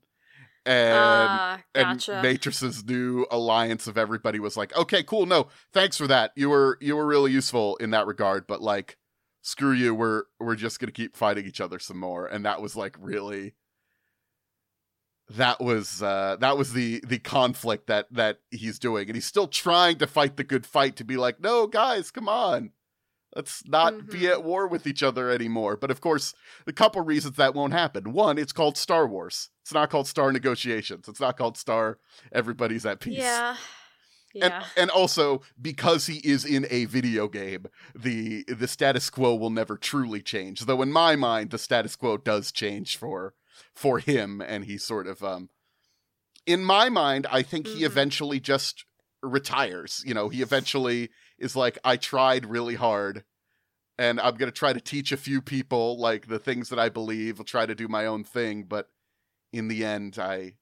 and 0.66 0.98
Ah, 0.98 1.62
gotcha. 1.74 2.12
and 2.14 2.22
Matrus's 2.22 2.84
new 2.84 3.26
alliance 3.30 3.86
of 3.86 3.96
everybody 3.98 4.38
was 4.38 4.56
like, 4.56 4.76
okay, 4.76 5.02
cool, 5.02 5.26
no, 5.26 5.48
thanks 5.72 5.96
for 5.96 6.06
that. 6.06 6.32
You 6.36 6.50
were 6.50 6.78
you 6.80 6.96
were 6.96 7.06
really 7.06 7.32
useful 7.32 7.76
in 7.76 7.90
that 7.90 8.06
regard, 8.06 8.46
but 8.46 8.60
like, 8.60 8.96
screw 9.42 9.72
you, 9.72 9.94
we're 9.94 10.24
we're 10.40 10.56
just 10.56 10.80
gonna 10.80 10.92
keep 10.92 11.16
fighting 11.16 11.46
each 11.46 11.60
other 11.60 11.78
some 11.78 11.98
more. 11.98 12.26
And 12.26 12.44
that 12.44 12.60
was 12.60 12.76
like 12.76 12.96
really 13.00 13.54
that 15.30 15.60
was 15.60 16.02
uh 16.02 16.36
that 16.40 16.56
was 16.56 16.72
the 16.72 17.00
the 17.06 17.18
conflict 17.18 17.86
that 17.88 18.06
that 18.12 18.38
he's 18.50 18.78
doing. 18.78 19.08
And 19.08 19.14
he's 19.16 19.26
still 19.26 19.46
trying 19.48 19.96
to 19.98 20.06
fight 20.06 20.36
the 20.36 20.44
good 20.44 20.64
fight 20.66 20.96
to 20.96 21.04
be 21.04 21.16
like, 21.16 21.40
no, 21.40 21.66
guys, 21.66 22.10
come 22.10 22.28
on. 22.28 22.70
Let's 23.36 23.62
not 23.66 24.08
be 24.08 24.20
Mhm. 24.20 24.30
at 24.30 24.44
war 24.44 24.66
with 24.66 24.86
each 24.86 25.02
other 25.02 25.30
anymore. 25.30 25.76
But 25.76 25.90
of 25.90 26.00
course, 26.00 26.34
a 26.66 26.72
couple 26.72 27.02
reasons 27.02 27.36
that 27.36 27.54
won't 27.54 27.72
happen. 27.74 28.12
One, 28.12 28.38
it's 28.38 28.52
called 28.52 28.76
Star 28.78 29.06
Wars. 29.06 29.50
It's 29.62 29.72
not 29.72 29.90
called 29.90 30.06
Star 30.08 30.32
Negotiations. 30.32 31.08
It's 31.08 31.20
not 31.20 31.36
called 31.36 31.56
Star 31.58 31.98
Everybody's 32.32 32.86
at 32.86 33.00
Peace. 33.00 33.18
yeah. 33.18 33.56
And, 34.34 34.44
Yeah. 34.52 34.66
and 34.76 34.90
also 34.90 35.42
because 35.60 36.06
he 36.06 36.18
is 36.18 36.44
in 36.44 36.66
a 36.70 36.84
video 36.84 37.28
game, 37.28 37.66
the 37.94 38.44
the 38.44 38.68
status 38.68 39.08
quo 39.10 39.34
will 39.34 39.50
never 39.50 39.76
truly 39.78 40.20
change. 40.22 40.60
Though 40.60 40.82
in 40.82 40.92
my 40.92 41.16
mind, 41.16 41.50
the 41.50 41.58
status 41.58 41.96
quo 41.96 42.16
does 42.18 42.52
change 42.52 42.96
for 42.98 43.34
for 43.74 43.98
him, 43.98 44.40
and 44.42 44.64
he 44.66 44.76
sort 44.78 45.06
of 45.06 45.22
um. 45.24 45.48
In 46.46 46.62
my 46.64 46.88
mind, 46.88 47.26
I 47.30 47.42
think 47.42 47.66
he 47.66 47.80
Mhm. 47.82 47.86
eventually 47.86 48.40
just 48.40 48.84
retires. 49.22 50.02
You 50.06 50.14
know, 50.14 50.28
he 50.28 50.40
eventually 50.42 51.10
is 51.38 51.56
like, 51.56 51.78
I 51.84 51.96
tried 51.96 52.46
really 52.46 52.74
hard. 52.76 53.24
and 53.98 54.20
I'm 54.20 54.36
gonna 54.36 54.52
try 54.52 54.72
to 54.72 54.80
teach 54.80 55.12
a 55.12 55.16
few 55.16 55.42
people 55.42 55.98
like 55.98 56.28
the 56.28 56.38
things 56.38 56.68
that 56.68 56.78
I 56.78 56.88
believe. 56.88 57.38
I'll 57.40 57.44
try 57.44 57.66
to 57.66 57.74
do 57.74 57.88
my 57.88 58.06
own 58.06 58.24
thing, 58.24 58.64
but 58.64 58.88
in 59.52 59.68
the 59.68 59.84
end, 59.84 60.18
I 60.18 60.54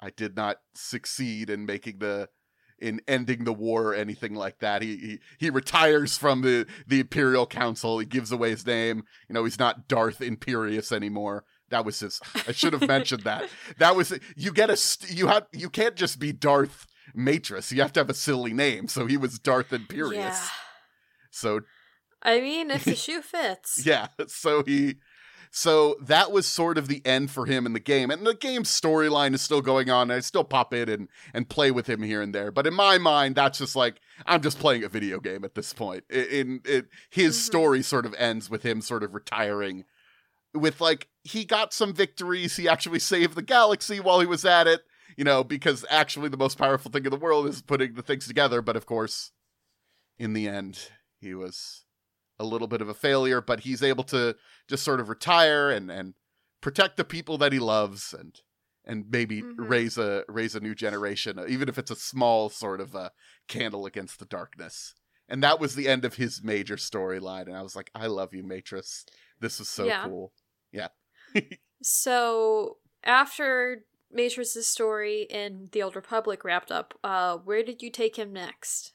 I 0.00 0.10
did 0.10 0.36
not 0.36 0.58
succeed 0.74 1.48
in 1.50 1.64
making 1.66 1.98
the 2.00 2.28
in 2.78 3.00
ending 3.06 3.44
the 3.44 3.52
war 3.52 3.84
or 3.88 3.94
anything 3.94 4.34
like 4.34 4.58
that. 4.58 4.82
He 4.82 4.96
he, 4.96 5.18
he 5.38 5.50
retires 5.50 6.18
from 6.18 6.42
the 6.42 6.66
the 6.86 7.00
Imperial 7.00 7.46
Council. 7.46 7.98
He 7.98 8.06
gives 8.06 8.32
away 8.32 8.50
his 8.50 8.66
name. 8.66 9.04
You 9.28 9.34
know, 9.34 9.44
he's 9.44 9.58
not 9.58 9.88
Darth 9.88 10.18
Imperius 10.20 10.92
anymore. 10.92 11.44
That 11.70 11.84
was 11.86 12.00
his. 12.00 12.20
I 12.46 12.52
should 12.52 12.74
have 12.74 12.86
mentioned 12.86 13.22
that. 13.22 13.48
That 13.78 13.96
was 13.96 14.12
you 14.36 14.52
get 14.52 14.68
a 14.70 14.76
you 15.08 15.28
have 15.28 15.46
you 15.52 15.70
can't 15.70 15.96
just 15.96 16.18
be 16.18 16.32
Darth 16.32 16.86
Matrus. 17.14 17.72
You 17.72 17.82
have 17.82 17.92
to 17.94 18.00
have 18.00 18.10
a 18.10 18.14
silly 18.14 18.52
name. 18.52 18.88
So 18.88 19.06
he 19.06 19.16
was 19.16 19.38
Darth 19.38 19.70
Imperius. 19.70 20.14
Yeah. 20.14 20.46
So 21.30 21.60
I 22.22 22.40
mean, 22.40 22.70
if 22.70 22.84
the 22.84 22.94
shoe 22.96 23.22
fits. 23.22 23.84
yeah, 23.84 24.08
so 24.26 24.62
he 24.64 24.96
so 25.54 25.96
that 26.00 26.32
was 26.32 26.46
sort 26.46 26.78
of 26.78 26.88
the 26.88 27.04
end 27.04 27.30
for 27.30 27.44
him 27.44 27.66
in 27.66 27.74
the 27.74 27.80
game. 27.80 28.10
And 28.10 28.26
the 28.26 28.34
game's 28.34 28.70
storyline 28.70 29.34
is 29.34 29.42
still 29.42 29.60
going 29.60 29.90
on. 29.90 30.10
I 30.10 30.20
still 30.20 30.44
pop 30.44 30.72
in 30.72 30.88
and, 30.88 31.08
and 31.34 31.46
play 31.46 31.70
with 31.70 31.86
him 31.88 32.02
here 32.02 32.22
and 32.22 32.34
there. 32.34 32.50
But 32.50 32.66
in 32.66 32.72
my 32.72 32.96
mind, 32.96 33.34
that's 33.34 33.58
just 33.58 33.76
like 33.76 34.00
I'm 34.24 34.40
just 34.40 34.58
playing 34.58 34.82
a 34.84 34.88
video 34.88 35.20
game 35.20 35.44
at 35.44 35.54
this 35.54 35.72
point. 35.74 36.04
In, 36.08 36.60
in, 36.66 36.86
his 37.10 37.36
Mhm. 37.36 37.40
story 37.40 37.82
sort 37.82 38.06
of 38.06 38.14
ends 38.16 38.48
with 38.48 38.62
him 38.62 38.80
sort 38.80 39.02
of 39.02 39.12
retiring 39.12 39.84
with 40.54 40.80
like 40.80 41.08
he 41.22 41.44
got 41.44 41.72
some 41.74 41.92
victories. 41.92 42.56
He 42.56 42.68
actually 42.68 42.98
saved 43.00 43.34
the 43.34 43.42
galaxy 43.42 44.00
while 44.00 44.20
he 44.20 44.26
was 44.26 44.44
at 44.46 44.66
it. 44.66 44.80
You 45.16 45.24
know, 45.24 45.44
because 45.44 45.84
actually 45.90 46.28
the 46.28 46.36
most 46.36 46.58
powerful 46.58 46.90
thing 46.90 47.04
in 47.04 47.10
the 47.10 47.16
world 47.16 47.46
is 47.46 47.62
putting 47.62 47.94
the 47.94 48.02
things 48.02 48.26
together. 48.26 48.62
But 48.62 48.76
of 48.76 48.86
course, 48.86 49.32
in 50.18 50.32
the 50.32 50.48
end, 50.48 50.90
he 51.20 51.34
was 51.34 51.84
a 52.38 52.44
little 52.44 52.68
bit 52.68 52.80
of 52.80 52.88
a 52.88 52.94
failure, 52.94 53.40
but 53.40 53.60
he's 53.60 53.82
able 53.82 54.04
to 54.04 54.36
just 54.68 54.84
sort 54.84 55.00
of 55.00 55.08
retire 55.08 55.70
and 55.70 55.90
and 55.90 56.14
protect 56.60 56.96
the 56.96 57.04
people 57.04 57.38
that 57.38 57.52
he 57.52 57.58
loves 57.58 58.14
and 58.14 58.40
and 58.84 59.06
maybe 59.10 59.42
Mhm. 59.42 59.54
raise 59.58 59.98
a 59.98 60.24
raise 60.28 60.54
a 60.54 60.60
new 60.60 60.74
generation, 60.74 61.38
even 61.48 61.68
if 61.68 61.78
it's 61.78 61.90
a 61.90 61.96
small 61.96 62.48
sort 62.48 62.80
of 62.80 62.94
a 62.94 63.12
candle 63.48 63.86
against 63.86 64.18
the 64.18 64.24
darkness. 64.24 64.94
And 65.28 65.42
that 65.42 65.60
was 65.60 65.74
the 65.74 65.88
end 65.88 66.04
of 66.04 66.16
his 66.16 66.42
major 66.42 66.76
storyline. 66.76 67.46
And 67.46 67.56
I 67.56 67.62
was 67.62 67.76
like, 67.76 67.90
I 67.94 68.06
love 68.06 68.34
you, 68.34 68.42
Matrus. 68.42 69.06
This 69.40 69.58
was 69.60 69.68
so 69.68 69.86
Yeah. 69.86 70.02
cool. 70.04 70.32
Yeah. 70.72 70.88
so 71.82 72.78
after 73.04 73.84
Matrus's 74.12 74.66
story 74.66 75.22
in 75.22 75.68
the 75.72 75.82
Old 75.82 75.96
Republic 75.96 76.44
wrapped 76.44 76.70
up, 76.70 76.94
uh, 77.02 77.36
where 77.38 77.62
did 77.62 77.82
you 77.82 77.90
take 77.90 78.16
him 78.16 78.32
next? 78.32 78.92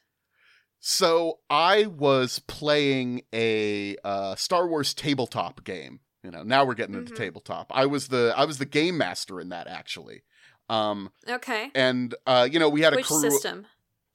So 0.80 1.40
I 1.50 1.86
was 1.86 2.38
playing 2.40 3.22
a 3.32 3.96
uh, 4.04 4.36
Star 4.36 4.68
Wars 4.68 4.94
tabletop 4.94 5.64
game. 5.64 6.00
You 6.22 6.30
know, 6.30 6.42
now 6.42 6.64
we're 6.64 6.74
getting 6.74 6.94
into 6.94 7.12
Mhm. 7.12 7.16
tabletop. 7.16 7.72
I 7.74 7.86
was 7.86 8.08
the 8.08 8.32
I 8.36 8.44
was 8.44 8.58
the 8.58 8.64
game 8.66 8.96
master 8.98 9.40
in 9.40 9.48
that 9.48 9.66
actually. 9.66 10.22
Um, 10.68 11.10
Okay. 11.28 11.70
and 11.74 12.14
uh, 12.26 12.48
you 12.50 12.58
know, 12.58 12.68
we 12.68 12.82
had 12.82 12.92
a 12.92 12.96
Which 12.96 13.06
crew. 13.06 13.30
system? 13.30 13.66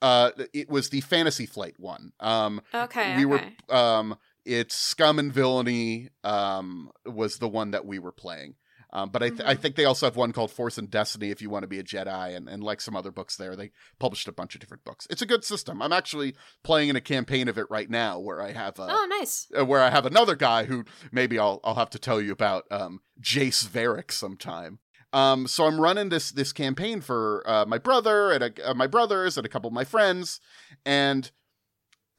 Uh, 0.02 0.32
it 0.54 0.70
was 0.70 0.90
the 0.90 1.02
Fantasy 1.02 1.46
Flight 1.46 1.76
one. 1.80 2.12
Um, 2.20 2.62
Okay. 2.74 3.16
we 3.16 3.26
okay. 3.26 3.56
were 3.70 3.76
um, 3.76 4.18
it's 4.46 4.76
Scum 4.76 5.18
and 5.18 5.34
Villainy. 5.34 6.10
Um, 6.24 6.92
was 7.06 7.38
the 7.38 7.48
one 7.48 7.72
that 7.72 7.86
we 7.86 8.00
were 8.00 8.12
playing. 8.12 8.56
Um, 8.96 9.10
but 9.10 9.24
I, 9.24 9.30
th- 9.30 9.42
I 9.44 9.56
Mhm. 9.56 9.60
think 9.60 9.76
they 9.76 9.86
also 9.86 10.06
have 10.06 10.16
one 10.16 10.32
called 10.34 10.52
Force 10.52 10.78
and 10.78 10.90
Destiny 10.90 11.32
if 11.32 11.42
you 11.42 11.50
want 11.50 11.64
to 11.64 11.68
be 11.68 11.80
a 11.80 11.84
Jedi, 11.84 12.36
and, 12.36 12.48
and 12.48 12.64
like 12.64 12.80
some 12.80 12.96
other 12.96 13.12
books 13.12 13.36
there, 13.36 13.56
they 13.56 13.72
published 14.00 14.28
a 14.28 14.32
bunch 14.32 14.54
of 14.54 14.62
different 14.62 14.84
books. 14.84 15.08
It's 15.10 15.22
a 15.24 15.26
good 15.26 15.44
system. 15.44 15.82
I'm 15.82 15.92
actually 15.92 16.36
playing 16.64 16.90
in 16.90 16.96
a 16.96 17.02
campaign 17.02 17.48
of 17.48 17.58
it 17.58 17.66
right 17.72 17.90
now 17.90 18.20
where 18.20 18.40
I 18.42 18.52
have 18.52 18.78
a, 18.78 18.88
oh, 18.90 19.08
nice. 19.20 19.48
uh, 19.60 19.66
where 19.66 19.82
I 19.82 19.90
have 19.90 20.06
another 20.06 20.36
guy 20.36 20.66
who 20.66 20.86
maybe 21.12 21.40
I'll 21.40 21.60
I'll 21.64 21.76
have 21.76 21.90
to 21.90 22.00
tell 22.00 22.22
you 22.22 22.32
about 22.32 22.66
um, 22.72 23.00
Jace 23.20 23.68
Varick 23.68 24.12
sometime. 24.12 24.78
Um, 25.12 25.48
so 25.48 25.66
I'm 25.66 25.80
running 25.82 26.10
this 26.10 26.32
this 26.32 26.54
campaign 26.54 27.02
for 27.02 27.44
uh, 27.48 27.66
my 27.66 27.78
brother 27.80 28.32
and 28.32 28.44
a, 28.44 28.70
uh, 28.70 28.74
my 28.76 28.88
brothers 28.88 29.38
and 29.38 29.46
a 29.46 29.50
couple 29.50 29.68
of 29.68 29.74
my 29.74 29.84
friends, 29.86 30.40
and 30.86 31.32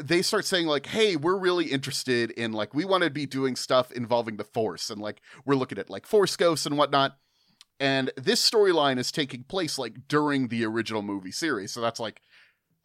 they 0.02 0.22
start 0.22 0.44
saying 0.44 0.66
like, 0.66 0.87
"Hey, 0.87 1.16
we're 1.16 1.37
really 1.37 1.66
interested 1.66 2.30
in 2.33 2.52
like 2.52 2.74
we 2.74 2.85
want 2.85 3.04
to 3.04 3.11
be 3.11 3.26
doing 3.26 3.57
stuff 3.57 3.92
involving 3.92 4.37
the 4.37 4.44
Force, 4.44 4.90
and 4.90 5.00
like 5.00 5.20
we're 5.44 5.54
looking 5.54 5.78
at 5.78 5.90
like 5.90 6.07
Force 6.07 6.37
ghosts 6.37 6.66
and 6.66 6.76
whatnot." 6.78 7.16
And 7.80 8.12
this 8.16 8.48
storyline 8.48 8.98
is 8.98 9.11
taking 9.11 9.42
place 9.44 9.78
like 9.78 10.07
during 10.09 10.48
the 10.48 10.64
original 10.64 11.02
movie 11.02 11.33
series, 11.33 11.72
so 11.72 11.80
that's 11.80 12.00
like 12.00 12.20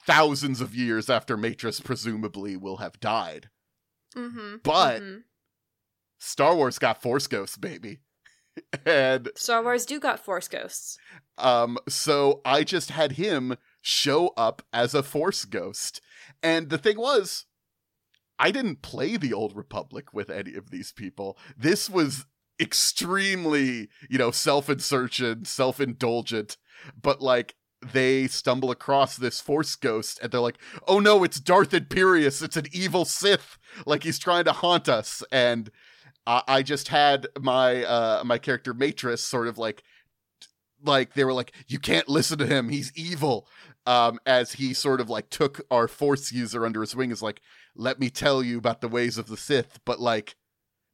thousands 0.06 0.62
of 0.62 0.74
years 0.74 1.10
after 1.10 1.38
Matrus 1.38 1.80
presumably 1.80 2.56
will 2.58 2.78
have 2.78 3.00
died. 3.00 3.50
Mm-hmm. 4.16 4.58
But- 4.64 5.02
mhm. 5.02 5.24
Star 6.22 6.56
Wars 6.56 6.80
got 6.80 7.02
Force 7.02 7.28
Ghosts, 7.28 7.56
baby. 7.56 8.00
and 8.86 9.30
Star 9.36 9.64
Wars 9.64 9.86
do 9.86 10.00
got 10.00 10.20
Force 10.20 10.48
ghosts. 10.50 10.98
um 11.38 11.78
so 11.88 12.42
I 12.44 12.64
just 12.64 12.90
had 12.92 13.14
him 13.14 13.56
show 13.82 14.34
up 14.36 14.62
as 14.74 14.94
a 14.94 15.04
Force 15.04 15.46
Ghost. 15.46 16.02
And 16.42 16.70
the 16.70 16.78
thing 16.78 16.98
was 16.98 17.46
I 18.38 18.52
didn't 18.52 18.82
play 18.82 19.18
the 19.18 19.34
Old 19.34 19.56
Republic 19.56 20.14
with 20.14 20.30
any 20.30 20.56
of 20.56 20.72
these 20.72 20.92
people. 20.92 21.38
This 21.58 21.90
was 21.90 22.26
extremely, 22.60 23.90
you 24.10 24.18
know, 24.18 24.32
self-insertion, 24.32 25.46
self-indulgent, 25.46 26.58
but 27.02 27.22
like 27.22 27.56
they 27.94 28.28
stumble 28.28 28.72
across 28.72 29.16
this 29.16 29.40
Force 29.40 29.76
Ghost 29.76 30.20
and 30.22 30.32
they're 30.32 30.42
like, 30.42 30.58
"Oh 30.88 31.00
no, 31.00 31.24
it's 31.24 31.40
Darth 31.40 31.72
Imperius. 31.72 32.42
It's 32.42 32.58
an 32.58 32.68
evil 32.72 33.06
Sith. 33.06 33.58
Like 33.86 34.04
he's 34.04 34.20
trying 34.20 34.46
to 34.46 34.52
haunt 34.52 34.90
us." 34.90 35.24
And 35.32 35.70
I, 36.28 36.44
I 36.48 36.64
just 36.64 36.90
had 36.90 37.28
my 37.40 37.84
uh 37.84 38.24
my 38.26 38.38
character 38.38 38.74
Matrus 38.74 39.24
sort 39.24 39.48
of 39.48 39.58
like 39.58 39.84
like 40.84 41.14
they 41.14 41.24
were 41.24 41.34
like 41.34 41.54
you 41.68 41.80
can't 41.80 42.08
listen 42.08 42.38
to 42.38 42.46
him 42.46 42.70
he's 42.70 42.92
evil 42.96 43.48
um 43.86 44.20
as 44.26 44.54
he 44.54 44.74
sort 44.74 45.00
of 45.02 45.10
like 45.10 45.30
took 45.30 45.62
our 45.72 45.88
force 45.88 46.32
user 46.32 46.66
under 46.66 46.82
his 46.82 46.96
wing 46.96 47.12
is 47.12 47.22
like 47.22 47.42
let 47.76 48.00
me 48.00 48.10
tell 48.10 48.44
you 48.44 48.58
about 48.58 48.82
the 48.82 48.88
ways 48.88 49.18
of 49.18 49.28
the 49.28 49.38
sith 49.38 49.80
but 49.86 50.00
like 50.00 50.36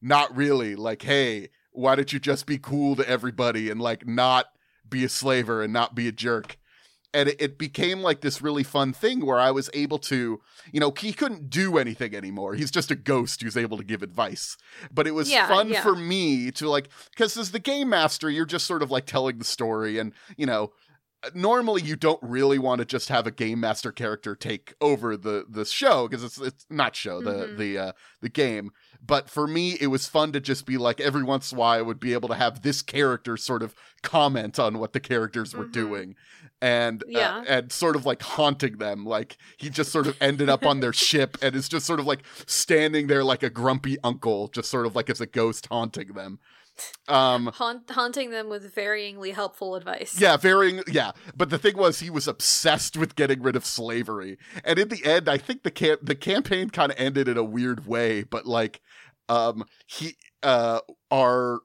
not 0.02 0.36
really. 0.36 0.76
Like 0.76 1.02
hey 1.04 1.50
why 1.72 1.96
don't 1.96 2.14
you 2.14 2.20
just 2.20 2.46
be 2.46 2.58
cool 2.58 2.96
to 2.96 3.10
everybody 3.10 3.70
and 3.70 3.82
like 3.82 4.08
not 4.08 4.46
be 4.88 5.04
a 5.04 5.10
slaver 5.10 5.62
and 5.62 5.74
not 5.74 5.94
be 5.96 6.08
a 6.08 6.12
jerk? 6.12 6.58
And 7.14 7.30
it, 7.30 7.42
it 7.42 7.58
became 7.58 8.02
like 8.02 8.20
this 8.22 8.42
really 8.42 8.64
fun 8.64 8.92
thing 8.92 9.26
where 9.26 9.40
i 9.40 9.50
was 9.50 9.70
able 9.74 9.98
to 10.00 10.42
you 10.74 10.80
know 10.82 10.94
he 11.00 11.14
couldn't 11.14 11.50
do 11.50 11.78
anything 11.78 12.14
anymore. 12.14 12.56
He's 12.56 12.72
just 12.72 12.92
a 12.92 12.96
ghost 12.96 13.42
who's 13.42 13.56
able 13.58 13.78
to 13.78 13.84
give 13.84 14.04
advice. 14.04 14.58
But 14.92 15.08
it 15.08 15.12
was 15.12 15.32
Yeah, 15.32 15.48
fun 15.48 15.70
yeah. 15.70 15.82
for 15.82 15.96
me 15.96 16.52
to 16.52 16.70
like 16.70 16.90
because 17.12 17.38
as 17.38 17.52
the 17.52 17.60
game 17.60 17.90
master 17.90 18.30
you're 18.30 18.46
just 18.46 18.68
sort 18.68 18.84
of 18.84 18.92
like 18.92 19.06
telling 19.06 19.38
the 19.38 19.46
story 19.46 19.98
and 19.98 20.14
you 20.38 20.46
know 20.46 20.72
normally 21.34 21.82
you 21.82 21.96
don't 21.96 22.20
really 22.22 22.60
want 22.60 22.80
to 22.80 22.86
just 22.86 23.10
have 23.10 23.26
a 23.26 23.32
game 23.32 23.60
master 23.60 23.92
character 23.92 24.36
take 24.36 24.74
over 24.82 25.18
the 25.18 25.46
the 25.50 25.66
show 25.66 26.08
because 26.08 26.24
it's 26.24 26.40
it's 26.40 26.66
not 26.70 26.96
show 26.96 27.22
the 27.22 27.32
Mhm. 27.48 27.58
the 27.58 27.78
uh 27.78 27.92
the 28.22 28.30
game 28.30 28.72
but 29.06 29.30
for 29.30 29.48
me 29.48 29.78
it 29.80 29.88
was 29.88 30.08
fun 30.08 30.32
to 30.34 30.40
just 30.40 30.66
be 30.66 30.78
like 30.78 31.00
every 31.00 31.24
once 31.24 31.52
in 31.52 31.58
a 31.58 31.60
while 31.60 31.80
I 31.80 31.82
would 31.82 32.00
be 32.00 32.14
able 32.14 32.30
to 32.30 32.36
have 32.36 32.62
this 32.62 32.82
character 32.82 33.38
sort 33.38 33.64
of 33.64 33.76
comment 34.04 34.60
on 34.60 34.78
what 34.80 34.94
the 34.94 35.00
characters 35.00 35.56
were 35.56 35.66
Mhm. 35.66 35.72
doing 35.72 36.16
and 36.62 37.04
uh, 37.04 37.44
and 37.48 37.72
sort 37.72 37.96
of 37.96 38.06
like 38.06 38.22
haunting 38.22 38.78
them 38.78 39.06
like 39.06 39.38
he 39.58 39.70
just 39.70 39.92
sort 39.92 40.08
of 40.08 40.16
ended 40.22 40.50
up 40.50 40.66
on 40.66 40.80
their 40.80 40.94
ship 41.10 41.38
and 41.42 41.56
is 41.56 41.68
just 41.70 41.86
sort 41.86 42.00
of 42.00 42.06
like 42.06 42.24
standing 42.46 43.08
there 43.08 43.24
like 43.24 43.44
a 43.44 43.50
grumpy 43.50 43.98
uncle 44.04 44.48
just 44.48 44.70
sort 44.70 44.86
of 44.86 44.96
like 44.96 45.10
as 45.10 45.20
a 45.22 45.26
ghost 45.26 45.68
haunting 45.68 46.14
them 46.14 46.40
um 47.08 47.48
Haunt- 47.48 47.90
haunting 47.90 48.32
them 48.32 48.50
with 48.50 48.74
varyingly 48.76 49.34
helpful 49.34 49.76
advice. 49.76 50.20
yeah, 50.20 50.38
varying. 50.38 50.82
Yeah, 50.88 51.12
but 51.36 51.50
the 51.50 51.58
thing 51.58 51.78
was, 51.78 52.00
he 52.00 52.10
was 52.10 52.28
obsessed 52.28 52.98
with 52.98 53.16
getting 53.16 53.42
rid 53.42 53.56
of 53.56 53.66
slavery, 53.66 54.38
and 54.64 54.78
in 54.80 54.90
the 54.90 55.04
end, 55.06 55.30
I 55.30 55.38
think 55.38 55.64
the 55.64 55.72
cam- 55.72 55.98
the 56.02 56.16
campaign 56.16 56.70
kind 56.70 56.92
of 56.92 57.00
ended 57.00 57.28
in 57.28 57.38
a 57.38 57.44
weird 57.44 57.86
way. 57.88 58.24
But 58.24 58.46
like, 58.46 58.82
um, 59.30 59.66
he 59.88 60.16
uh, 60.44 60.80
our. 61.12 61.62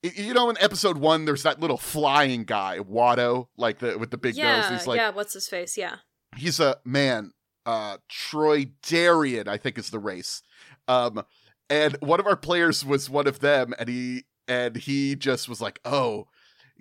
You 0.00 0.32
know, 0.32 0.48
in 0.48 0.56
episode 0.60 0.98
one, 0.98 1.24
there's 1.24 1.42
that 1.42 1.58
little 1.58 1.76
flying 1.76 2.44
guy, 2.44 2.78
Watto, 2.78 3.48
like 3.56 3.80
the 3.80 3.98
with 3.98 4.12
the 4.12 4.16
big 4.16 4.36
yeah, 4.36 4.60
nose. 4.60 4.70
He's 4.70 4.86
like, 4.86 4.98
yeah. 4.98 5.10
What's 5.10 5.32
his 5.34 5.48
face? 5.48 5.76
Yeah. 5.76 5.96
he's 6.36 6.60
a 6.60 6.76
man 6.84 7.32
uh 7.66 7.96
troy 8.08 8.66
darian 8.82 9.48
i 9.48 9.56
think 9.58 9.76
is 9.76 9.90
the 9.90 9.98
race 9.98 10.40
um 10.86 11.22
and 11.70 11.96
one 12.00 12.20
of 12.20 12.26
our 12.26 12.36
players 12.36 12.84
was 12.84 13.10
one 13.10 13.26
of 13.26 13.40
them 13.40 13.74
and 13.78 13.88
he 13.88 14.24
and 14.46 14.76
he 14.76 15.14
just 15.14 15.48
was 15.48 15.60
like 15.60 15.80
oh 15.84 16.26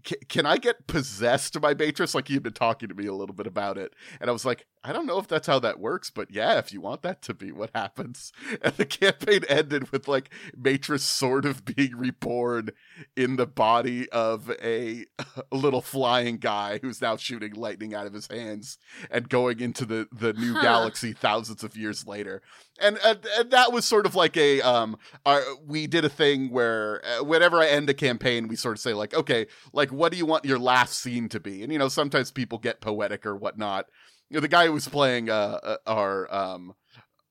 ca- 0.05 0.15
can 0.29 0.45
i 0.45 0.57
get 0.57 0.87
possessed 0.87 1.59
by 1.59 1.73
Matrus? 1.73 2.15
like 2.15 2.27
he'd 2.27 2.43
been 2.43 2.53
talking 2.53 2.89
to 2.89 2.95
me 2.95 3.07
a 3.07 3.13
little 3.13 3.35
bit 3.35 3.47
about 3.47 3.77
it 3.77 3.93
and 4.19 4.29
i 4.29 4.33
was 4.33 4.45
like 4.45 4.65
I 4.83 4.93
don't 4.93 5.05
know 5.05 5.19
if 5.19 5.27
that's 5.27 5.47
how 5.47 5.59
that 5.59 5.79
works, 5.79 6.09
but 6.09 6.31
yeah, 6.31 6.57
if 6.59 6.71
you 6.71 6.79
want 6.81 7.01
that 7.01 7.21
to 7.23 7.33
be 7.33 7.51
what 7.51 7.71
happens. 7.75 8.31
And 8.61 8.73
the 8.75 8.85
campaign 8.85 9.41
ended 9.49 9.91
with 9.91 10.07
like 10.07 10.29
Matrus 10.55 11.03
sort 11.03 11.45
of 11.45 11.63
being 11.65 11.95
reborn 11.95 12.69
in 13.15 13.35
the 13.35 13.45
body 13.45 14.09
of 14.09 14.49
a, 14.61 15.05
a 15.51 15.55
little 15.55 15.81
flying 15.81 16.37
guy 16.37 16.79
who's 16.81 17.01
now 17.01 17.17
shooting 17.17 17.53
lightning 17.53 17.93
out 17.93 18.07
of 18.07 18.13
his 18.13 18.27
hands 18.27 18.77
and 19.11 19.29
going 19.29 19.59
into 19.59 19.85
the 19.85 20.07
the 20.11 20.33
new 20.33 20.53
Huh. 20.53 20.61
galaxy 20.61 21.13
thousands 21.13 21.63
of 21.63 21.75
years 21.75 22.07
later. 22.07 22.41
And, 22.79 22.97
and, 23.03 23.19
and 23.37 23.51
that 23.51 23.71
was 23.73 23.85
sort 23.85 24.05
of 24.05 24.15
like 24.15 24.37
a 24.37 24.61
um 24.61 24.97
our, 25.25 25.41
we 25.65 25.87
did 25.87 26.05
a 26.05 26.09
thing 26.09 26.49
where 26.49 27.01
uh, 27.05 27.23
whenever 27.23 27.59
I 27.59 27.67
end 27.67 27.89
a 27.89 27.93
campaign 27.93 28.47
we 28.47 28.55
sort 28.55 28.77
of 28.77 28.81
say 28.81 28.93
like 28.93 29.13
okay 29.13 29.47
like 29.73 29.91
what 29.91 30.11
do 30.11 30.17
you 30.17 30.25
want 30.25 30.45
your 30.45 30.59
last 30.59 30.99
scene 30.99 31.27
to 31.29 31.39
be 31.39 31.63
and 31.63 31.71
you 31.71 31.79
know 31.79 31.89
sometimes 31.89 32.31
people 32.31 32.57
get 32.59 32.81
poetic 32.81 33.25
or 33.25 33.35
whatnot 33.35 33.87
you 34.29 34.35
know, 34.35 34.41
the 34.41 34.47
guy 34.47 34.65
who 34.65 34.73
was 34.73 34.87
playing 34.87 35.29
uh, 35.29 35.59
uh 35.63 35.77
our 35.85 36.33
um 36.33 36.73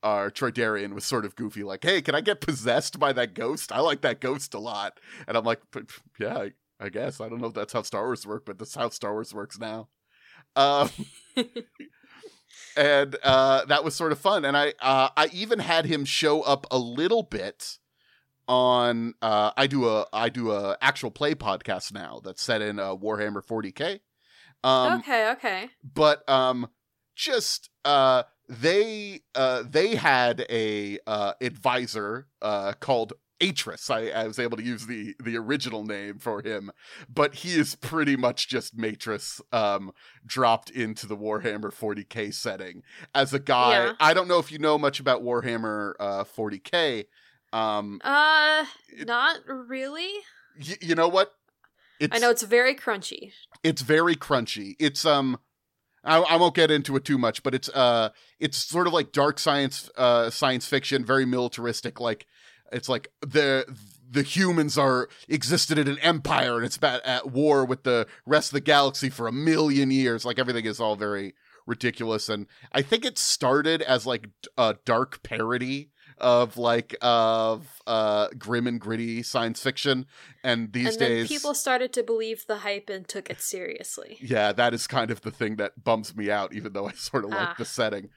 our 0.02 0.30
Troydarian 0.30 0.94
was 0.94 1.04
sort 1.04 1.24
of 1.24 1.34
goofy, 1.34 1.64
like, 1.64 1.82
"Hey, 1.82 2.00
can 2.00 2.14
I 2.14 2.20
get 2.20 2.40
possessed 2.40 2.98
by 2.98 3.12
that 3.14 3.34
ghost? 3.34 3.72
I 3.72 3.80
like 3.80 4.02
that 4.02 4.20
ghost 4.20 4.54
a 4.54 4.58
lot." 4.58 4.98
And 5.26 5.36
I'm 5.36 5.44
like, 5.44 5.60
"P- 5.72 5.80
p- 5.80 5.94
"Yeah, 6.20 6.38
I, 6.38 6.52
I 6.78 6.88
guess. 6.88 7.20
I 7.20 7.28
don't 7.28 7.40
know 7.40 7.48
if 7.48 7.54
that's 7.54 7.72
how 7.72 7.82
Star 7.82 8.04
Wars 8.04 8.26
work, 8.26 8.46
but 8.46 8.58
that's 8.58 8.74
how 8.74 8.88
Star 8.88 9.12
Wars 9.12 9.34
works 9.34 9.58
now." 9.58 9.88
Um, 10.54 10.90
and 12.76 13.16
uh, 13.22 13.64
that 13.66 13.84
was 13.84 13.94
sort 13.94 14.12
of 14.12 14.18
fun. 14.18 14.44
And 14.44 14.56
I 14.56 14.74
uh, 14.80 15.08
I 15.16 15.28
even 15.32 15.58
had 15.58 15.86
him 15.86 16.04
show 16.04 16.42
up 16.42 16.66
a 16.70 16.78
little 16.78 17.22
bit 17.22 17.78
on. 18.46 19.14
Uh, 19.20 19.50
I 19.56 19.66
do 19.66 19.88
a 19.88 20.06
I 20.12 20.28
do 20.28 20.52
a 20.52 20.76
actual 20.80 21.10
play 21.10 21.34
podcast 21.34 21.92
now 21.92 22.20
that's 22.22 22.42
set 22.42 22.62
in 22.62 22.78
uh, 22.78 22.94
Warhammer 22.94 23.44
40k. 23.44 24.00
Um, 24.64 25.00
okay, 25.00 25.30
okay. 25.32 25.68
but 25.84 26.28
um 26.28 26.68
just 27.16 27.70
uh 27.84 28.22
they 28.48 29.20
uh 29.34 29.64
they 29.68 29.96
had 29.96 30.46
a 30.48 30.98
uh 31.06 31.32
advisor 31.40 32.28
uh 32.42 32.72
called 32.78 33.14
Atrus. 33.40 33.90
I, 33.90 34.10
I 34.22 34.26
was 34.26 34.38
able 34.38 34.56
to 34.56 34.62
use 34.62 34.86
the 34.86 35.14
the 35.22 35.36
original 35.36 35.84
name 35.84 36.18
for 36.18 36.40
him, 36.42 36.70
but 37.12 37.34
he 37.36 37.58
is 37.58 37.74
pretty 37.74 38.16
much 38.16 38.48
just 38.48 38.76
Matrus 38.78 39.40
um 39.52 39.92
dropped 40.24 40.70
into 40.70 41.06
the 41.06 41.16
Warhammer 41.16 41.72
40k 41.72 42.32
setting 42.32 42.82
as 43.14 43.34
a 43.34 43.38
guy. 43.38 43.70
Yeah. 43.86 43.92
I 44.00 44.14
don't 44.14 44.28
know 44.28 44.38
if 44.38 44.50
you 44.52 44.58
know 44.58 44.78
much 44.78 45.00
about 45.00 45.22
Warhammer 45.22 45.94
uh 45.98 46.24
40k. 46.24 47.06
Um 47.52 48.00
Uh, 48.04 48.64
not 49.06 49.38
really. 49.46 50.10
y- 50.58 50.78
you 50.80 50.94
know 50.94 51.08
what? 51.08 51.32
It's, 51.98 52.14
I 52.14 52.18
know 52.18 52.30
it's 52.30 52.42
very 52.42 52.74
crunchy. 52.74 53.32
it's 53.62 53.80
very 53.82 54.16
crunchy. 54.16 54.76
It's 54.78 55.04
um 55.04 55.38
I, 56.06 56.18
I 56.18 56.36
won't 56.36 56.54
get 56.54 56.70
into 56.70 56.96
it 56.96 57.04
too 57.04 57.18
much, 57.18 57.42
but 57.42 57.54
it's 57.54 57.68
uh 57.70 58.10
it's 58.38 58.56
sort 58.56 58.86
of 58.86 58.92
like 58.92 59.12
dark 59.12 59.38
science 59.38 59.90
uh 59.96 60.30
science 60.30 60.66
fiction, 60.66 61.04
very 61.04 61.26
militaristic 61.26 62.00
like 62.00 62.26
it's 62.72 62.88
like 62.88 63.08
the 63.20 63.66
the 64.08 64.22
humans 64.22 64.78
are 64.78 65.08
existed 65.28 65.78
in 65.78 65.88
an 65.88 65.98
empire 65.98 66.56
and 66.56 66.64
it's 66.64 66.78
at, 66.82 67.04
at 67.04 67.30
war 67.32 67.64
with 67.64 67.82
the 67.82 68.06
rest 68.24 68.50
of 68.50 68.54
the 68.54 68.60
galaxy 68.60 69.10
for 69.10 69.26
a 69.26 69.32
million 69.32 69.90
years. 69.90 70.24
Like 70.24 70.38
everything 70.38 70.64
is 70.64 70.80
all 70.80 70.96
very 70.96 71.34
ridiculous 71.66 72.28
and 72.28 72.46
I 72.70 72.82
think 72.82 73.04
it 73.04 73.18
started 73.18 73.82
as 73.82 74.06
like 74.06 74.28
a 74.56 74.76
dark 74.84 75.24
parody 75.24 75.90
of 76.18 76.56
like 76.56 76.96
of 77.02 77.66
uh 77.86 78.28
grim 78.38 78.66
and 78.66 78.80
gritty 78.80 79.22
science 79.22 79.62
fiction 79.62 80.06
and 80.42 80.72
these 80.72 80.88
and 80.96 80.98
days 80.98 81.28
people 81.28 81.54
started 81.54 81.92
to 81.92 82.02
believe 82.02 82.46
the 82.46 82.58
hype 82.58 82.88
and 82.88 83.06
took 83.06 83.28
it 83.30 83.40
seriously. 83.40 84.18
yeah, 84.20 84.52
that 84.52 84.72
is 84.74 84.86
kind 84.86 85.10
of 85.10 85.20
the 85.20 85.30
thing 85.30 85.56
that 85.56 85.82
bums 85.84 86.16
me 86.16 86.30
out, 86.30 86.54
even 86.54 86.72
though 86.72 86.88
I 86.88 86.92
sort 86.92 87.24
of 87.24 87.30
like 87.30 87.48
Ah. 87.50 87.54
the 87.58 87.64
setting. 87.64 88.10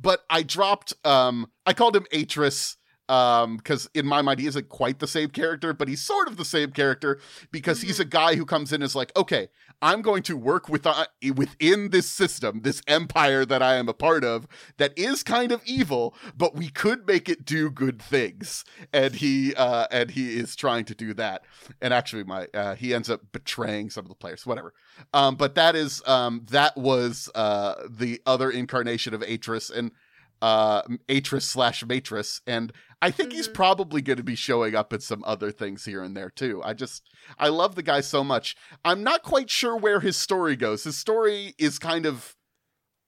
But 0.00 0.24
I 0.28 0.42
dropped 0.42 0.94
um 1.04 1.50
I 1.64 1.72
called 1.72 1.94
him 1.96 2.06
Atrus 2.12 2.76
um 3.08 3.56
because 3.56 3.88
in 3.94 4.06
my 4.06 4.22
mind 4.22 4.40
he 4.40 4.46
isn't 4.46 4.68
quite 4.68 4.98
the 4.98 5.06
same 5.06 5.30
character, 5.30 5.72
but 5.72 5.88
he's 5.88 6.02
sort 6.02 6.28
of 6.28 6.36
the 6.36 6.44
same 6.44 6.70
character 6.70 7.18
because 7.50 7.82
he's 7.82 8.00
a 8.00 8.04
guy 8.04 8.34
who 8.36 8.44
comes 8.44 8.72
in 8.72 8.82
as 8.82 8.94
like, 8.94 9.12
okay, 9.16 9.48
I'm 9.82 10.02
going 10.02 10.22
to 10.24 10.36
work 10.36 10.68
with 10.68 10.86
uh, 10.86 11.06
within 11.34 11.90
this 11.90 12.08
system, 12.08 12.60
this 12.62 12.80
empire 12.86 13.44
that 13.44 13.62
I 13.62 13.74
am 13.74 13.88
a 13.88 13.94
part 13.94 14.24
of 14.24 14.46
that 14.78 14.98
is 14.98 15.22
kind 15.22 15.52
of 15.52 15.60
evil, 15.66 16.14
but 16.36 16.54
we 16.54 16.68
could 16.68 17.06
make 17.06 17.28
it 17.28 17.44
do 17.44 17.70
good 17.70 18.00
things. 18.00 18.64
And 18.92 19.14
he 19.14 19.54
uh 19.54 19.86
and 19.90 20.10
he 20.10 20.38
is 20.38 20.56
trying 20.56 20.84
to 20.86 20.94
do 20.94 21.14
that. 21.14 21.44
And 21.80 21.92
actually 21.92 22.24
my 22.24 22.48
uh 22.54 22.74
he 22.74 22.94
ends 22.94 23.10
up 23.10 23.20
betraying 23.32 23.90
some 23.90 24.04
of 24.04 24.08
the 24.08 24.14
players, 24.14 24.46
whatever. 24.46 24.72
Um, 25.12 25.36
but 25.36 25.54
that 25.54 25.76
is 25.76 26.02
um, 26.06 26.46
that 26.50 26.76
was 26.76 27.28
uh, 27.34 27.74
the 27.88 28.20
other 28.26 28.50
incarnation 28.50 29.14
of 29.14 29.20
Atrus 29.22 29.70
and 29.70 29.90
uh, 30.42 30.82
Atrus 31.08 31.42
slash 31.42 31.82
Matrus, 31.84 32.40
and 32.46 32.72
I 33.02 33.10
think 33.10 33.32
he's 33.32 33.48
Mhm. 33.48 33.54
probably 33.54 34.02
going 34.02 34.16
to 34.18 34.22
be 34.22 34.34
showing 34.36 34.74
up 34.74 34.92
in 34.92 35.00
some 35.00 35.22
other 35.24 35.50
things 35.50 35.84
here 35.84 36.02
and 36.02 36.16
there 36.16 36.30
too. 36.30 36.62
I 36.64 36.72
just 36.74 37.02
I 37.38 37.48
love 37.48 37.74
the 37.74 37.82
guy 37.82 38.00
so 38.00 38.22
much. 38.24 38.56
I'm 38.84 39.02
not 39.02 39.22
quite 39.22 39.50
sure 39.50 39.76
where 39.76 40.00
his 40.00 40.16
story 40.16 40.56
goes. 40.56 40.84
His 40.84 40.96
story 40.96 41.54
is 41.58 41.78
kind 41.78 42.06
of 42.06 42.36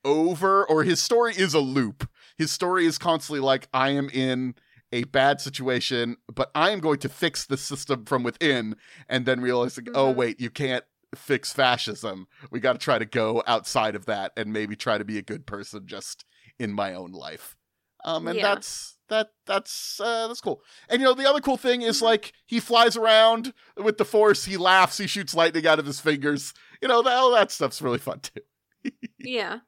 over, 0.04 0.64
or 0.66 0.84
his 0.84 1.02
story 1.02 1.34
is 1.36 1.54
a 1.54 1.60
loop. 1.60 2.08
His 2.36 2.50
story 2.50 2.86
is 2.86 2.98
constantly 2.98 3.40
like 3.40 3.68
I 3.72 3.90
am 3.90 4.08
in 4.10 4.54
a 4.92 5.04
bad 5.04 5.40
situation, 5.40 6.16
but 6.34 6.50
I 6.54 6.70
am 6.70 6.80
going 6.80 6.98
to 7.00 7.08
fix 7.08 7.44
the 7.44 7.56
system 7.58 8.04
from 8.06 8.22
within, 8.22 8.76
and 9.08 9.26
then 9.26 9.40
realizing, 9.40 9.88
oh 9.94 10.12
Mhm. 10.12 10.16
wait, 10.16 10.40
you 10.40 10.50
can't 10.50 10.84
fix 11.14 11.52
fascism. 11.52 12.26
We 12.50 12.60
got 12.60 12.74
to 12.74 12.78
try 12.78 12.98
to 12.98 13.04
go 13.06 13.42
outside 13.46 13.94
of 13.94 14.06
that 14.06 14.32
and 14.36 14.52
maybe 14.52 14.76
try 14.76 14.98
to 14.98 15.04
be 15.04 15.18
a 15.18 15.22
good 15.22 15.46
person 15.46 15.86
just 15.86 16.24
in 16.58 16.72
my 16.72 16.94
own 16.94 17.12
life. 17.12 17.56
Um, 18.04 18.28
and 18.28 18.36
Yeah. 18.36 18.54
that's 18.54 18.96
that 19.08 19.30
that's 19.46 20.00
uh, 20.00 20.28
that's 20.28 20.40
cool. 20.40 20.62
And 20.88 21.00
you 21.00 21.06
know 21.06 21.14
the 21.14 21.28
other 21.28 21.40
cool 21.40 21.56
thing 21.56 21.82
is 21.82 22.02
like 22.02 22.32
he 22.46 22.60
flies 22.60 22.96
around 22.96 23.52
with 23.76 23.98
the 23.98 24.04
force. 24.04 24.44
He 24.44 24.56
laughs. 24.56 24.98
He 24.98 25.06
shoots 25.06 25.34
lightning 25.34 25.66
out 25.66 25.78
of 25.78 25.86
his 25.86 26.00
fingers. 26.00 26.54
You 26.80 26.88
know 26.88 27.02
that 27.02 27.16
all 27.16 27.32
that 27.32 27.50
stuff's 27.50 27.82
really 27.82 27.98
fun 27.98 28.20
too. 28.20 28.90
yeah. 29.18 29.60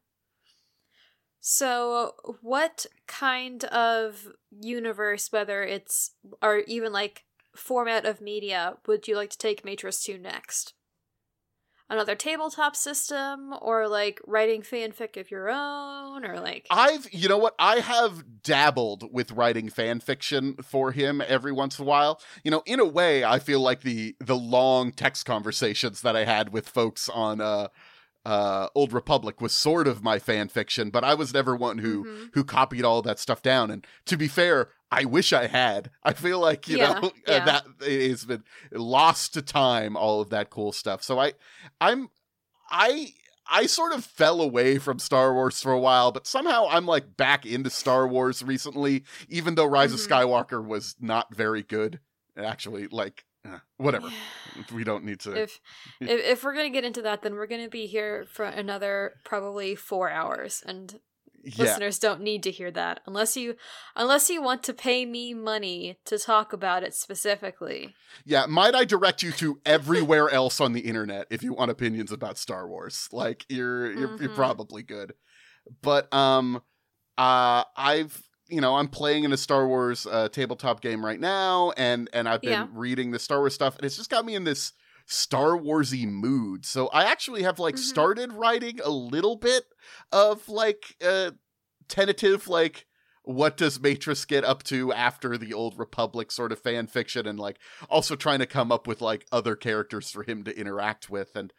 So, 1.41 2.14
what 2.43 2.84
kind 3.07 3.64
of 3.64 4.28
universe, 4.51 5.32
whether 5.32 5.62
it's 5.62 6.12
or 6.43 6.59
even 6.66 6.93
like 6.93 7.24
format 7.57 8.05
of 8.05 8.20
media, 8.20 8.76
would 8.86 9.09
you 9.09 9.16
like 9.16 9.30
to 9.30 9.38
take 9.38 9.64
Matrus 9.64 10.05
to 10.05 10.18
next? 10.18 10.74
Another 11.91 12.14
tabletop 12.14 12.76
system, 12.76 13.53
or 13.61 13.88
like 13.88 14.20
writing 14.24 14.62
fanfic 14.62 15.20
of 15.20 15.28
your 15.28 15.51
own, 15.51 16.24
or 16.24 16.38
like 16.38 16.68
I've, 16.70 17.12
you 17.12 17.28
know 17.28 17.36
what? 17.36 17.57
I 17.59 17.80
have 17.80 18.43
dabbled 18.45 19.12
with 19.12 19.32
writing 19.32 19.68
fan 19.68 19.99
fiction 19.99 20.55
for 20.62 20.93
him 20.93 21.20
every 21.26 21.51
once 21.51 21.80
in 21.80 21.84
a 21.84 21.88
while. 21.88 22.20
You 22.45 22.53
know, 22.53 22.62
in 22.64 22.78
a 22.78 22.84
way, 22.84 23.24
I 23.24 23.41
feel 23.41 23.59
like 23.59 23.80
the 23.80 24.14
the 24.20 24.36
long 24.36 24.93
text 24.93 25.26
conversations 25.26 26.03
that 26.03 26.14
I 26.14 26.24
had 26.24 26.53
with 26.53 26.68
folks 26.68 27.09
on 27.09 27.41
uh 27.41 27.68
uh 28.24 28.68
Old 28.74 28.93
Republic 28.93 29.41
was 29.41 29.53
sort 29.53 29.88
of 29.88 30.05
my 30.05 30.20
fan 30.20 30.49
fiction, 30.49 30.91
but 30.91 31.03
I 31.03 31.14
was 31.14 31.34
never 31.34 31.57
one 31.57 31.78
who 31.78 32.05
Mhm. 32.05 32.30
who 32.34 32.45
copied 32.45 32.84
all 32.84 33.03
that 33.03 33.18
stuff 33.18 33.43
down. 33.43 33.68
And 33.70 33.84
to 34.07 34.16
be 34.16 34.28
fair, 34.28 34.68
I 34.93 35.05
wish 35.05 35.32
I 35.32 35.47
had. 35.47 35.91
I 36.03 36.12
feel 36.14 36.41
like 36.41 36.66
you 36.68 36.78
Yeah, 36.78 37.01
know 37.01 37.12
yeah. 37.26 37.45
that 37.45 37.64
it 37.86 38.11
has 38.11 38.24
been 38.24 38.43
lost 38.72 39.34
to 39.34 39.43
time. 39.43 39.97
All 39.97 40.20
of 40.20 40.30
that 40.30 40.51
cool 40.51 40.72
stuff. 40.72 41.03
So 41.03 41.18
I, 41.18 41.32
I'm, 41.80 42.09
I. 42.70 43.12
I 43.53 43.66
sort 43.66 43.93
of 43.93 44.05
fell 44.05 44.41
away 44.41 44.78
from 44.78 45.01
Star 45.01 45.34
Wars 45.34 45.61
for 45.61 45.72
a 45.72 45.78
while, 45.80 46.12
but 46.12 46.24
somehow 46.24 46.68
I'm 46.70 46.86
like 46.86 47.16
back 47.16 47.45
into 47.45 47.68
Star 47.68 48.07
Wars 48.07 48.45
recently, 48.45 49.03
even 49.28 49.57
though 49.57 49.64
Rise 49.66 49.91
Mhm. 49.91 49.95
of 49.95 50.01
Skywalker 50.09 50.64
was 50.64 50.95
not 51.01 51.34
very 51.34 51.64
good. 51.64 51.99
Actually, 52.36 52.86
like, 52.86 53.24
eh, 53.45 53.59
whatever. 53.76 54.09
We 54.72 54.84
don't 54.84 55.03
need 55.05 55.18
to. 55.20 55.34
if, 55.36 55.59
if 56.01 56.20
if 56.20 56.45
we're 56.45 56.55
gonna 56.55 56.70
get 56.70 56.84
into 56.84 57.03
that, 57.03 57.22
then 57.22 57.34
we're 57.34 57.49
gonna 57.49 57.68
be 57.68 57.86
here 57.86 58.24
for 58.30 58.45
another 58.45 59.14
probably 59.24 59.74
four 59.74 60.09
hours, 60.11 60.62
and 60.64 61.01
yeah. 61.43 61.55
listeners 61.62 61.99
don't 61.99 62.20
need 62.20 62.43
to 62.43 62.51
hear 62.51 62.70
that 62.70 63.01
unless 63.07 63.36
you 63.36 63.57
unless 63.97 64.28
you 64.30 64.43
want 64.43 64.62
to 64.64 64.72
pay 64.74 65.07
me 65.07 65.34
money 65.34 65.99
to 66.05 66.18
talk 66.18 66.53
about 66.53 66.82
it 66.82 66.95
specifically. 66.95 67.95
Yeah, 68.24 68.47
might 68.47 68.74
I 68.74 68.84
direct 68.84 69.22
you 69.22 69.32
to 69.32 69.61
everywhere 69.64 70.28
else 70.30 70.61
on 70.61 70.72
the 70.72 70.80
internet 70.80 71.26
if 71.30 71.43
you 71.43 71.53
want 71.55 71.70
opinions 71.70 72.12
about 72.12 72.38
Star 72.38 72.68
Wars? 72.68 73.09
Like 73.12 73.45
you're 73.49 73.91
you're, 73.93 74.20
you're 74.20 74.28
Mhm. 74.30 74.34
probably 74.34 74.82
good. 74.82 75.14
But 75.82 76.12
um 76.12 76.62
uh 77.18 77.64
I've 77.76 78.22
you 78.49 78.61
know, 78.61 78.74
I'm 78.74 78.88
playing 78.88 79.22
in 79.22 79.32
a 79.32 79.36
Star 79.36 79.68
Wars 79.68 80.09
uh, 80.11 80.28
tabletop 80.28 80.80
game 80.80 81.05
right 81.05 81.20
now 81.20 81.72
and 81.76 82.11
and 82.12 82.28
I've 82.28 82.43
been 82.43 82.51
Yeah. 82.51 82.66
reading 82.72 83.12
the 83.12 83.18
Star 83.20 83.38
Wars 83.38 83.55
stuff 83.55 83.76
and 83.76 83.84
it's 83.84 83.97
just 83.97 84.11
got 84.11 84.24
me 84.24 84.34
in 84.34 84.45
this 84.45 84.72
Star 85.11 85.56
Warsy 85.58 86.06
mood. 86.06 86.64
So 86.64 86.86
I 86.88 87.02
actually 87.04 87.42
have 87.42 87.58
like 87.58 87.74
Mhm. 87.74 87.78
started 87.80 88.32
writing 88.32 88.80
a 88.84 88.90
little 88.90 89.36
bit 89.36 89.64
of 90.12 90.48
like 90.48 90.96
uh 91.04 91.32
tentative 91.88 92.46
like 92.46 92.86
what 93.22 93.56
does 93.56 93.80
Matrus 93.80 94.24
get 94.24 94.44
up 94.44 94.62
to 94.64 94.92
after 94.92 95.36
the 95.36 95.52
old 95.52 95.78
Republic 95.78 96.30
sort 96.30 96.52
of 96.52 96.61
fan 96.61 96.86
fiction 96.86 97.26
and 97.26 97.38
like 97.38 97.58
also 97.90 98.16
trying 98.16 98.38
to 98.38 98.46
come 98.46 98.72
up 98.72 98.86
with 98.86 99.00
like 99.00 99.26
other 99.30 99.56
characters 99.56 100.11
for 100.11 100.22
him 100.22 100.42
to 100.44 100.56
interact 100.58 101.11
with 101.11 101.34
and 101.34 101.52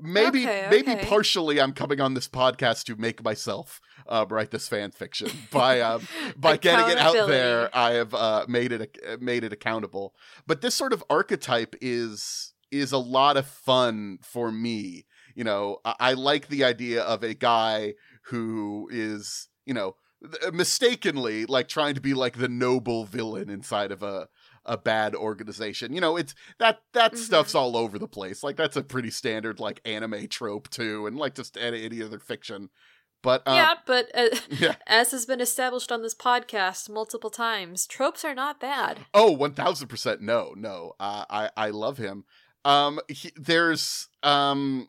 maybe 0.00 0.42
Okay, 0.42 0.66
maybe 0.70 0.92
okay. 0.92 1.04
partially 1.06 1.60
I'm 1.60 1.72
coming 1.72 2.00
on 2.00 2.14
this 2.14 2.28
podcast 2.28 2.84
to 2.84 2.96
make 2.96 3.22
myself 3.22 3.80
uh, 4.08 4.26
write 4.28 4.50
this 4.50 4.68
fan 4.68 4.90
fiction 4.90 5.30
by 5.52 5.80
uh, 5.80 6.00
by 6.36 6.56
getting 6.56 6.90
it 6.90 6.98
out 6.98 7.28
there. 7.28 7.70
I 7.72 7.92
have 7.92 8.14
uh, 8.14 8.46
made 8.48 8.72
it 8.72 8.98
uh, 9.06 9.16
made 9.20 9.44
it 9.44 9.52
accountable. 9.52 10.14
But 10.46 10.60
this 10.60 10.74
sort 10.74 10.92
of 10.92 11.04
archetype 11.10 11.74
is 11.80 12.54
is 12.70 12.92
a 12.92 12.98
lot 12.98 13.36
of 13.36 13.46
fun 13.46 14.18
for 14.22 14.50
me. 14.50 15.06
You 15.34 15.44
know, 15.44 15.78
I, 15.84 15.94
I 16.00 16.12
like 16.14 16.48
the 16.48 16.64
idea 16.64 17.02
of 17.02 17.22
a 17.22 17.34
guy 17.34 17.94
who 18.26 18.88
is 18.92 19.48
you 19.64 19.74
know 19.74 19.96
mistakenly 20.52 21.46
like 21.46 21.68
trying 21.68 21.94
to 21.94 22.00
be 22.00 22.14
like 22.14 22.36
the 22.36 22.48
noble 22.48 23.04
villain 23.04 23.48
inside 23.48 23.90
of 23.90 24.02
a 24.02 24.28
a 24.70 24.78
bad 24.78 25.14
organization. 25.16 25.92
You 25.92 26.00
know, 26.00 26.16
it's 26.16 26.34
that 26.58 26.80
that 26.92 27.12
Mhm. 27.14 27.18
stuff's 27.18 27.54
all 27.54 27.76
over 27.76 27.98
the 27.98 28.06
place. 28.08 28.42
Like 28.42 28.56
that's 28.56 28.76
a 28.76 28.82
pretty 28.82 29.10
standard 29.10 29.58
like 29.58 29.80
anime 29.84 30.28
trope 30.28 30.70
too, 30.70 31.06
and 31.06 31.16
like 31.18 31.34
just 31.34 31.56
any, 31.58 31.84
any 31.84 32.02
other 32.02 32.18
fiction. 32.20 32.70
But 33.22 33.42
um, 33.46 33.56
yeah, 33.56 33.74
but 33.84 34.10
uh, 34.14 34.28
yeah. 34.50 34.76
as 34.86 35.10
has 35.10 35.26
been 35.26 35.40
established 35.40 35.90
on 35.92 36.02
this 36.02 36.14
podcast 36.14 36.88
multiple 36.88 37.30
times, 37.30 37.86
tropes 37.86 38.24
are 38.24 38.34
not 38.34 38.60
bad. 38.60 39.00
Oh, 39.12 39.32
one 39.32 39.52
thousand 39.54 39.88
percent. 39.88 40.20
No, 40.22 40.54
no. 40.56 40.94
Uh, 41.00 41.24
I 41.28 41.50
I 41.56 41.70
love 41.70 41.98
him. 41.98 42.24
Um, 42.64 43.00
he, 43.08 43.32
there's 43.36 44.08
um, 44.22 44.88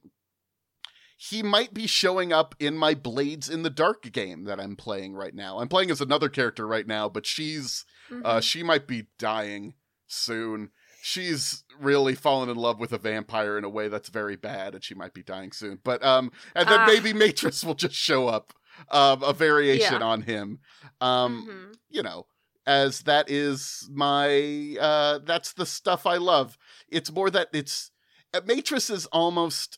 he 1.29 1.43
might 1.43 1.71
be 1.71 1.85
showing 1.85 2.33
up 2.33 2.55
in 2.59 2.75
my 2.75 2.95
Blades 2.95 3.47
in 3.47 3.61
the 3.61 3.69
Dark 3.69 4.11
game 4.11 4.45
that 4.45 4.59
I'm 4.59 4.75
playing 4.75 5.13
right 5.13 5.35
now. 5.35 5.59
I'm 5.59 5.67
playing 5.67 5.91
as 5.91 6.01
another 6.01 6.29
character 6.29 6.65
right 6.65 6.87
now, 6.87 7.07
but 7.09 7.27
she's 7.27 7.85
uh, 8.25 8.37
Mhm. 8.37 8.43
she 8.43 8.63
might 8.63 8.87
be 8.87 9.05
dying 9.19 9.75
soon. 10.07 10.71
She's 11.03 11.63
really 11.79 12.15
fallen 12.15 12.49
in 12.49 12.57
love 12.57 12.79
with 12.79 12.91
a 12.91 12.97
vampire 12.97 13.57
in 13.57 13.63
a 13.63 13.69
way 13.69 13.87
that's 13.87 14.09
very 14.09 14.35
bad, 14.35 14.73
and 14.73 14.83
she 14.83 14.95
might 14.95 15.13
be 15.13 15.21
dying 15.23 15.51
soon. 15.51 15.79
But 15.83 16.03
um, 16.03 16.31
and 16.55 16.67
then 16.67 16.79
Ah. 16.81 16.85
maybe 16.87 17.13
Matrus 17.13 17.63
will 17.63 17.75
just 17.75 17.95
show 17.95 18.27
up, 18.27 18.53
um, 18.89 19.21
a 19.23 19.31
variation 19.33 20.01
Yeah. 20.01 20.07
on 20.07 20.23
him. 20.23 20.59
Um, 20.99 21.47
Mhm. 21.47 21.77
you 21.89 22.01
know, 22.03 22.25
as 22.65 23.01
that 23.01 23.29
is 23.29 23.87
my 23.91 24.75
uh 24.79 25.19
that's 25.19 25.53
the 25.53 25.65
stuff 25.67 26.05
I 26.07 26.17
love. 26.17 26.57
It's 26.87 27.11
more 27.11 27.29
that 27.29 27.49
it's 27.53 27.91
uh, 28.33 28.41
Matrus 28.45 28.89
is 28.89 29.05
almost 29.07 29.77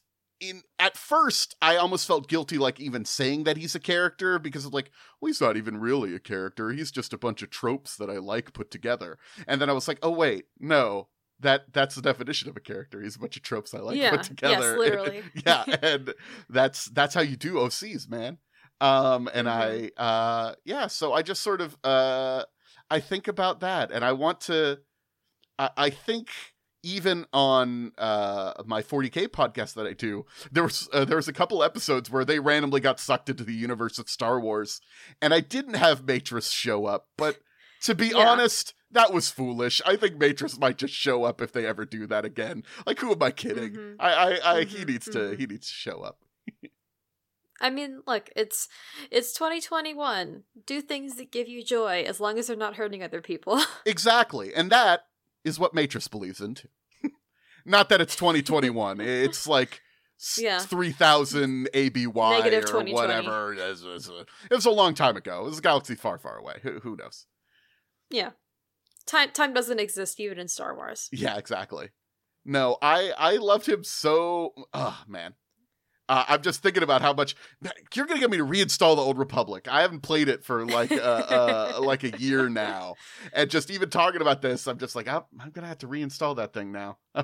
in 0.50 0.62
at 0.80 0.98
first 0.98 1.56
I 1.62 1.78
almost 1.78 2.08
felt 2.08 2.28
guilty 2.28 2.58
like 2.58 2.80
even 2.80 3.06
saying 3.06 3.44
that 3.46 3.58
he's 3.58 3.76
a 3.76 3.80
character 3.80 4.40
because 4.40 4.66
of 4.66 4.74
like, 4.74 4.92
well, 5.20 5.28
he's 5.28 5.42
not 5.42 5.58
even 5.58 5.78
really 5.80 6.14
a 6.16 6.20
character. 6.20 6.72
He's 6.72 6.92
just 6.92 7.14
a 7.14 7.18
bunch 7.18 7.42
of 7.42 7.50
tropes 7.50 7.96
that 7.98 8.10
I 8.10 8.18
like 8.18 8.54
put 8.54 8.70
together. 8.72 9.18
And 9.48 9.62
then 9.62 9.70
I 9.70 9.74
was 9.74 9.88
like, 9.88 10.00
oh 10.02 10.12
wait, 10.12 10.46
no. 10.60 11.08
That 11.40 11.74
that's 11.74 11.96
the 11.96 12.02
definition 12.02 12.48
of 12.50 12.56
a 12.56 12.62
character. 12.62 13.02
He's 13.02 13.16
a 13.16 13.20
bunch 13.20 13.36
of 13.36 13.44
tropes 13.44 13.74
I 13.74 13.80
like 13.80 13.98
Yeah, 13.98 14.12
put 14.12 14.20
yes, 14.20 14.28
together. 14.30 14.78
literally. 14.78 15.24
yeah, 15.46 15.64
and 15.82 16.14
that's 16.50 16.86
that's 16.86 17.14
how 17.16 17.22
you 17.22 17.36
do 17.36 17.56
OCs, 17.56 18.10
man. 18.10 18.38
Um 18.80 19.30
and 19.34 19.50
I 19.50 19.92
uh 19.98 20.54
yeah, 20.64 20.88
so 20.88 21.12
I 21.14 21.22
just 21.22 21.42
sort 21.42 21.60
of 21.62 21.76
uh 21.84 22.44
I 22.90 23.00
think 23.00 23.28
about 23.28 23.60
that 23.62 23.92
and 23.92 24.06
I 24.06 24.14
want 24.14 24.42
to 24.42 24.80
I, 25.58 25.70
I 25.76 25.90
think 25.90 26.30
even 26.84 27.26
on 27.34 27.94
uh 27.98 28.54
my 28.66 28.82
40k 28.82 29.28
podcast 29.30 29.74
that 29.76 29.88
I 29.88 29.94
do 29.94 30.26
there 30.52 30.64
was 30.64 30.90
uh, 30.94 31.06
there 31.06 31.16
was 31.18 31.28
a 31.28 31.34
couple 31.34 31.64
episodes 31.64 32.12
where 32.12 32.26
they 32.26 32.40
randomly 32.40 32.82
got 32.82 33.00
sucked 33.00 33.30
into 33.30 33.44
the 33.44 33.54
universe 33.54 33.98
of 33.98 34.10
Star 34.10 34.40
Wars 34.40 34.82
and 35.22 35.34
I 35.34 35.40
didn't 35.40 35.76
have 35.76 36.06
Matrus 36.06 36.50
show 36.50 36.86
up 36.86 37.08
but 37.18 37.40
to 37.82 37.96
be 37.96 38.08
Yeah. 38.10 38.28
honest 38.30 38.74
that 38.92 39.12
was 39.14 39.30
foolish 39.30 39.82
I 39.86 39.96
think 39.96 40.18
Matrus 40.18 40.60
might 40.60 40.78
just 40.78 40.94
show 40.94 41.24
up 41.24 41.42
if 41.42 41.52
they 41.54 41.66
ever 41.66 41.86
do 41.86 42.06
that 42.08 42.26
again 42.26 42.64
like 42.86 43.00
who 43.00 43.12
am 43.12 43.24
I 43.24 43.32
kidding 43.32 43.72
Mhm. 43.72 43.96
I 44.00 44.14
I, 44.14 44.56
I 44.60 44.64
he 44.66 44.80
Mhm, 44.84 44.88
needs 44.90 45.06
to 45.06 45.18
mhm. 45.20 45.40
he 45.40 45.46
needs 45.48 45.68
to 45.68 45.74
show 45.74 46.02
up 46.02 46.20
I 47.62 47.70
mean, 47.70 48.02
look, 48.06 48.30
it's 48.36 48.68
it's 49.10 49.32
2021. 49.32 50.44
Do 50.66 50.82
things 50.82 51.16
that 51.16 51.32
give 51.32 51.48
you 51.48 51.64
joy 51.64 52.04
as 52.06 52.20
long 52.20 52.38
as 52.38 52.48
they're 52.48 52.58
not 52.58 52.76
hurting 52.76 53.02
other 53.02 53.22
people. 53.22 53.62
Exactly. 53.86 54.54
And 54.54 54.70
that 54.70 55.06
is 55.44 55.60
what 55.60 55.74
Matrus 55.74 56.08
believes 56.08 56.40
in 56.42 56.56
too. 56.56 56.68
Not 57.66 57.90
that 57.90 58.02
it's 58.02 58.16
2021. 58.16 59.00
it's 59.02 59.48
like 59.48 59.82
Yeah. 60.38 60.60
3000 60.60 61.70
ABY 61.74 62.06
or 62.08 62.84
whatever. 62.94 63.54
It 63.54 63.84
was, 63.84 64.10
a- 64.10 64.22
it 64.50 64.54
was 64.56 64.66
a 64.66 64.72
long 64.72 64.94
time 64.94 65.18
ago. 65.18 65.42
It 65.42 65.50
was 65.50 65.60
a 65.60 65.62
galaxy 65.62 65.96
far, 65.96 66.18
far 66.18 66.38
away. 66.38 66.60
Who, 66.64 66.80
who 66.80 66.96
knows? 66.96 67.26
yeah. 68.10 68.32
Time 69.06 69.32
time 69.34 69.54
doesn't 69.54 69.82
exist 69.82 70.18
even 70.22 70.40
in 70.40 70.48
Star 70.48 70.74
Wars. 70.74 71.10
Yeah, 71.12 71.36
exactly. 71.38 71.90
No, 72.46 72.78
I 72.82 73.12
I 73.18 73.36
loved 73.36 73.68
him 73.68 73.84
so. 73.84 74.54
Oh 74.74 75.04
man, 75.10 75.34
uh, 76.10 76.26
I'm 76.28 76.42
just 76.42 76.62
thinking 76.62 76.84
about 76.84 77.02
how 77.02 77.14
much 77.14 77.36
you're 77.94 78.06
gonna 78.06 78.20
get 78.20 78.30
me 78.30 78.38
to 78.38 78.46
reinstall 78.46 78.96
the 78.96 79.02
Old 79.02 79.18
Republic. 79.18 79.68
I 79.70 79.82
haven't 79.82 80.02
played 80.02 80.28
it 80.28 80.44
for 80.44 80.66
like 80.66 80.92
uh, 80.92 80.96
uh 80.96 81.80
like 81.84 82.04
a 82.04 82.18
year 82.20 82.50
now, 82.50 82.96
and 83.34 83.50
just 83.50 83.72
even 83.72 83.90
talking 83.90 84.22
about 84.22 84.42
this, 84.42 84.68
I'm 84.68 84.78
just 84.78 84.96
like 84.96 85.08
I'm, 85.08 85.24
I'm 85.40 85.52
gonna 85.52 85.68
have 85.68 85.80
to 85.80 85.88
reinstall 85.88 86.36
that 86.38 86.54
thing 86.54 86.72
now. 86.72 86.98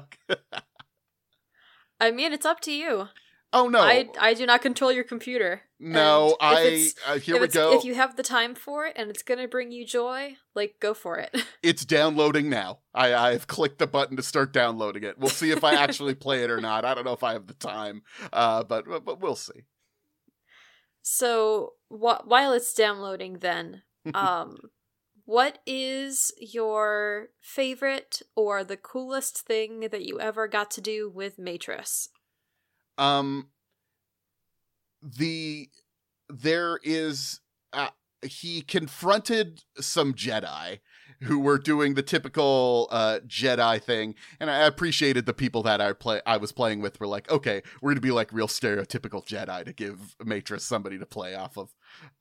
I 2.00 2.12
mean, 2.12 2.32
it's 2.32 2.46
up 2.46 2.62
to 2.62 2.72
you. 2.72 3.10
Oh 3.52 3.68
no, 3.68 3.80
I 3.80 4.10
I 4.20 4.36
do 4.36 4.46
not 4.46 4.62
control 4.62 4.92
your 4.92 5.04
computer. 5.04 5.62
no, 5.80 6.38
I 6.40 6.90
uh, 7.08 7.18
here 7.18 7.38
if 7.38 7.42
we 7.42 7.48
go. 7.48 7.74
If 7.78 7.84
you 7.84 7.96
have 7.96 8.16
the 8.16 8.24
time 8.24 8.54
for 8.54 8.86
it 8.86 8.94
and 8.96 9.10
it's 9.10 9.24
gonna 9.24 9.48
bring 9.48 9.72
you 9.72 9.86
joy, 9.86 10.38
like 10.54 10.76
go 10.80 10.94
for 10.94 11.18
it. 11.18 11.36
It's 11.64 11.84
downloading 11.84 12.50
now. 12.50 12.80
I 12.94 13.14
I've 13.14 13.48
clicked 13.48 13.80
the 13.80 13.88
button 13.88 14.18
to 14.18 14.24
start 14.24 14.54
downloading 14.54 15.04
it. 15.04 15.18
We'll 15.18 15.30
see 15.30 15.52
if 15.52 15.64
I 15.64 15.74
actually 15.74 16.16
play 16.16 16.44
it 16.44 16.52
or 16.52 16.62
not. 16.62 16.86
I 16.86 16.94
don't 16.94 17.06
know 17.06 17.14
if 17.14 17.24
I 17.24 17.34
have 17.34 17.48
the 17.48 17.54
time, 17.56 18.04
uh, 18.32 18.64
but 18.64 18.86
but 19.04 19.20
we'll 19.20 19.36
see. 19.36 19.66
So 21.02 21.74
wh- 21.90 22.26
while 22.26 22.54
it's 22.54 22.74
downloading, 22.74 23.40
then, 23.40 23.84
um, 24.14 24.58
what 25.26 25.60
is 25.66 26.32
your 26.40 27.30
favorite 27.42 28.22
or 28.36 28.64
the 28.64 28.78
coolest 28.78 29.40
thing 29.42 29.82
that 29.92 30.06
you 30.06 30.20
ever 30.20 30.48
got 30.48 30.72
to 30.72 30.82
do 30.82 31.10
with 31.10 31.40
Matrus? 31.40 32.10
Um 33.00 33.48
the 35.02 35.70
there 36.30 36.80
is 36.84 37.40
uh, 37.74 37.90
he 38.22 38.62
confronted 38.62 39.64
some 39.80 40.14
jedi 40.14 40.80
who 41.22 41.40
were 41.40 41.58
doing 41.58 41.94
the 41.94 42.04
typical 42.04 42.88
uh 42.92 43.20
jedi 43.26 43.82
thing 43.82 44.14
and 44.40 44.52
i 44.52 44.60
appreciated 44.66 45.26
the 45.26 45.34
people 45.34 45.64
that 45.64 45.80
i 45.82 45.94
play 45.94 46.22
i 46.26 46.38
was 46.38 46.52
playing 46.52 46.82
with 46.82 47.00
were 47.00 47.08
like 47.08 47.30
okay 47.32 47.62
we're 47.82 47.92
gonna 47.92 48.02
be 48.02 48.12
like 48.12 48.32
real 48.34 48.48
stereotypical 48.48 49.26
jedi 49.26 49.64
to 49.64 49.74
give 49.74 50.16
Matrus 50.24 50.66
somebody 50.66 51.00
to 51.00 51.06
play 51.06 51.34
off 51.34 51.58
of 51.58 51.74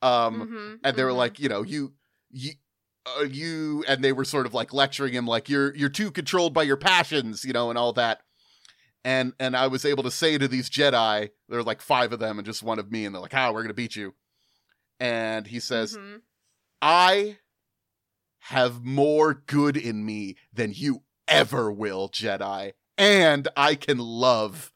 um 0.03 0.49
Mhm, 0.49 0.79
and 0.85 0.97
they 0.97 1.05
were 1.05 1.11
mhm. 1.11 1.17
like 1.17 1.39
you 1.41 1.49
know 1.49 1.63
you 1.63 1.93
you 2.31 2.53
uh, 3.19 3.23
you 3.23 3.85
and 3.89 4.05
they 4.05 4.13
were 4.13 4.25
sort 4.25 4.47
of 4.47 4.55
like 4.55 4.73
lecturing 4.73 5.15
him 5.15 5.27
like 5.27 5.49
you're 5.49 5.75
you're 5.75 5.89
too 5.89 6.11
controlled 6.11 6.55
by 6.55 6.63
your 6.63 6.77
passions 6.77 7.45
you 7.45 7.53
know 7.53 7.71
and 7.71 7.79
all 7.79 7.93
that 7.93 8.21
and 9.09 9.33
and 9.41 9.57
i 9.57 9.67
was 9.67 9.85
able 9.85 10.03
to 10.03 10.11
say 10.11 10.37
to 10.39 10.47
these 10.49 10.69
jedi 10.69 11.31
there 11.49 11.59
were 11.59 11.65
like 11.65 11.81
five 11.81 12.13
of 12.13 12.19
them 12.19 12.39
and 12.39 12.47
just 12.47 12.63
one 12.63 12.79
of 12.79 12.91
me 12.93 13.05
and 13.05 13.15
they're 13.15 13.23
like 13.23 13.35
ah 13.35 13.51
we're 13.53 13.63
gonna 13.63 13.73
beat 13.75 13.97
you 13.97 14.15
and 15.01 15.47
he 15.47 15.61
says 15.61 15.97
Mhm. 15.97 16.21
i 16.83 17.39
have 18.41 18.85
more 18.85 19.35
good 19.35 19.77
in 19.77 20.05
me 20.05 20.37
than 20.53 20.73
you 20.73 21.03
ever 21.27 21.71
will 21.73 22.09
jedi 22.09 22.73
and 22.97 23.49
i 23.57 23.75
can 23.75 23.99
love 23.99 24.73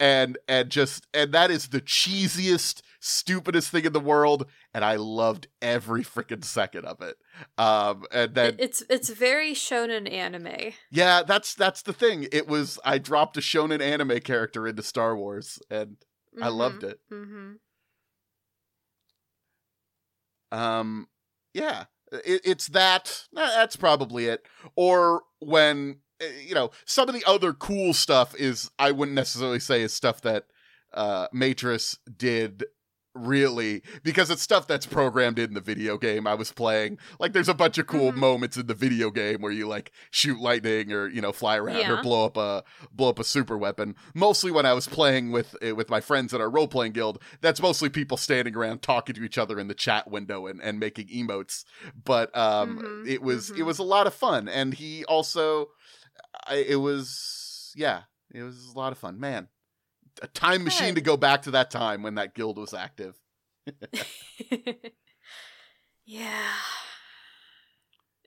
and 0.00 0.38
and 0.46 0.70
just 0.70 1.06
and 1.12 1.32
that 1.32 1.50
is 1.50 1.68
the 1.68 1.80
cheesiest 1.80 2.82
stupidest 3.00 3.70
thing 3.70 3.84
in 3.84 3.92
the 3.92 4.00
world 4.00 4.46
and 4.74 4.84
i 4.84 4.96
loved 4.96 5.48
every 5.62 6.02
freaking 6.02 6.44
second 6.44 6.84
of 6.84 7.00
it 7.00 7.16
um 7.58 8.04
and 8.12 8.34
then 8.34 8.56
it's 8.58 8.82
it's 8.88 9.08
very 9.10 9.52
shonen 9.52 10.10
anime. 10.10 10.72
yeah 10.90 11.22
that's 11.22 11.54
that's 11.54 11.82
the 11.82 11.92
thing 11.92 12.26
it 12.32 12.48
was 12.48 12.78
i 12.84 12.98
dropped 12.98 13.36
a 13.36 13.40
shonen 13.40 13.80
anime 13.80 14.20
character 14.20 14.66
into 14.66 14.82
star 14.82 15.16
wars 15.16 15.58
and 15.70 15.96
i 16.40 16.48
loved 16.48 16.84
it 16.84 17.00
mm-hmm. 17.12 17.52
um 20.56 21.08
yeah 21.54 21.84
it, 22.12 22.40
it's 22.44 22.68
that 22.68 23.24
that's 23.32 23.76
probably 23.76 24.26
it 24.26 24.46
or 24.76 25.22
when 25.40 25.98
you 26.46 26.54
know 26.54 26.70
some 26.84 27.08
of 27.08 27.14
the 27.14 27.24
other 27.26 27.52
cool 27.52 27.92
stuff 27.94 28.34
is 28.36 28.70
i 28.78 28.90
wouldn't 28.90 29.14
necessarily 29.14 29.60
say 29.60 29.82
is 29.82 29.92
stuff 29.92 30.20
that 30.22 30.46
uh 30.94 31.28
Matrus 31.32 31.98
did 32.16 32.64
really 33.14 33.82
because 34.04 34.30
it's 34.30 34.42
stuff 34.42 34.68
that's 34.68 34.86
programmed 34.86 35.38
in 35.40 35.52
the 35.54 35.60
video 35.60 35.98
game 35.98 36.24
i 36.26 36.34
was 36.34 36.52
playing. 36.52 36.98
Like 37.18 37.32
there's 37.32 37.48
a 37.48 37.54
bunch 37.54 37.76
of 37.78 37.86
cool 37.88 38.12
Mhm. 38.12 38.16
moments 38.16 38.56
in 38.56 38.68
the 38.68 38.74
video 38.74 39.10
game 39.10 39.40
where 39.40 39.50
you 39.50 39.66
like 39.66 39.90
shoot 40.12 40.38
lightning 40.38 40.92
or 40.92 41.08
you 41.08 41.20
know 41.20 41.32
fly 41.32 41.56
around 41.56 41.90
or 41.90 42.00
blow 42.00 42.26
up 42.26 42.36
a 42.36 42.62
blow 42.92 43.08
up 43.08 43.18
a 43.18 43.24
super 43.24 43.58
weapon. 43.58 43.96
Mostly 44.14 44.52
when 44.52 44.66
i 44.66 44.72
was 44.72 44.86
playing 44.86 45.32
with 45.32 45.56
eh, 45.62 45.72
with 45.72 45.90
my 45.90 46.00
friends 46.00 46.32
in 46.32 46.40
our 46.40 46.50
role-playing 46.50 46.92
guild 46.92 47.20
that's 47.40 47.60
mostly 47.60 47.88
people 47.88 48.16
standing 48.16 48.54
around 48.54 48.82
talking 48.82 49.16
to 49.16 49.24
each 49.24 49.38
other 49.38 49.58
in 49.58 49.66
the 49.66 49.74
chat 49.74 50.08
window 50.08 50.46
and, 50.46 50.62
and 50.62 50.78
making 50.78 51.08
emotes. 51.08 51.64
But 52.04 52.36
um 52.36 52.78
Mhm, 52.78 53.08
it 53.08 53.22
was 53.22 53.50
it 53.50 53.58
mhm. 53.58 53.66
was 53.66 53.78
a 53.80 53.84
lot 53.84 54.06
of 54.06 54.14
fun. 54.14 54.48
And 54.48 54.74
he 54.74 55.04
also 55.06 55.70
I, 56.46 56.56
it 56.56 56.76
was 56.76 57.72
yeah 57.76 58.02
it 58.32 58.42
was 58.42 58.66
a 58.74 58.78
lot 58.78 58.92
of 58.92 58.98
fun 58.98 59.18
man 59.20 59.48
a 60.22 60.26
time 60.26 60.64
machine 60.64 60.94
to 60.96 61.00
go 61.00 61.16
back 61.16 61.42
to 61.42 61.50
that 61.52 61.70
time 61.70 62.02
when 62.02 62.16
that 62.16 62.34
guild 62.34 62.58
was 62.58 62.74
active. 62.74 63.16
yeah. 66.04 66.52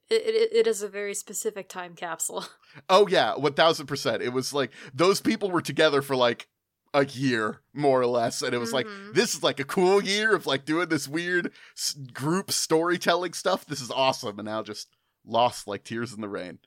It, 0.10 0.22
it, 0.26 0.54
it 0.54 0.68
is 0.68 0.82
a 0.82 0.88
very 0.90 1.14
specific 1.14 1.70
time 1.70 1.96
capsule. 1.96 2.46
Oh 2.90 3.06
yeah, 3.10 3.36
one 3.36 3.52
thousand 3.54 3.88
percent. 3.88 4.24
It 4.24 4.32
was 4.32 4.54
like 4.54 4.72
those 4.94 5.20
people 5.20 5.52
were 5.52 5.62
together 5.62 6.02
for 6.02 6.16
like 6.16 6.48
a 6.94 7.06
year, 7.06 7.60
more 7.74 8.00
or 8.00 8.06
less, 8.06 8.42
and 8.42 8.54
it 8.54 8.60
was 8.60 8.72
like 8.72 8.86
Mhm. 8.86 9.14
this 9.14 9.34
is 9.36 9.44
like 9.44 9.60
a 9.60 9.66
cool 9.66 10.02
year 10.02 10.34
of 10.34 10.46
like 10.46 10.64
doing 10.64 10.88
this 10.88 11.06
weird 11.06 11.52
s- 11.78 11.94
group 12.14 12.50
storytelling 12.50 13.34
stuff. 13.34 13.66
This 13.66 13.82
is 13.82 13.92
awesome, 13.92 14.40
and 14.40 14.46
now 14.46 14.64
just 14.64 14.88
lost 15.26 15.68
like 15.68 15.84
tears 15.84 16.14
in 16.14 16.22
the 16.22 16.30
rain. 16.30 16.60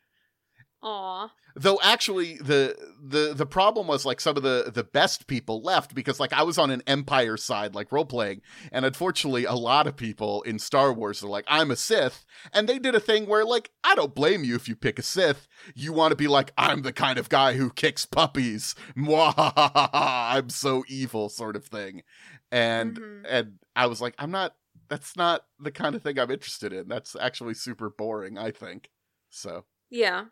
Aw. 0.85 1.31
Though 1.57 1.79
actually, 1.83 2.37
the 2.39 2.77
the 3.01 3.33
the 3.33 3.47
problem 3.47 3.87
was 3.87 4.05
like 4.05 4.21
some 4.21 4.37
of 4.37 4.43
the 4.43 4.71
the 4.75 4.83
best 4.85 5.27
people 5.29 5.63
left 5.63 5.95
because 5.95 6.19
like 6.21 6.33
I 6.33 6.43
was 6.43 6.59
on 6.59 6.71
an 6.71 6.83
Empire 6.87 7.37
side, 7.37 7.75
like 7.77 7.93
role 7.93 8.05
playing, 8.05 8.43
and 8.73 8.85
unfortunately, 8.85 9.45
a 9.45 9.55
lot 9.55 9.87
of 9.87 9.97
people 9.97 10.43
in 10.43 10.59
Star 10.59 10.93
Wars 10.93 11.23
are 11.23 11.29
like, 11.29 11.45
I'm 11.49 11.71
a 11.71 11.77
Sith, 11.77 12.25
and 12.53 12.69
they 12.69 12.79
did 12.81 12.95
a 12.97 13.01
thing 13.01 13.27
where 13.27 13.45
like 13.45 13.71
I 13.85 13.95
don't 13.95 14.15
blame 14.15 14.43
you 14.45 14.57
if 14.57 14.69
you 14.69 14.75
pick 14.77 14.99
a 14.99 15.03
Sith. 15.03 15.47
You 15.77 15.93
want 15.93 16.11
to 16.11 16.17
be 16.17 16.27
like, 16.29 16.53
I'm 16.59 16.83
the 16.83 16.93
kind 16.93 17.19
of 17.19 17.29
guy 17.29 17.55
who 17.55 17.71
kicks 17.71 18.05
puppies. 18.05 18.75
I'm 18.97 20.49
so 20.51 20.85
evil, 20.89 21.29
sort 21.29 21.57
of 21.57 21.65
thing, 21.67 22.03
and 22.51 22.99
Mhm. 22.99 23.25
and 23.29 23.53
I 23.77 23.87
was 23.87 24.01
like, 24.01 24.15
I'm 24.19 24.31
not. 24.31 24.57
That's 24.89 25.17
not 25.17 25.47
the 25.59 25.71
kind 25.71 25.95
of 25.95 26.03
thing 26.03 26.19
I'm 26.19 26.31
interested 26.31 26.73
in. 26.73 26.89
That's 26.89 27.17
actually 27.19 27.55
super 27.55 27.89
boring. 27.89 28.37
I 28.37 28.51
think 28.51 28.91
so 29.31 29.65
Yeah. 29.89 30.27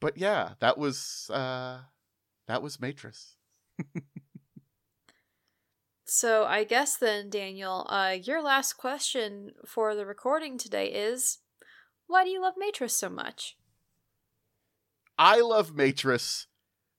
But 0.00 0.16
yeah, 0.16 0.54
that 0.60 0.78
was 0.78 1.30
uh 1.32 1.80
that 2.48 2.62
was 2.62 2.80
Matrus. 2.80 3.36
So 6.12 6.44
I 6.44 6.64
guess 6.64 6.96
then, 6.96 7.30
Daniel, 7.30 7.86
uh, 7.88 8.16
your 8.20 8.42
last 8.42 8.72
question 8.72 9.52
for 9.64 9.94
the 9.94 10.04
recording 10.04 10.58
today 10.58 10.86
is 10.86 11.38
why 12.08 12.24
do 12.24 12.30
you 12.30 12.42
love 12.42 12.54
Matrus 12.58 12.96
so 12.96 13.08
much? 13.08 13.56
I 15.16 15.40
love 15.40 15.72
Matrus 15.72 16.48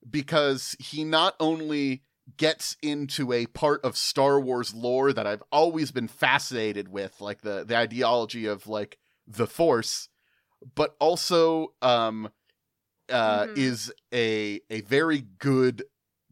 because 0.09 0.77
he 0.79 1.03
not 1.03 1.35
only 1.41 2.03
gets 2.37 2.77
into 2.81 3.33
a 3.33 3.47
part 3.47 3.83
of 3.83 3.97
Star 3.97 4.39
Wars 4.39 4.73
lore 4.73 5.11
that 5.11 5.27
I've 5.27 5.43
always 5.51 5.91
been 5.91 6.07
fascinated 6.07 6.87
with, 6.87 7.19
like 7.19 7.41
the 7.41 7.65
the 7.65 7.75
ideology 7.75 8.45
of 8.45 8.65
like 8.65 8.97
the 9.27 9.45
Force, 9.45 10.07
but 10.73 10.95
also 11.01 11.73
um 11.81 12.29
uh 13.11 13.45
Mhm. 13.47 13.57
is 13.57 13.93
a 14.13 14.61
a 14.69 14.81
very 14.81 15.21
good 15.39 15.83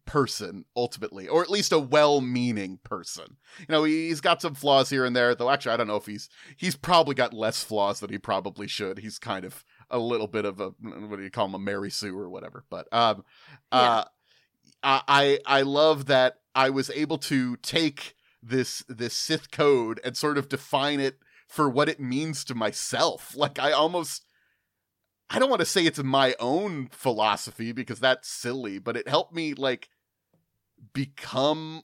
person 0.05 0.65
ultimately 0.75 1.27
or 1.27 1.43
at 1.43 1.51
least 1.51 1.71
a 1.71 1.77
well-meaning 1.77 2.79
person. 2.83 3.37
You 3.59 3.65
know 3.69 3.83
he's 3.83 4.21
got 4.21 4.41
some 4.41 4.55
flaws 4.55 4.89
here 4.89 5.05
and 5.05 5.15
there 5.15 5.35
though. 5.35 5.51
Actually 5.51 5.73
i 5.73 5.77
don't 5.77 5.85
know 5.87 5.97
if 5.97 6.07
he's 6.07 6.29
he's 6.57 6.75
probably 6.75 7.13
got 7.13 7.31
less 7.33 7.63
flaws 7.63 7.99
than 7.99 8.09
he 8.09 8.17
probably 8.17 8.67
should. 8.67 8.97
He's 8.99 9.19
kind 9.19 9.45
of 9.45 9.63
a 9.91 9.99
little 9.99 10.25
bit 10.27 10.45
of 10.45 10.59
a 10.59 10.69
what 10.79 11.17
do 11.17 11.23
you 11.23 11.29
call 11.29 11.45
him 11.45 11.53
a 11.53 11.59
mary 11.59 11.91
sue 11.91 12.17
or 12.17 12.29
whatever. 12.29 12.63
But 12.71 12.87
um 12.91 13.23
uh 13.71 14.05
I 14.81 15.01
I 15.07 15.39
I 15.45 15.61
love 15.61 16.05
that 16.07 16.37
I 16.55 16.69
was 16.71 16.89
able 16.89 17.17
to 17.19 17.55
take 17.57 18.15
this 18.41 18.83
this 18.87 19.13
Sith 19.13 19.51
code 19.51 19.99
and 20.03 20.15
sort 20.17 20.37
of 20.39 20.49
define 20.49 20.99
it 20.99 21.19
for 21.47 21.69
what 21.69 21.89
it 21.89 21.99
means 21.99 22.43
to 22.45 22.55
myself. 22.55 23.35
Like 23.35 23.59
I 23.59 23.71
almost 23.73 24.25
I 25.29 25.37
don't 25.39 25.49
want 25.49 25.59
to 25.59 25.65
say 25.65 25.85
it's 25.85 26.01
my 26.03 26.35
own 26.39 26.87
philosophy 26.91 27.71
because 27.71 27.99
that's 27.99 28.27
silly, 28.27 28.79
but 28.79 28.97
it 28.97 29.07
helped 29.07 29.33
me 29.33 29.53
like 29.53 29.89
become 30.93 31.83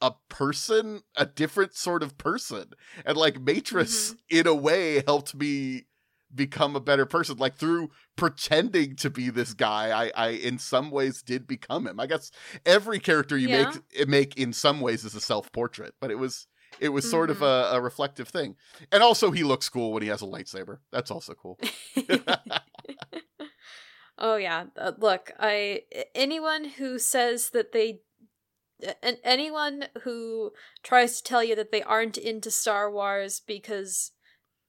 a 0.00 0.12
person, 0.28 1.02
a 1.16 1.26
different 1.26 1.74
sort 1.74 2.02
of 2.02 2.16
person. 2.18 2.70
And 3.04 3.16
like 3.16 3.40
Matrus 3.40 4.14
in 4.30 4.46
a 4.46 4.54
way 4.54 5.02
helped 5.06 5.34
me 5.34 5.86
become 6.34 6.76
a 6.76 6.80
better 6.80 7.06
person 7.06 7.38
like 7.38 7.56
through 7.56 7.88
pretending 8.14 8.94
to 8.94 9.08
be 9.08 9.30
this 9.30 9.54
guy 9.54 9.88
i 10.14 10.26
i 10.26 10.28
in 10.32 10.58
some 10.58 10.90
ways 10.90 11.22
did 11.22 11.46
become 11.46 11.86
him 11.86 11.98
i 11.98 12.04
guess 12.06 12.30
every 12.66 12.98
character 12.98 13.38
you 13.38 13.48
Yeah. 13.48 13.72
make 13.96 14.08
make 14.08 14.36
in 14.36 14.52
some 14.52 14.80
ways 14.80 15.06
is 15.06 15.14
a 15.14 15.22
self-portrait 15.22 15.94
but 16.02 16.10
it 16.10 16.16
was 16.18 16.46
it 16.80 16.90
was 16.90 17.08
sort 17.08 17.30
of 17.30 17.38
Mhm. 17.38 17.72
a, 17.72 17.76
a 17.76 17.80
reflective 17.80 18.28
thing 18.28 18.56
and 18.92 19.02
also 19.02 19.30
he 19.30 19.42
looks 19.42 19.70
cool 19.70 19.90
when 19.94 20.02
he 20.02 20.10
has 20.10 20.20
a 20.20 20.26
lightsaber 20.26 20.80
that's 20.92 21.10
also 21.10 21.32
cool 21.32 21.58
oh 24.18 24.36
yeah, 24.36 24.64
uh, 24.76 24.92
look, 24.98 25.32
I 25.38 25.82
anyone 26.14 26.64
who 26.64 26.98
says 26.98 27.50
that 27.50 27.72
they 27.72 28.00
and 29.02 29.18
anyone 29.24 29.86
who 30.02 30.52
tries 30.82 31.16
to 31.20 31.24
tell 31.24 31.42
you 31.42 31.56
that 31.56 31.72
they 31.72 31.82
aren't 31.82 32.16
into 32.16 32.50
Star 32.50 32.90
Wars 32.90 33.40
because 33.40 34.12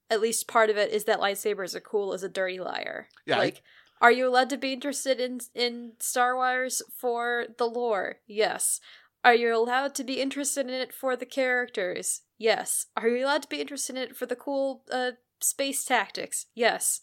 at 0.10 0.22
least 0.22 0.48
part 0.48 0.70
of 0.72 0.78
it 0.78 0.92
is 0.92 1.04
that 1.04 1.20
lightsabers 1.20 1.76
are 1.76 1.80
cool 1.80 2.14
is 2.14 2.24
a 2.24 2.30
dirty 2.30 2.60
liar. 2.60 3.10
Yeah, 3.26 3.36
I- 3.38 3.40
Like 3.40 3.62
are 4.02 4.12
you 4.14 4.28
allowed 4.28 4.50
to 4.52 4.58
be 4.58 4.72
interested 4.74 5.20
in 5.20 5.40
in 5.54 5.94
Star 6.00 6.36
Wars 6.36 6.82
for 6.98 7.48
the 7.58 7.66
lore? 7.66 8.20
Yes. 8.28 8.80
Are 9.26 9.36
you 9.36 9.54
allowed 9.54 9.94
to 9.96 10.06
be 10.06 10.22
interested 10.22 10.68
in 10.68 10.74
it 10.74 10.94
for 10.94 11.18
the 11.18 11.26
characters? 11.26 12.22
Yes. 12.38 12.86
Are 12.96 13.10
you 13.10 13.26
allowed 13.26 13.42
to 13.44 13.50
be 13.50 13.60
interested 13.60 13.98
in 13.98 14.02
it 14.04 14.16
for 14.16 14.26
the 14.26 14.38
cool 14.38 14.84
uh 14.92 15.12
space 15.42 15.84
tactics? 15.84 16.46
Yes. 16.56 17.02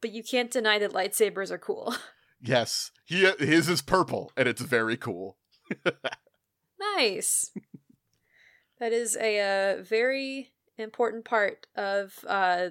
But 0.00 0.12
you 0.12 0.22
can't 0.22 0.50
deny 0.50 0.78
that 0.78 0.92
lightsabers 0.92 1.50
are 1.50 1.58
cool. 1.58 1.94
yes 2.42 2.90
he 3.06 3.24
his 3.38 3.68
is 3.68 3.80
purple 3.80 4.30
and 4.36 4.46
it's 4.46 4.60
very 4.60 4.96
cool 4.96 5.38
nice. 6.78 7.50
that 8.78 8.92
is 8.92 9.16
a 9.16 9.78
uh, 9.78 9.82
very 9.82 10.52
important 10.78 11.24
part 11.24 11.66
of 11.76 12.24
uh 12.28 12.68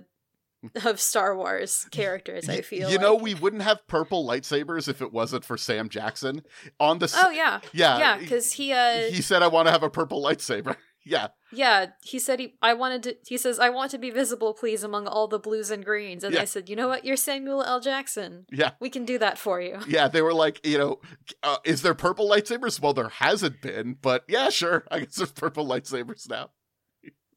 of 0.84 1.00
Star 1.00 1.36
Wars 1.38 1.88
characters, 1.92 2.48
I 2.50 2.62
feel. 2.62 2.90
you 2.90 2.98
know 3.00 3.14
like. 3.16 3.24
we 3.24 3.34
wouldn't 3.36 3.62
have 3.64 3.86
purple 3.88 4.26
lightsabers 4.28 4.88
if 4.88 5.02
it 5.02 5.12
wasn't 5.12 5.46
for 5.46 5.58
sam 5.58 5.90
jackson 5.90 6.44
on 6.80 7.00
the 7.00 7.12
Oh 7.24 7.30
yeah. 7.32 7.60
yeah 7.74 7.98
Yeah, 8.00 8.18
because 8.18 8.54
he 8.54 8.72
uh 8.72 9.10
he 9.12 9.22
said 9.22 9.42
i 9.44 9.48
want 9.48 9.68
to 9.68 9.72
have 9.72 9.84
a 9.84 9.90
purple 9.90 10.24
lightsaber 10.24 10.76
yeah 11.06 11.28
Yeah, 11.56 11.88
he 12.04 12.20
said 12.20 12.40
he. 12.40 12.56
I 12.62 12.74
wanted 12.74 13.04
to. 13.04 13.16
He 13.28 13.38
says, 13.38 13.60
"I 13.60 13.70
want 13.70 13.92
to 13.92 13.98
be 13.98 14.12
visible, 14.12 14.54
please, 14.54 14.84
among 14.84 15.08
all 15.08 15.28
the 15.28 15.40
blues 15.40 15.72
and 15.72 15.84
greens." 15.86 16.24
And 16.24 16.34
Yeah. 16.34 16.42
I 16.42 16.46
said, 16.46 16.70
"You 16.70 16.76
know 16.76 16.88
what? 16.88 17.06
You're 17.06 17.16
Samuel 17.18 17.64
L. 17.64 17.80
Jackson. 17.80 18.46
yeah 18.52 18.72
We 18.80 18.90
can 18.90 19.06
do 19.06 19.18
that 19.20 19.38
for 19.38 19.62
you." 19.62 19.80
Yeah, 19.88 20.08
they 20.08 20.22
were 20.22 20.34
like, 20.34 20.66
you 20.66 20.78
know, 20.78 21.00
uh, 21.44 21.58
is 21.64 21.82
there 21.82 21.94
purple 21.96 22.30
lightsabers? 22.30 22.80
Well, 22.82 22.94
there 22.94 23.10
hasn't 23.10 23.62
been, 23.62 23.98
but 24.02 24.24
yeah, 24.28 24.50
sure. 24.50 24.86
I 24.92 25.00
guess 25.00 25.16
there's 25.16 25.32
purple 25.32 25.66
lightsabers 25.66 26.30
now. 26.30 26.50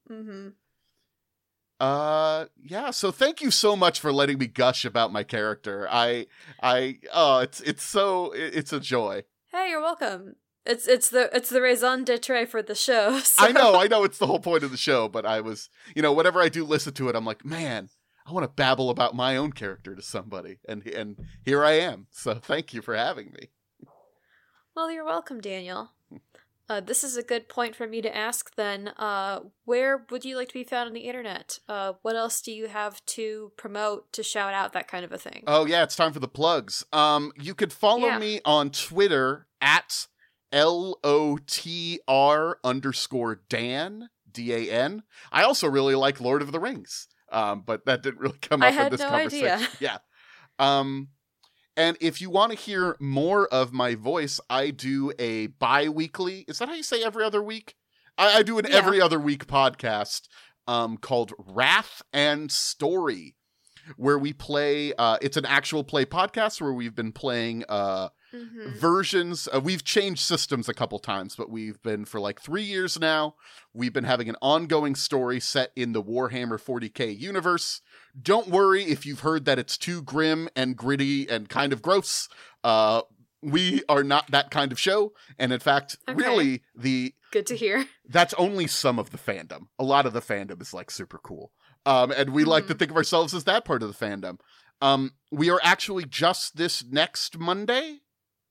hmm 0.09 0.49
Uh, 1.81 2.47
yeah. 2.63 2.91
So 2.91 3.11
thank 3.13 3.41
you 3.41 3.51
so 3.53 3.77
much 3.77 4.01
for 4.01 4.13
letting 4.13 4.39
me 4.39 4.47
gush 4.49 4.85
about 4.85 5.13
my 5.13 5.23
character. 5.23 5.87
I, 5.91 6.27
I, 6.63 6.99
oh, 7.13 7.39
it's 7.39 7.61
it's 7.61 7.85
so 7.85 8.33
it's 8.35 8.73
a 8.73 8.81
joy. 8.81 9.23
Hey, 9.53 9.71
you're 9.71 9.81
welcome. 9.81 10.35
It's 10.69 10.87
it's 10.87 11.09
the 11.09 11.35
it's 11.35 11.49
the 11.49 11.63
raison 11.63 12.05
d'être 12.05 12.47
for 12.47 12.63
the 12.63 12.75
show. 12.75 13.19
so- 13.25 13.45
I 13.47 13.53
know, 13.53 13.75
I 13.75 13.87
know, 13.89 14.05
it's 14.05 14.19
the 14.19 14.27
whole 14.27 14.39
point 14.41 14.63
of 14.63 14.71
the 14.71 14.77
show. 14.77 15.09
But 15.09 15.25
I 15.27 15.41
was, 15.41 15.71
you 15.97 16.03
know, 16.03 16.13
whenever 16.13 16.41
I 16.41 16.49
do 16.51 16.65
listen 16.65 16.93
to 16.95 17.09
it, 17.09 17.17
I'm 17.17 17.25
like, 17.25 17.45
man, 17.45 17.89
I 18.27 18.33
want 18.33 18.45
to 18.45 18.49
babble 18.55 18.91
about 18.91 19.15
my 19.17 19.37
own 19.37 19.53
character 19.53 19.95
to 19.97 20.03
somebody, 20.03 20.59
and 20.69 20.87
and 20.87 21.17
here 21.45 21.65
I 21.65 21.73
am. 21.73 22.07
So 22.11 22.35
thank 22.35 22.75
you 22.75 22.83
for 22.83 22.95
having 22.95 23.33
me. 23.33 23.49
Well, 24.77 24.91
you're 24.93 25.05
welcome, 25.05 25.41
Daniel. 25.41 25.91
Uh, 26.71 26.81
this 26.81 27.03
is 27.03 27.17
a 27.17 27.23
good 27.23 27.49
point 27.49 27.75
for 27.75 27.87
me 27.87 28.03
to 28.03 28.15
ask 28.15 28.55
then. 28.57 28.89
Uh, 28.99 29.41
where 29.65 30.05
would 30.11 30.23
you 30.27 30.37
like 30.37 30.49
to 30.49 30.55
be 30.55 30.65
found 30.65 30.87
on 30.87 30.93
the 30.93 31.01
internet? 31.09 31.61
Uh, 31.67 31.95
what 32.03 32.15
else 32.15 32.43
do 32.43 32.53
you 32.53 32.69
have 32.69 33.03
to 33.07 33.53
promote, 33.57 34.13
to 34.13 34.23
shout 34.23 34.53
out, 34.53 34.75
that 34.75 34.87
kind 34.87 35.03
of 35.03 35.11
a 35.11 35.17
thing? 35.17 35.45
Oh 35.47 35.65
yeah, 35.65 35.83
it's 35.83 35.97
time 35.97 36.13
for 36.13 36.21
the 36.21 36.29
plugs. 36.29 36.85
Um, 36.93 37.33
you 37.41 37.55
could 37.55 37.73
follow 37.73 38.09
Yeah. 38.09 38.19
me 38.19 38.41
on 38.45 38.69
Twitter 38.71 39.47
at 39.63 40.09
L 40.53 40.99
O 41.05 41.39
T 41.47 42.01
R 42.09 42.59
underscore 42.65 43.43
Dan 43.49 44.09
D 44.31 44.53
A 44.53 44.71
N. 44.71 45.03
I 45.33 45.43
also 45.43 45.69
really 45.69 45.95
like 45.95 46.21
Lord 46.21 46.43
of 46.43 46.53
the 46.53 46.61
Rings. 46.61 47.09
Um, 47.31 47.63
but 47.67 47.85
that 47.87 48.03
didn't 48.03 48.21
really 48.21 48.39
come 48.41 48.63
up 48.63 48.73
in 48.73 48.91
this 48.91 49.01
no 49.01 49.09
conversation. 49.11 49.49
idea. 49.49 49.69
Yeah. 49.81 49.99
Um, 50.59 51.09
and 51.77 51.97
if 52.01 52.21
you 52.21 52.31
want 52.31 52.51
to 52.53 52.59
hear 52.59 52.97
more 52.99 53.47
of 53.49 53.73
my 53.73 53.95
voice, 53.95 54.41
I 54.51 54.71
do 54.71 55.13
a 55.19 55.47
bi-weekly. 55.49 56.45
Is 56.49 56.59
that 56.59 56.69
how 56.69 56.75
you 56.75 56.83
say 56.83 57.03
every 57.05 57.23
other 57.25 57.43
week? 57.43 57.75
I, 58.17 58.39
I 58.39 58.43
do 58.43 58.59
an 58.59 58.67
Yeah. 58.69 58.77
every 58.77 59.01
other 59.01 59.21
week 59.21 59.47
podcast 59.47 60.23
um, 60.67 60.97
called 60.97 61.33
Wrath 61.39 62.03
and 62.13 62.51
Story, 62.51 63.37
where 63.97 64.19
we 64.19 64.33
play. 64.33 64.93
Uh, 64.99 65.19
it's 65.23 65.37
an 65.37 65.47
actual 65.47 65.85
play 65.85 66.05
podcast 66.05 66.61
where 66.61 66.73
we've 66.73 66.95
been 66.97 67.13
playing 67.13 67.65
uh, 67.69 68.09
Mhm. 68.33 68.75
versions. 68.77 69.49
Uh, 69.55 69.61
we've 69.61 69.85
changed 69.85 70.21
systems 70.23 70.69
a 70.69 70.75
couple 70.75 70.99
times, 70.99 71.35
but 71.37 71.49
we've 71.51 71.81
been 71.83 72.05
for 72.05 72.21
like 72.21 72.41
three 72.41 72.63
years 72.63 72.99
now. 73.01 73.37
We've 73.73 73.93
been 73.93 74.05
having 74.05 74.29
an 74.29 74.37
ongoing 74.43 74.95
story 74.95 75.41
set 75.41 75.73
in 75.77 75.93
the 75.93 76.03
Warhammer 76.03 76.61
40k 76.61 77.11
universe. 77.17 77.81
Don't 78.21 78.49
worry 78.49 78.85
if 78.85 79.07
you've 79.07 79.21
heard 79.21 79.45
that 79.47 79.59
it's 79.59 79.79
too 79.79 80.03
grim 80.03 80.49
and 80.55 80.77
gritty 80.77 81.29
and 81.29 81.49
kind 81.49 81.73
of 81.73 81.81
gross. 81.83 82.29
Uh, 82.63 83.03
we 83.41 83.83
are 83.89 84.03
not 84.03 84.31
that 84.33 84.51
kind 84.51 84.73
of 84.73 84.81
show, 84.81 85.13
and 85.39 85.53
in 85.53 85.61
fact, 85.61 85.97
Okay. 86.09 86.17
really 86.17 86.63
the 86.75 87.15
Good 87.31 87.47
to 87.47 87.57
hear. 87.57 87.87
that's 88.09 88.35
only 88.35 88.67
some 88.67 88.99
of 88.99 89.11
the 89.11 89.19
fandom. 89.19 89.69
A 89.79 89.85
lot 89.85 90.07
of 90.07 90.13
the 90.13 90.21
fandom 90.21 90.61
is 90.61 90.75
like 90.75 90.91
super 90.91 91.19
cool. 91.19 91.53
Um, 91.87 92.11
and 92.11 92.31
we 92.31 92.45
like 92.45 92.67
to 92.67 92.75
Mhm. 92.75 92.79
think 92.81 92.91
of 92.91 92.97
ourselves 92.97 93.33
as 93.35 93.45
that 93.45 93.65
part 93.65 93.83
of 93.83 93.97
the 93.97 94.07
fandom. 94.07 94.41
Um, 94.81 95.13
we 95.31 95.51
are 95.51 95.61
actually 95.63 96.05
just 96.05 96.57
this 96.57 96.85
next 96.85 97.39
Monday. 97.39 98.01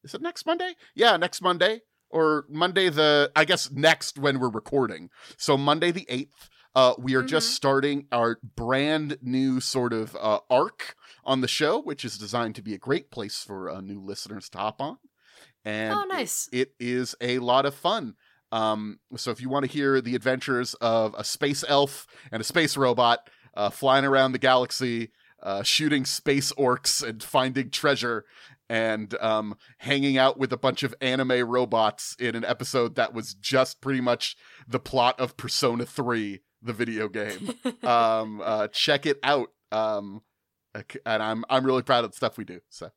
Is 0.08 0.14
it 0.14 0.22
next 0.22 0.46
Monday? 0.46 0.74
Yeah, 0.96 1.18
next 1.18 1.42
Monday. 1.42 1.82
Or 2.10 2.46
Monday 2.48 2.88
the 2.88 3.30
I 3.36 3.44
guess 3.44 3.70
next 3.72 4.18
when 4.18 4.40
we're 4.40 4.48
recording. 4.50 5.10
So 5.36 5.58
Monday 5.58 5.92
the 5.92 6.06
eighth. 6.08 6.50
Uh, 6.74 6.94
we 6.98 7.16
are 7.16 7.24
just 7.24 7.50
Mhm. 7.50 7.54
starting 7.56 8.08
our 8.14 8.40
brand 8.56 9.18
new 9.22 9.60
sort 9.60 9.92
of 9.92 10.16
uh, 10.16 10.40
arc 10.50 10.96
on 11.26 11.42
the 11.42 11.48
show, 11.48 11.82
which 11.82 12.06
is 12.06 12.18
designed 12.18 12.56
to 12.56 12.62
be 12.62 12.74
a 12.74 12.78
great 12.78 13.12
place 13.12 13.44
for 13.44 13.70
uh, 13.70 13.82
new 13.82 14.00
listeners 14.00 14.48
to 14.52 14.58
hop 14.60 14.80
on. 14.80 14.98
And 15.66 15.94
Oh, 15.94 16.04
it- 16.04 16.08
nice. 16.08 16.48
it 16.54 16.74
is 16.80 17.14
a 17.20 17.40
lot 17.40 17.66
of 17.66 17.76
fun. 17.76 18.16
Um, 18.54 19.00
so 19.18 19.32
if 19.32 19.42
you 19.42 19.50
want 19.50 19.66
to 19.66 19.72
hear 19.72 20.00
the 20.00 20.16
adventures 20.16 20.74
of 20.76 21.14
a 21.18 21.26
space 21.26 21.66
elf 21.68 22.08
and 22.32 22.40
a 22.40 22.46
space 22.46 22.78
robot 22.78 23.30
uh, 23.54 23.70
flying 23.70 24.06
around 24.06 24.32
the 24.32 24.38
galaxy, 24.40 25.12
uh, 25.42 25.64
shooting 25.64 26.06
space 26.06 26.52
orcs 26.54 27.06
and 27.06 27.22
finding 27.24 27.70
treasure, 27.72 28.24
and 28.70 29.14
um, 29.22 29.56
hanging 29.80 30.18
out 30.18 30.38
with 30.38 30.52
a 30.54 30.58
bunch 30.58 30.84
of 30.84 30.94
anime 31.02 31.48
robots 31.48 32.16
in 32.20 32.36
an 32.36 32.46
episode 32.46 32.96
that 32.96 33.14
was 33.14 33.34
just 33.34 33.82
pretty 33.82 34.02
much 34.02 34.36
the 34.68 34.80
plot 34.80 35.20
of 35.20 35.38
Persona 35.38 35.86
3, 35.86 36.42
the 36.62 36.74
video 36.74 37.08
game. 37.08 37.54
um, 37.84 38.42
uh, 38.44 38.68
check 38.70 39.06
it 39.06 39.20
out. 39.24 39.50
Um, 39.72 40.22
and 41.06 41.24
I'm 41.24 41.44
I'm 41.50 41.66
really 41.66 41.82
proud 41.82 42.06
of 42.06 42.12
the 42.12 42.18
stuff 42.18 42.38
we 42.38 42.44
do. 42.46 42.60
So. 42.70 42.92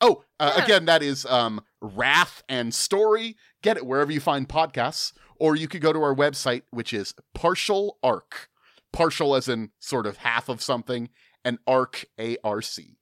Oh, 0.00 0.24
uh, 0.40 0.54
Yeah. 0.56 0.64
again, 0.64 0.84
that 0.86 1.02
is 1.02 1.24
um, 1.26 1.60
Wrath 1.80 2.42
and 2.48 2.74
Story. 2.74 3.36
Get 3.62 3.76
it 3.76 3.86
wherever 3.86 4.10
you 4.10 4.20
find 4.20 4.48
podcasts, 4.48 5.12
or 5.38 5.54
you 5.56 5.68
could 5.68 5.80
go 5.80 5.92
to 5.92 6.02
our 6.02 6.14
website, 6.14 6.62
which 6.70 6.92
is 6.92 7.14
Partial 7.34 7.98
Arc. 8.02 8.48
Partial 8.92 9.34
as 9.34 9.48
in 9.48 9.70
sort 9.78 10.06
of 10.06 10.18
half 10.18 10.48
of 10.48 10.62
something, 10.62 11.10
and 11.44 11.58
Arc 11.66 12.04
A 12.18 12.36
R 12.42 12.62
C. 12.62 12.98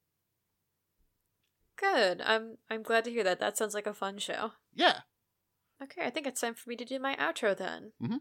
Good. 1.77 2.21
I'm 2.25 2.59
I'm 2.71 2.83
glad 2.83 3.05
to 3.05 3.11
hear 3.11 3.25
that. 3.25 3.41
That 3.41 3.57
sounds 3.59 3.75
like 3.75 3.87
a 3.87 3.95
fun 3.95 4.19
show. 4.19 4.53
Yeah. 4.75 5.01
Okay, 5.83 6.03
I 6.05 6.11
think 6.11 6.27
it's 6.27 6.41
time 6.41 6.55
for 6.55 6.69
me 6.71 6.77
to 6.77 6.85
do 6.85 6.99
my 6.99 7.17
outro 7.17 7.57
then. 7.57 7.93
Mhm. 8.03 8.21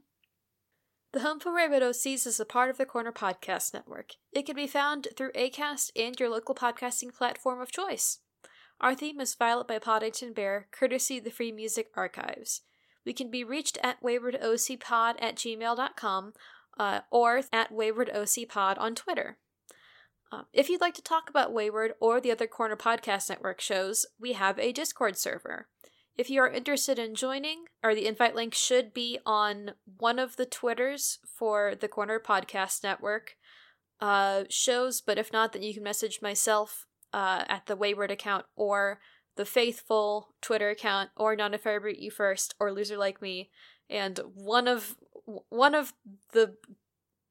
The 1.12 1.20
Home 1.20 1.40
for 1.40 1.54
Rabbit 1.54 1.84
OCs 1.84 2.26
is 2.26 2.40
a 2.40 2.46
part 2.46 2.72
of 2.72 2.78
the 2.78 2.88
Corner 2.88 3.12
Podcast 3.12 3.72
Network. 3.74 4.14
It 4.32 4.48
can 4.48 4.56
be 4.56 4.66
found 4.66 5.08
through 5.16 5.32
ACAST 5.34 5.92
and 5.96 6.20
your 6.20 6.30
local 6.30 6.56
podcasting 6.56 7.14
platform 7.14 7.62
of 7.62 7.72
choice. 7.72 8.20
Our 8.82 8.96
theme 8.96 9.22
is 9.22 9.36
Violet 9.36 9.68
by 9.68 9.78
Podington 9.78 10.34
Bear, 10.34 10.68
courtesy 10.72 11.20
of 11.20 11.24
the 11.24 11.30
Free 11.30 11.52
Music 11.52 11.92
Archives. 11.96 12.62
We 13.06 13.14
can 13.14 13.30
be 13.30 13.44
reached 13.44 13.78
at 13.84 14.02
waywardocpod 14.02 15.16
at 15.22 15.36
gmail.com 15.36 16.34
uh, 16.80 17.02
or 17.12 17.42
at 17.54 17.72
waywardocpod 17.72 18.80
on 18.80 18.96
Twitter. 18.96 19.38
Um, 20.34 20.46
if 20.52 20.68
you'd 20.68 20.82
like 20.82 20.96
to 20.96 21.02
talk 21.02 21.30
about 21.30 21.54
Wayward 21.54 21.94
or 22.00 22.20
the 22.20 22.32
other 22.32 22.48
Corner 22.48 22.76
Podcast 22.76 23.30
Network 23.30 23.62
shows, 23.62 24.06
we 24.20 24.34
have 24.34 24.58
a 24.58 24.72
Discord 24.72 25.16
server. 25.16 25.68
If 26.18 26.30
you 26.30 26.42
are 26.42 26.50
interested 26.50 26.98
in 26.98 27.14
joining, 27.14 27.66
or 27.84 27.94
the 27.94 28.08
invite 28.08 28.36
link 28.36 28.56
should 28.56 28.94
be 28.94 29.20
on 29.26 29.72
one 29.98 30.18
of 30.18 30.36
the 30.36 30.46
Twitters 30.46 31.20
for 31.24 31.76
the 31.80 31.88
Corner 31.88 32.20
Podcast 32.20 32.84
Network 32.84 33.36
uh, 34.02 34.44
shows, 34.50 35.02
but 35.02 35.20
if 35.20 35.32
not, 35.32 35.54
then 35.54 35.62
you 35.62 35.74
can 35.74 35.84
message 35.84 36.20
myself 36.22 36.88
uh, 37.14 37.44
at 37.48 37.68
the 37.68 37.76
Wayward 37.76 38.10
account 38.10 38.46
or 38.56 39.00
the 39.36 39.46
Faithful 39.46 40.30
Twitter 40.42 40.70
account, 40.70 41.12
or 41.16 41.36
I 41.40 41.70
Root 41.74 42.00
You 42.00 42.10
First, 42.10 42.56
or 42.60 42.72
Loser 42.72 42.98
Like 42.98 43.22
Me, 43.22 43.50
and 43.90 44.20
one 44.34 44.68
of 44.68 44.96
one 45.50 45.74
of 45.74 45.94
the 46.34 46.56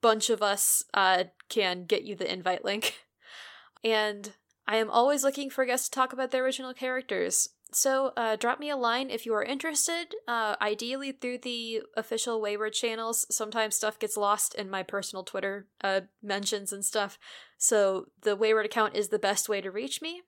bunch 0.02 0.28
of 0.28 0.42
us 0.42 0.84
uh, 0.92 1.24
can 1.48 1.84
get 1.84 2.02
you 2.02 2.14
the 2.14 2.30
invite 2.30 2.64
link. 2.64 2.96
And 3.84 4.34
I 4.64 4.76
am 4.76 4.90
always 4.90 5.24
looking 5.24 5.50
for 5.50 5.64
guests 5.64 5.88
to 5.88 5.94
talk 5.94 6.12
about 6.12 6.30
their 6.30 6.44
original 6.44 6.72
characters. 6.72 7.48
So 7.72 8.12
uh, 8.16 8.36
drop 8.36 8.60
me 8.60 8.68
a 8.68 8.76
line 8.76 9.10
if 9.10 9.24
you 9.24 9.34
are 9.34 9.42
interested, 9.42 10.14
uh, 10.28 10.56
ideally 10.60 11.10
through 11.10 11.38
the 11.38 11.82
official 11.96 12.40
Wayward 12.40 12.74
channels. 12.74 13.26
Sometimes 13.30 13.74
stuff 13.74 13.98
gets 13.98 14.16
lost 14.16 14.54
in 14.54 14.68
my 14.70 14.82
personal 14.82 15.24
Twitter 15.24 15.66
uh, 15.82 16.02
mentions 16.22 16.72
and 16.72 16.84
stuff. 16.84 17.18
So 17.56 18.06
the 18.22 18.36
Wayward 18.36 18.66
account 18.66 18.94
is 18.94 19.08
the 19.08 19.18
best 19.18 19.48
way 19.48 19.60
to 19.62 19.70
reach 19.70 20.02
me. 20.02 20.22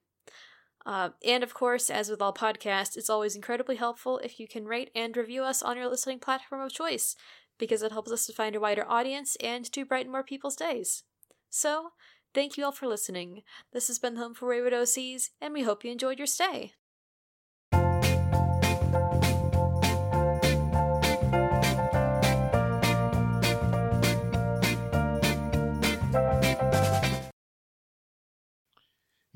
Uh, 0.87 1.09
and 1.25 1.43
of 1.43 1.53
course, 1.53 1.89
as 1.89 2.09
with 2.09 2.21
all 2.21 2.33
podcasts, 2.33 2.97
it's 2.97 3.09
always 3.09 3.35
incredibly 3.35 3.75
helpful 3.75 4.19
if 4.19 4.39
you 4.39 4.47
can 4.47 4.65
rate 4.65 4.91
and 4.93 5.15
review 5.15 5.43
us 5.43 5.63
on 5.63 5.77
your 5.77 5.87
listening 5.87 6.19
platform 6.19 6.61
of 6.61 6.71
choice, 6.71 7.15
because 7.57 7.81
it 7.81 7.91
helps 7.91 8.11
us 8.11 8.25
to 8.25 8.33
find 8.33 8.55
a 8.55 8.59
wider 8.59 8.85
audience 8.87 9.35
and 9.37 9.71
to 9.71 9.85
brighten 9.85 10.11
more 10.11 10.23
people's 10.23 10.55
days. 10.55 11.03
So, 11.49 11.89
thank 12.33 12.57
you 12.57 12.65
all 12.65 12.71
for 12.71 12.87
listening. 12.87 13.43
This 13.73 13.87
has 13.87 13.99
been 13.99 14.15
Home 14.17 14.33
for 14.33 14.47
Wayward 14.49 14.73
OCs, 14.73 15.29
and 15.41 15.53
we 15.53 15.63
hope 15.63 15.83
you 15.83 15.91
enjoyed 15.91 16.19
your 16.19 16.27
stay. 16.27 16.73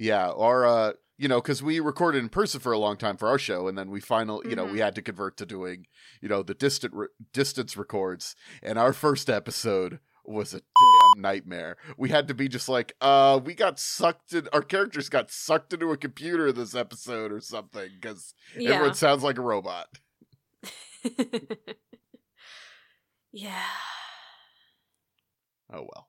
Yeah, 0.01 0.29
our 0.29 0.65
uh, 0.65 0.93
you 1.19 1.27
know, 1.27 1.41
because 1.41 1.61
we 1.61 1.79
recorded 1.81 2.19
in 2.23 2.29
person 2.29 2.59
for 2.61 2.71
a 2.71 2.79
long 2.79 2.95
time 2.97 3.17
for 3.17 3.27
our 3.27 3.37
show, 3.37 3.67
and 3.67 3.77
then 3.77 3.91
we 3.91 3.99
finally, 3.99 4.49
you 4.49 4.55
know, 4.55 4.63
we 4.65 4.79
Mhm. 4.79 4.83
had 4.85 4.95
to 4.95 5.01
convert 5.01 5.35
to 5.37 5.45
doing, 5.45 5.85
you 6.21 6.29
know, 6.29 6.41
the 6.41 6.53
distant 6.53 6.93
re- 6.93 7.07
distance 7.33 7.75
records. 7.75 8.35
And 8.63 8.79
our 8.79 8.93
first 8.93 9.29
episode 9.29 9.99
was 10.23 10.53
a 10.53 10.59
damn 10.61 11.21
nightmare. 11.21 11.75
We 11.97 12.09
had 12.09 12.27
to 12.29 12.33
be 12.33 12.47
just 12.47 12.69
like, 12.69 12.95
uh, 13.01 13.39
we 13.43 13.53
got 13.53 13.79
sucked 13.79 14.31
in. 14.33 14.47
Our 14.53 14.61
characters 14.61 15.09
got 15.09 15.29
sucked 15.29 15.73
into 15.73 15.91
a 15.91 15.97
computer 15.97 16.51
this 16.53 16.73
episode 16.73 17.31
or 17.33 17.41
something 17.41 17.89
because 17.99 18.33
Yeah. 18.55 18.71
everyone 18.75 18.95
sounds 18.95 19.21
like 19.23 19.37
a 19.37 19.41
robot. 19.41 19.87
yeah. 23.31 23.63
Oh 25.71 25.81
well. 25.81 26.08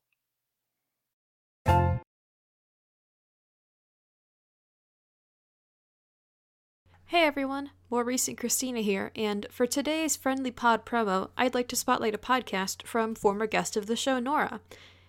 Hey 7.11 7.24
everyone, 7.24 7.70
more 7.90 8.04
recent 8.04 8.38
Christina 8.38 8.82
here, 8.82 9.11
and 9.16 9.48
for 9.50 9.66
today's 9.66 10.14
Friendly 10.14 10.52
Pod 10.52 10.86
promo, 10.86 11.30
I'd 11.36 11.54
like 11.54 11.66
to 11.70 11.76
spotlight 11.76 12.14
a 12.14 12.18
podcast 12.18 12.84
from 12.84 13.16
former 13.16 13.48
guest 13.48 13.76
of 13.76 13.86
the 13.86 13.96
show, 13.96 14.20
Nora. 14.20 14.61